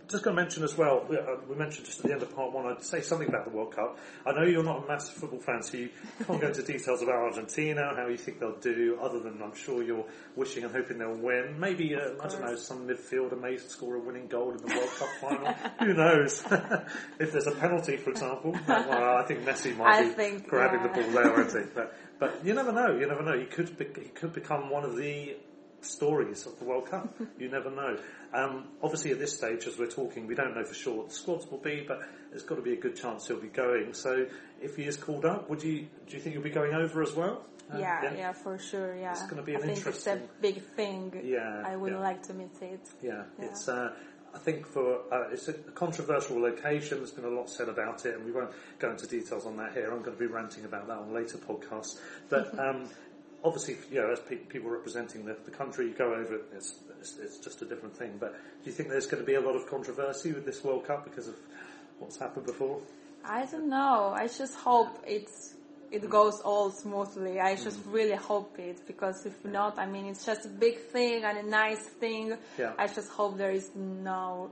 just 0.09 0.25
going 0.25 0.37
to 0.37 0.43
mention 0.43 0.63
as 0.63 0.77
well, 0.77 1.05
we, 1.09 1.17
uh, 1.17 1.37
mentioned 1.57 1.87
just 1.87 2.01
at 2.01 2.07
the 2.07 2.13
end 2.13 2.23
of 2.23 2.35
part 2.35 2.53
one, 2.53 2.67
I'd 2.67 2.83
say 2.83 3.01
something 3.01 3.29
about 3.29 3.45
the 3.45 3.51
World 3.51 3.75
Cup. 3.75 3.99
I 4.27 4.33
know 4.33 4.43
you're 4.43 4.65
not 4.65 4.85
a 4.85 4.89
massive 4.89 5.15
football 5.15 5.41
fan, 5.41 5.63
so 5.63 5.77
you 5.77 5.91
can't 6.27 6.41
go 6.41 6.49
into 6.49 6.63
details 6.73 7.03
about 7.03 7.17
Argentina, 7.17 7.93
how 7.97 8.07
you 8.07 8.17
think 8.17 8.41
they'll 8.41 8.59
do, 8.61 8.99
other 9.01 9.21
than 9.21 9.41
I'm 9.43 9.55
sure 9.55 9.83
you're 9.83 10.05
wishing 10.37 10.65
and 10.65 10.73
hoping 10.73 10.99
they'll 10.99 11.17
win. 11.17 11.59
Maybe, 11.59 11.95
uh, 11.95 12.23
I 12.23 12.29
don't 12.29 12.43
know, 12.43 12.57
some 12.57 12.87
midfielder 12.87 13.41
may 13.41 13.57
score 13.57 13.97
a 13.97 14.01
winning 14.01 14.27
goal 14.27 14.53
in 14.53 14.59
the 14.59 14.67
World 14.67 14.91
Cup 14.99 15.09
final. 15.21 15.53
Who 15.81 15.95
knows? 15.95 16.45
if 17.19 17.33
there's 17.33 17.47
a 17.47 17.53
penalty, 17.53 17.97
for 17.97 18.11
example, 18.11 18.57
well, 18.69 19.17
I 19.17 19.25
think 19.25 19.45
Messi 19.45 19.77
might 19.77 19.99
I 19.99 20.03
be 20.05 20.11
think, 20.11 20.49
grabbing 20.49 20.83
the 20.83 20.89
ball 20.89 21.11
there, 21.11 21.33
won't 21.33 21.53
he? 21.53 21.65
But, 21.75 21.95
but 22.19 22.45
you 22.45 22.55
never 22.55 22.73
know, 22.73 22.97
you 22.99 23.07
never 23.07 23.23
know. 23.23 23.39
He 23.39 23.47
could, 23.47 23.77
be, 23.77 23.87
he 24.01 24.09
could 24.09 24.33
become 24.33 24.71
one 24.71 24.85
of 24.85 24.97
the 24.97 25.37
stories 25.85 26.47
of 26.47 26.59
the 26.59 26.65
World 26.65 26.91
Cup. 26.91 27.15
you 27.39 27.49
never 27.49 27.71
know. 27.71 27.97
Um, 28.33 28.69
obviously, 28.83 29.13
at 29.13 29.19
this 29.19 29.37
stage, 29.37 29.67
as 29.67 29.79
we're 29.79 29.91
talking, 29.91 30.27
we 30.27 30.35
don't 30.35 30.55
know 30.55 30.65
for 30.65 30.75
sure 30.75 30.95
what 30.95 31.09
the 31.09 31.15
squads 31.15 31.47
will 31.51 31.59
be, 31.59 31.85
but 31.87 32.01
there's 32.31 32.43
got 32.43 32.57
to 32.57 32.63
be 32.63 32.73
a 32.73 32.81
good 32.81 32.97
chance 32.97 33.27
he'll 33.29 33.41
be 33.41 33.49
going. 33.49 33.95
So, 33.95 34.27
if 34.61 34.77
he 34.77 34.85
is 34.85 34.97
called 34.97 35.25
up, 35.25 35.49
would 35.51 35.63
you 35.63 35.87
do 36.07 36.17
you 36.17 36.21
think 36.21 36.35
he'll 36.35 36.43
be 36.45 36.51
going 36.51 36.75
over 36.75 37.03
as 37.03 37.13
well? 37.15 37.45
Uh, 37.73 37.79
yeah, 37.79 38.15
yeah, 38.15 38.33
for 38.33 38.59
sure. 38.59 38.95
Yeah, 38.97 39.13
It's 39.13 39.27
gonna 39.27 39.43
be 39.43 39.53
I 39.57 39.61
an 39.61 39.67
think 39.67 39.87
it's 39.87 40.07
a 40.07 40.21
big 40.41 40.63
thing. 40.63 41.19
Yeah, 41.25 41.63
I 41.65 41.77
would 41.77 41.93
yeah. 41.93 41.99
like 41.99 42.23
to 42.25 42.35
meet 42.35 42.61
it. 42.61 42.81
Yeah, 43.03 43.23
Yeah. 43.39 43.45
it's. 43.47 43.69
Uh, 43.69 43.95
I 44.35 44.39
think 44.39 44.67
for 44.67 44.97
uh, 45.13 45.29
it's 45.31 45.47
a 45.47 45.53
controversial 45.53 46.41
location. 46.41 46.99
There's 46.99 47.13
been 47.13 47.25
a 47.25 47.29
lot 47.29 47.49
said 47.49 47.69
about 47.69 48.05
it, 48.05 48.17
and 48.17 48.25
we 48.25 48.33
won't 48.33 48.51
go 48.81 48.91
into 48.91 49.07
details 49.07 49.47
on 49.47 49.57
that 49.59 49.75
here. 49.75 49.93
I'm 49.93 50.01
going 50.03 50.17
to 50.17 50.19
be 50.19 50.27
ranting 50.27 50.65
about 50.65 50.89
that 50.89 50.99
on 50.99 51.15
later 51.15 51.39
podcasts. 51.39 52.01
But 52.29 52.59
um, 52.59 52.89
obviously, 53.45 53.77
you 53.93 54.01
know, 54.01 54.11
as 54.11 54.21
pe- 54.21 54.37
people 54.37 54.71
representing 54.71 55.25
the, 55.25 55.37
the 55.45 55.51
country, 55.51 55.87
you 55.89 55.95
go 55.95 56.15
over. 56.15 56.41
It's, 56.55 56.75
it's 57.01 57.19
it's 57.19 57.39
just 57.39 57.63
a 57.63 57.67
different 57.67 57.97
thing. 57.97 58.17
But 58.19 58.33
do 58.33 58.71
you 58.71 58.73
think 58.73 58.89
there's 58.89 59.07
going 59.07 59.23
to 59.23 59.27
be 59.27 59.35
a 59.35 59.41
lot 59.41 59.55
of 59.55 59.67
controversy 59.69 60.33
with 60.33 60.45
this 60.47 60.65
World 60.65 60.87
Cup 60.87 61.05
because 61.05 61.29
of 61.29 61.37
what's 61.99 62.19
happened 62.19 62.47
before? 62.47 62.81
I 63.25 63.47
don't 63.47 63.69
know. 63.69 64.13
I 64.15 64.27
just 64.27 64.55
hope 64.57 65.03
it's 65.07 65.55
it 65.91 66.09
goes 66.11 66.41
all 66.41 66.71
smoothly. 66.71 67.39
I 67.41 67.55
just 67.55 67.79
Mm. 67.85 67.93
really 67.93 68.17
hope 68.17 68.59
it 68.59 68.85
because 68.87 69.25
if 69.27 69.45
not, 69.45 69.79
I 69.79 69.87
mean, 69.87 70.07
it's 70.07 70.25
just 70.27 70.45
a 70.47 70.49
big 70.49 70.79
thing 70.79 71.23
and 71.25 71.39
a 71.39 71.43
nice 71.49 71.87
thing. 72.01 72.37
Yeah. 72.59 72.73
I 72.79 72.87
just 72.89 73.11
hope 73.11 73.37
there 73.39 73.53
is 73.53 73.71
no 73.77 74.51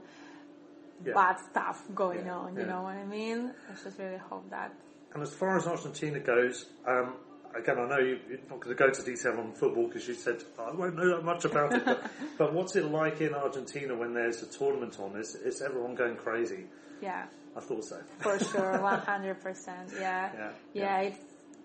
Yeah. 1.05 1.13
bad 1.13 1.37
stuff 1.51 1.83
going 1.93 2.25
Yeah, 2.27 2.37
on. 2.37 2.55
You 2.55 2.65
know 2.65 2.83
what 2.83 2.95
I 2.95 3.03
mean? 3.05 3.51
I 3.69 3.73
just 3.83 3.99
really 3.99 4.17
hope 4.31 4.49
that. 4.51 4.71
And 5.13 5.21
as 5.21 5.33
far 5.33 5.57
as 5.57 5.67
Argentina 5.67 6.19
goes, 6.19 6.65
um, 6.87 7.15
again, 7.55 7.79
I 7.79 7.87
know 7.87 7.99
you, 7.99 8.19
you're 8.29 8.39
not 8.49 8.59
going 8.59 8.75
to 8.75 8.83
go 8.83 8.89
to 8.89 9.03
detail 9.03 9.37
on 9.39 9.53
football 9.53 9.87
because 9.87 10.07
you 10.07 10.13
said 10.13 10.43
I 10.59 10.71
won't 10.71 10.95
know 10.95 11.15
that 11.15 11.23
much 11.23 11.45
about 11.45 11.73
it. 11.73 11.85
But, 11.85 12.11
but 12.37 12.53
what's 12.53 12.75
it 12.75 12.85
like 12.85 13.21
in 13.21 13.33
Argentina 13.33 13.95
when 13.95 14.13
there's 14.13 14.41
a 14.43 14.47
tournament 14.47 14.99
on? 14.99 15.15
Is, 15.15 15.35
is 15.35 15.61
everyone 15.61 15.95
going 15.95 16.15
crazy? 16.15 16.65
Yeah. 17.01 17.25
I 17.55 17.59
thought 17.59 17.83
so. 17.83 18.01
For 18.19 18.39
sure, 18.39 18.79
one 18.81 18.99
hundred 18.99 19.41
percent. 19.41 19.91
Yeah, 19.99 20.31
Yeah, 20.33 20.51
yeah, 20.73 20.99
it's 21.01 21.19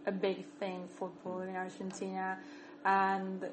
a 0.07 0.13
big 0.13 0.45
thing 0.59 0.89
football 0.99 1.41
in 1.41 1.57
Argentina, 1.57 2.39
and 2.85 3.45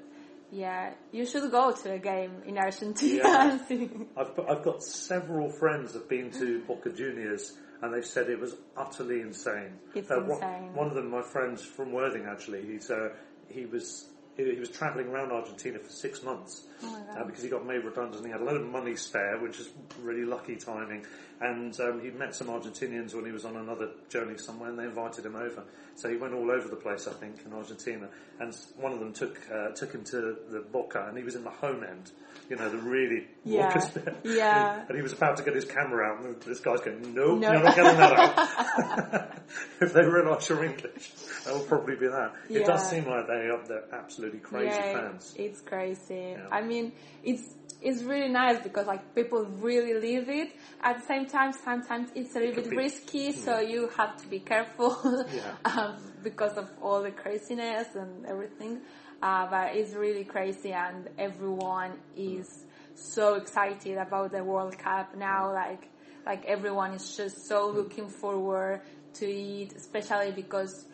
yeah, 0.52 0.94
you 1.12 1.26
should 1.26 1.50
go 1.52 1.72
to 1.72 1.94
a 1.94 2.00
game 2.00 2.44
in 2.46 2.58
Argentina 2.58 3.24
Yeah. 3.24 3.60
I've 4.18 4.36
got, 4.36 4.50
I've 4.50 4.64
got 4.64 4.84
several 4.84 5.50
friends 5.50 5.94
that 5.94 6.00
have 6.00 6.10
been 6.10 6.32
to 6.32 6.62
Boca 6.68 6.92
Juniors 6.92 7.54
and 7.82 7.94
they've 7.94 8.06
said 8.06 8.30
it 8.30 8.40
was 8.40 8.56
utterly 8.78 9.22
insane. 9.22 9.80
It's 9.94 10.10
one, 10.10 10.32
insane. 10.32 10.74
one 10.74 10.88
of 10.88 10.96
them, 10.96 11.10
my 11.10 11.22
friend 11.22 11.60
from 11.60 11.92
Worthing, 11.92 12.26
actually, 12.26 12.66
he's 12.66 12.90
uh, 12.90 13.10
he 13.50 13.66
was 13.66 14.10
he, 14.38 14.54
he 14.54 14.60
was 14.60 14.70
travelling 14.70 15.08
around 15.08 15.32
Argentina 15.32 15.80
for 15.80 15.92
six 15.92 16.24
months 16.24 16.68
Oh 16.84 17.06
uh, 17.18 17.24
because 17.24 17.42
he 17.44 17.50
got 17.50 17.66
made 17.66 17.84
redundant. 17.84 18.18
And 18.18 18.26
he 18.26 18.32
had 18.32 18.42
a 18.42 18.44
load 18.44 18.62
of 18.62 18.68
money 18.68 18.96
spare, 18.96 19.40
which 19.40 19.60
is 19.60 19.70
really 20.02 20.26
lucky 20.26 20.56
timing. 20.56 21.06
And 21.42 21.78
um, 21.82 22.02
he 22.02 22.12
met 22.12 22.34
some 22.34 22.48
Argentinians 22.48 23.14
when 23.14 23.26
he 23.26 23.32
was 23.32 23.44
on 23.44 23.58
another 23.58 23.90
journey 24.10 24.38
somewhere, 24.38 24.70
and 24.70 24.80
they 24.80 24.86
invited 24.86 25.26
him 25.26 25.36
over. 25.36 25.64
So 25.96 26.10
he 26.10 26.16
went 26.16 26.34
all 26.34 26.50
over 26.50 26.68
the 26.70 26.76
place, 26.78 27.08
I 27.08 27.14
think, 27.14 27.36
in 27.46 27.52
Argentina. 27.54 28.08
And 28.40 28.56
one 28.78 28.94
of 28.94 29.00
them 29.00 29.12
took 29.14 29.38
uh, 29.54 29.70
took 29.72 29.92
him 29.94 30.04
to 30.06 30.38
the 30.50 30.64
Boca, 30.72 31.06
and 31.10 31.18
he 31.18 31.24
was 31.24 31.36
in 31.36 31.44
the 31.44 31.50
home 31.50 31.84
end, 31.84 32.12
you 32.50 32.56
know, 32.56 32.70
the 32.70 32.78
really 32.78 33.28
Yeah, 33.44 33.66
raucous 33.68 33.88
bit. 33.90 34.16
yeah. 34.24 34.86
And 34.88 34.96
he 34.96 35.02
was 35.02 35.14
about 35.14 35.38
to 35.38 35.44
get 35.44 35.56
his 35.56 35.66
camera 35.66 36.06
out, 36.14 36.24
and 36.24 36.42
this 36.44 36.60
guy's 36.62 36.80
going, 36.82 37.14
"No, 37.14 37.36
No. 37.36 37.52
you're 37.52 37.64
not 37.64 37.76
getting 37.76 37.98
that 37.98 38.14
out." 38.14 39.32
if 39.82 39.94
they 39.94 40.02
realise 40.06 40.50
you're 40.50 40.64
English, 40.64 41.12
that 41.46 41.54
will 41.54 41.62
probably 41.66 41.96
be 41.96 42.08
that. 42.08 42.34
It 42.50 42.66
does 42.66 42.90
seem 42.90 43.06
like 43.08 43.28
they 43.28 43.48
are 43.50 43.62
they're 43.68 43.94
absolutely 43.94 44.40
crazy 44.40 44.68
yeah, 44.76 44.94
fans. 44.94 45.34
it's 45.38 45.62
crazy. 45.62 46.36
Yeah. 46.38 46.48
I 46.52 46.62
mean, 46.62 46.92
it's 47.24 47.55
it's 47.82 48.04
really 48.04 48.30
nice 48.30 48.62
because 48.62 48.88
like 48.88 49.14
people 49.16 49.46
really 49.46 49.94
live 49.94 50.30
it. 50.30 50.50
At 50.82 51.00
the 51.00 51.06
same 51.06 51.26
time, 51.28 51.52
sometimes 51.54 52.10
it's 52.16 52.36
a 52.36 52.40
little 52.40 52.64
bit 52.64 52.76
risky, 52.76 53.32
so 53.32 53.60
you 53.60 53.90
have 53.98 54.18
to 54.22 54.28
be 54.28 54.40
careful 54.40 54.98
Yeah. 55.34 55.56
um, 55.66 55.98
because 56.24 56.58
of 56.58 56.70
all 56.82 57.02
the 57.04 57.12
craziness 57.12 57.88
and 57.96 58.26
everything. 58.26 58.82
Uh, 59.22 59.50
but 59.50 59.76
it's 59.76 59.94
really 59.94 60.24
crazy, 60.24 60.72
and 60.72 61.10
everyone 61.18 61.94
is 62.16 62.66
so 62.96 63.36
excited 63.36 63.98
about 63.98 64.32
the 64.32 64.44
World 64.44 64.78
Cup 64.78 65.16
now. 65.16 65.52
Like 65.54 65.90
like 66.26 66.46
everyone 66.46 66.94
is 66.94 67.16
just 67.16 67.48
so 67.48 67.70
looking 67.70 68.10
forward 68.10 68.82
to 69.16 69.26
it, 69.26 69.74
especially 69.76 70.32
because 70.32 70.86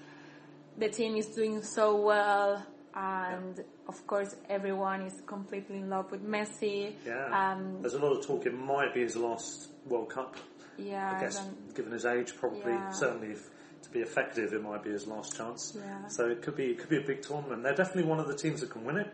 the 0.77 0.89
team 0.89 1.15
is 1.15 1.27
doing 1.27 1.61
so 1.63 1.95
well 2.01 2.65
and 2.93 3.63
of 3.91 4.07
course 4.07 4.35
everyone 4.49 5.01
is 5.01 5.21
completely 5.25 5.77
in 5.77 5.89
love 5.89 6.11
with 6.11 6.23
Messi. 6.25 6.93
Yeah. 7.05 7.25
Um, 7.51 7.81
There's 7.81 7.93
a 7.93 7.99
lot 7.99 8.13
of 8.17 8.25
talk 8.25 8.45
it 8.45 8.53
might 8.53 8.93
be 8.93 9.01
his 9.01 9.15
last 9.15 9.69
World 9.85 10.09
Cup. 10.09 10.35
yeah. 10.77 11.15
I 11.17 11.19
guess, 11.21 11.37
then- 11.39 11.55
given 11.75 11.91
his 11.91 12.05
age, 12.05 12.35
probably 12.37 12.71
Yeah. 12.73 12.91
certainly 12.91 13.31
if, 13.33 13.49
to 13.83 13.89
be 13.89 13.99
effective, 13.99 14.53
it 14.53 14.63
might 14.63 14.83
be 14.83 14.91
his 14.91 15.07
last 15.07 15.35
chance. 15.35 15.75
Yeah. 15.77 16.07
So 16.07 16.27
it 16.29 16.41
could 16.41 16.55
be 16.55 16.67
it 16.71 16.79
could 16.79 16.89
be 16.89 16.97
a 16.97 17.07
big 17.11 17.21
tournament. 17.21 17.63
They're 17.63 17.75
definitely 17.75 18.09
one 18.09 18.19
of 18.19 18.27
the 18.27 18.35
teams 18.35 18.61
that 18.61 18.69
can 18.71 18.85
win 18.85 18.97
it. 18.97 19.13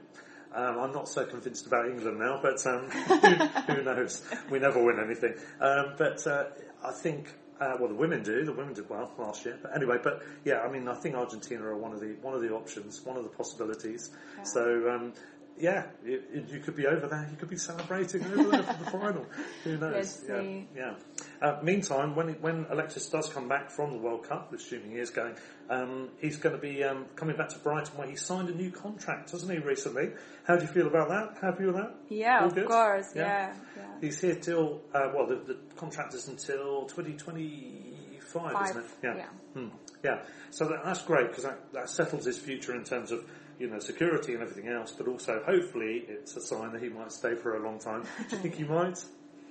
Um, 0.53 0.79
I'm 0.79 0.93
not 0.93 1.07
so 1.09 1.25
convinced 1.25 1.67
about 1.67 1.87
England 1.89 2.19
now, 2.19 2.39
but 2.41 2.65
um, 2.65 2.89
who, 2.91 3.73
who 3.73 3.83
knows? 3.83 4.23
We 4.49 4.59
never 4.59 4.81
win 4.83 4.97
anything. 5.03 5.33
Um, 5.59 5.93
but 5.97 6.25
uh, 6.27 6.45
I 6.85 6.91
think. 6.91 7.33
Uh, 7.59 7.75
well, 7.79 7.89
the 7.89 7.95
women 7.95 8.23
do. 8.23 8.45
The 8.45 8.53
women 8.53 8.73
did 8.73 8.89
well 8.89 9.11
last 9.17 9.45
year. 9.45 9.57
But 9.61 9.75
anyway, 9.75 9.97
but 10.03 10.21
yeah, 10.45 10.59
I 10.59 10.71
mean, 10.71 10.87
I 10.87 10.93
think 10.95 11.15
Argentina 11.15 11.63
are 11.63 11.77
one 11.77 11.91
of 11.93 11.99
the 11.99 12.15
one 12.21 12.33
of 12.33 12.41
the 12.41 12.51
options, 12.51 13.03
one 13.03 13.17
of 13.17 13.23
the 13.23 13.29
possibilities. 13.29 14.11
So 14.43 14.89
um, 14.89 15.13
yeah, 15.59 15.87
you, 16.05 16.21
you 16.47 16.59
could 16.59 16.75
be 16.75 16.85
over 16.85 17.07
there. 17.07 17.27
You 17.31 17.37
could 17.37 17.49
be 17.49 17.57
celebrating 17.57 18.23
over 18.25 18.51
there 18.51 18.63
for 18.63 18.83
the 18.83 18.91
final. 18.91 19.25
Who 19.63 19.77
knows? 19.77 20.23
Yeah. 20.27 20.35
Yeah. 20.75 20.93
Uh, 21.41 21.59
meantime, 21.63 22.15
when 22.15 22.29
when 22.41 22.65
Alexis 22.69 23.09
does 23.09 23.29
come 23.29 23.47
back 23.47 23.71
from 23.71 23.91
the 23.93 23.97
World 23.99 24.27
Cup, 24.27 24.53
assuming 24.53 24.91
he 24.91 24.99
is 24.99 25.09
going, 25.09 25.35
um, 25.69 26.09
he's 26.19 26.37
going 26.37 26.55
to 26.55 26.61
be 26.61 26.83
um, 26.83 27.05
coming 27.15 27.35
back 27.35 27.49
to 27.49 27.59
Brighton 27.59 27.97
where 27.97 28.07
he 28.07 28.15
signed 28.15 28.49
a 28.49 28.55
new 28.55 28.71
contract, 28.71 29.31
hasn't 29.31 29.51
he, 29.51 29.59
recently? 29.59 30.11
How 30.45 30.55
do 30.55 30.63
you 30.63 30.67
feel 30.71 30.87
about 30.87 31.09
that? 31.09 31.37
Happy 31.41 31.65
with 31.65 31.75
that? 31.75 31.95
yeah, 32.09 32.39
All 32.41 32.47
of 32.47 32.55
good? 32.55 32.67
course. 32.67 33.11
Yeah. 33.15 33.53
yeah. 33.75 33.83
He's 34.01 34.19
here 34.21 34.35
till, 34.35 34.81
uh, 34.93 35.11
well, 35.13 35.27
the, 35.27 35.35
the 35.35 35.57
contract 35.75 36.13
is 36.13 36.27
until 36.27 36.85
2025, 36.85 38.51
Five, 38.51 38.69
isn't 38.69 38.81
it? 38.81 38.89
Yeah. 39.03 39.15
yeah. 39.15 39.25
Hmm. 39.53 39.67
Yeah. 40.03 40.19
So 40.51 40.67
that, 40.69 40.83
that's 40.85 41.01
great 41.03 41.29
because 41.29 41.43
that, 41.43 41.59
that 41.73 41.89
settles 41.89 42.25
his 42.25 42.37
future 42.37 42.75
in 42.75 42.83
terms 42.83 43.11
of, 43.11 43.25
you 43.59 43.67
know, 43.69 43.79
security 43.79 44.33
and 44.33 44.43
everything 44.43 44.69
else, 44.71 44.91
but 44.91 45.07
also 45.07 45.41
hopefully 45.45 46.05
it's 46.07 46.35
a 46.35 46.41
sign 46.41 46.71
that 46.73 46.81
he 46.81 46.89
might 46.89 47.11
stay 47.11 47.35
for 47.35 47.55
a 47.57 47.63
long 47.63 47.79
time. 47.79 48.03
Do 48.29 48.35
you 48.35 48.41
think 48.41 48.55
he 48.55 48.63
might? 48.65 49.03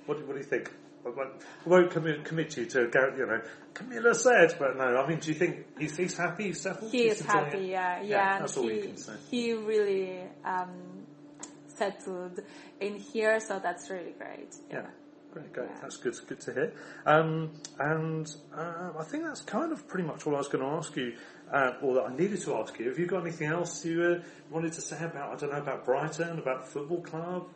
What, 0.07 0.25
what 0.27 0.33
do 0.35 0.39
you 0.39 0.45
think? 0.45 0.73
I 1.07 1.11
won't, 1.11 1.33
I 1.65 1.69
won't 1.69 1.91
commit, 1.91 2.25
commit 2.25 2.57
you 2.57 2.67
to, 2.67 2.89
go, 2.89 3.13
you 3.17 3.27
know, 3.27 3.41
Camilla 3.75 4.15
said, 4.15 4.57
but 4.59 4.77
no, 4.77 4.97
I 4.97 5.09
mean, 5.09 5.21
do 5.21 5.29
you 5.29 5.35
think 5.39 5.67
he's, 5.79 5.97
he's 5.97 6.17
happy, 6.17 6.45
he's 6.49 6.61
settled? 6.61 6.91
He 6.91 7.05
He's 7.05 7.21
is 7.21 7.27
happy. 7.27 7.59
Yeah. 7.59 8.01
Yeah. 8.01 8.09
Yeah, 8.09 8.39
that's 8.41 8.57
all 8.57 8.67
he 8.69 8.75
you 8.77 8.83
can 8.83 8.97
say. 8.97 9.13
he 9.31 9.53
really 9.53 10.21
um, 10.45 11.07
settled 11.69 12.41
in 12.81 12.97
here, 12.97 13.39
so 13.41 13.61
that's 13.63 13.89
really 13.91 14.15
great. 14.19 14.55
Yeah. 14.71 14.87
great, 15.33 15.53
great. 15.53 15.69
That's 15.81 15.97
good. 15.99 16.15
Good 16.27 16.41
to 16.41 16.53
hear. 16.53 16.73
Um, 17.05 17.53
and 17.79 18.27
uh, 18.57 18.93
I 18.99 19.05
think 19.05 19.25
that's 19.25 19.43
kind 19.43 19.73
of 19.73 19.87
pretty 19.87 20.09
much 20.09 20.27
all 20.27 20.35
I 20.35 20.39
was 20.39 20.49
going 20.49 20.65
to 20.65 20.71
ask 20.71 20.97
you, 20.97 21.15
uh, 21.53 21.73
or 21.83 21.95
that 21.95 22.07
I 22.07 22.17
needed 22.17 22.41
to 22.43 22.57
ask 22.57 22.77
you. 22.79 22.89
Have 22.89 22.99
you 22.99 23.07
got 23.07 23.21
anything 23.21 23.49
else 23.49 23.85
you 23.85 24.03
uh, 24.03 24.23
wanted 24.51 24.73
to 24.73 24.81
say 24.81 24.97
about? 25.05 25.35
I 25.35 25.37
don't 25.37 25.53
know 25.53 25.59
about 25.59 25.85
Brighton, 25.85 26.39
about 26.39 26.65
the 26.65 26.71
football 26.71 27.03
club, 27.03 27.49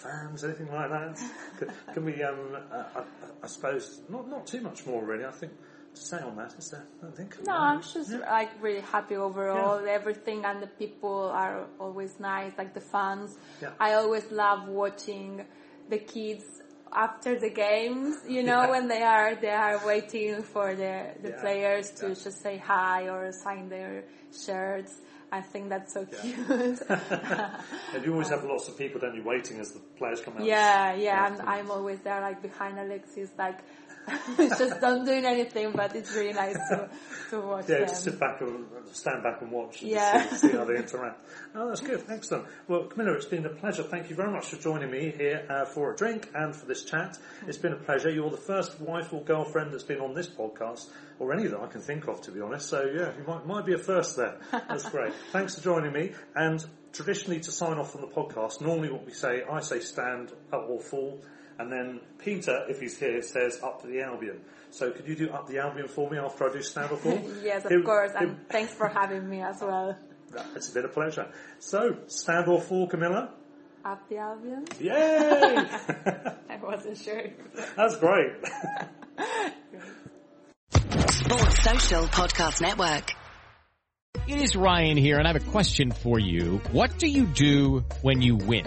fans, 0.00 0.44
anything 0.44 0.70
like 0.72 0.90
that? 0.90 1.18
can, 1.58 1.68
can 1.94 2.04
we? 2.04 2.22
Um, 2.22 2.56
uh, 2.72 2.84
I, 2.96 3.02
I 3.42 3.46
suppose 3.46 4.00
not. 4.08 4.28
Not 4.28 4.46
too 4.46 4.60
much 4.60 4.86
more, 4.86 5.04
really. 5.04 5.24
I 5.24 5.30
think 5.32 5.52
to 5.94 6.00
say 6.00 6.18
on 6.18 6.36
that 6.36 6.54
is 6.58 6.70
there. 6.70 6.84
I 7.00 7.02
don't 7.04 7.16
think. 7.16 7.46
No, 7.46 7.52
I'm 7.52 7.82
just 7.82 8.10
like 8.12 8.50
really 8.62 8.80
happy 8.80 9.16
overall. 9.16 9.84
Everything 9.86 10.44
and 10.44 10.62
the 10.62 10.66
people 10.66 11.30
are 11.32 11.66
always 11.78 12.18
nice, 12.20 12.52
like 12.58 12.74
the 12.74 12.80
fans. 12.80 13.36
Yeah. 13.62 13.70
I 13.78 13.94
always 13.94 14.30
love 14.30 14.68
watching 14.68 15.44
the 15.88 15.98
kids 15.98 16.44
after 16.92 17.38
the 17.38 17.50
games. 17.50 18.16
You 18.28 18.42
know, 18.42 18.62
Yeah. 18.62 18.70
when 18.70 18.88
they 18.88 19.02
are 19.02 19.34
they 19.34 19.50
are 19.50 19.84
waiting 19.86 20.42
for 20.42 20.74
the 20.74 20.94
the 21.22 21.30
Yeah. 21.30 21.40
players 21.40 21.90
to 22.00 22.08
Yeah. 22.08 22.14
just 22.14 22.40
say 22.42 22.56
hi 22.58 23.08
or 23.08 23.32
sign 23.32 23.68
their 23.68 24.04
shirts. 24.32 24.94
I 25.32 25.40
think 25.40 25.68
that's 25.68 25.92
so 25.92 26.06
Yeah. 26.12 26.20
cute. 26.20 26.82
And 27.94 28.04
you 28.04 28.12
always 28.12 28.28
have 28.30 28.44
lots 28.44 28.68
of 28.68 28.76
people, 28.78 29.00
don't 29.00 29.14
you, 29.14 29.22
waiting 29.24 29.58
as 29.60 29.72
the 29.72 29.80
players 29.98 30.20
come 30.20 30.36
out. 30.36 30.44
Yeah, 30.44 30.94
yeah, 30.94 30.96
Yeah. 30.96 31.26
and 31.26 31.42
I'm 31.42 31.70
always 31.70 32.00
there, 32.00 32.20
like 32.20 32.40
behind 32.42 32.78
Alexis, 32.78 33.30
like 33.38 33.58
just 34.36 34.80
not 34.80 35.04
doing 35.04 35.24
anything, 35.24 35.72
but 35.72 35.94
it's 35.94 36.12
really 36.14 36.32
nice 36.32 36.56
to 36.70 36.88
to 37.30 37.40
watch 37.40 37.68
Yeah, 37.68 37.78
them. 37.80 37.88
just 37.88 38.04
sit 38.04 38.18
back 38.18 38.40
and 38.40 38.66
stand 38.92 39.22
back 39.22 39.40
and 39.42 39.50
watch 39.52 39.82
and 39.82 39.90
Yeah. 39.90 40.26
see, 40.30 40.48
see 40.48 40.56
how 40.56 40.64
they 40.64 40.76
interact. 40.76 41.24
Oh, 41.54 41.68
that's 41.68 41.80
good. 41.80 42.04
Excellent. 42.08 42.46
Well, 42.66 42.84
Camilla, 42.84 43.12
it's 43.16 43.26
been 43.26 43.46
a 43.46 43.50
pleasure. 43.50 43.82
Thank 43.82 44.10
you 44.10 44.16
very 44.16 44.32
much 44.32 44.46
for 44.46 44.56
joining 44.56 44.90
me 44.90 45.12
here 45.16 45.46
uh, 45.48 45.64
for 45.64 45.92
a 45.92 45.96
drink 45.96 46.28
and 46.34 46.54
for 46.56 46.66
this 46.66 46.84
chat. 46.84 47.18
It's 47.46 47.58
been 47.58 47.72
a 47.72 47.76
pleasure. 47.76 48.10
You're 48.10 48.30
the 48.30 48.36
first 48.36 48.80
wife 48.80 49.12
or 49.12 49.22
girlfriend 49.22 49.72
that's 49.72 49.84
been 49.84 50.00
on 50.00 50.14
this 50.14 50.28
podcast, 50.28 50.88
or 51.18 51.32
any 51.32 51.46
that 51.46 51.60
I 51.60 51.66
can 51.66 51.80
think 51.80 52.08
of, 52.08 52.20
to 52.22 52.32
be 52.32 52.40
honest. 52.40 52.68
So, 52.68 52.82
yeah, 52.92 53.12
you 53.16 53.24
might, 53.26 53.46
might 53.46 53.66
be 53.66 53.74
a 53.74 53.78
first 53.78 54.16
there. 54.16 54.38
That's 54.50 54.88
great. 54.90 55.12
Thanks 55.32 55.54
for 55.56 55.60
joining 55.62 55.92
me. 55.92 56.12
And 56.34 56.64
traditionally, 56.92 57.40
to 57.40 57.52
sign 57.52 57.78
off 57.78 57.94
on 57.94 58.00
the 58.00 58.08
podcast, 58.08 58.60
normally 58.60 58.90
what 58.90 59.06
we 59.06 59.12
say, 59.12 59.42
I 59.48 59.60
say 59.60 59.80
stand 59.80 60.32
up 60.52 60.66
or 60.68 60.80
fall. 60.80 61.22
And 61.60 61.70
then 61.70 62.00
Peter, 62.18 62.64
if 62.70 62.80
he's 62.80 62.98
here, 62.98 63.20
says 63.20 63.60
up 63.62 63.82
to 63.82 63.86
the 63.86 64.00
Albion. 64.00 64.40
So 64.70 64.90
could 64.92 65.06
you 65.06 65.14
do 65.14 65.28
up 65.30 65.46
the 65.46 65.58
Albion 65.58 65.88
for 65.88 66.08
me 66.10 66.16
after 66.16 66.48
I 66.48 66.52
do 66.54 66.62
stand 66.62 66.90
or 66.90 66.96
fall? 66.96 67.20
Yes, 67.42 67.66
of 67.66 67.70
Here- 67.70 67.82
course, 67.82 68.12
here- 68.18 68.28
and 68.28 68.48
thanks 68.48 68.72
for 68.72 68.88
having 68.88 69.28
me 69.28 69.42
as 69.42 69.60
well. 69.60 69.94
it's 70.56 70.70
been 70.70 70.86
a 70.86 70.88
pleasure. 70.88 71.28
So, 71.58 71.98
stand 72.06 72.48
or 72.48 72.62
fall, 72.62 72.86
Camilla? 72.88 73.34
Up 73.84 74.08
the 74.08 74.16
Albion? 74.16 74.64
Yay! 74.78 74.90
I 76.50 76.56
wasn't 76.62 76.96
sure. 76.96 77.24
That's 77.76 77.96
great. 77.96 78.32
Sports 81.08 81.62
Social 81.62 82.04
Podcast 82.06 82.60
Network. 82.62 83.12
It 84.26 84.40
is 84.40 84.56
Ryan 84.56 84.96
here, 84.96 85.18
and 85.18 85.26
I 85.28 85.32
have 85.32 85.42
a 85.46 85.50
question 85.50 85.90
for 85.92 86.18
you. 86.18 86.60
What 86.72 86.98
do 86.98 87.06
you 87.06 87.26
do 87.26 87.84
when 88.02 88.22
you 88.22 88.36
win? 88.36 88.66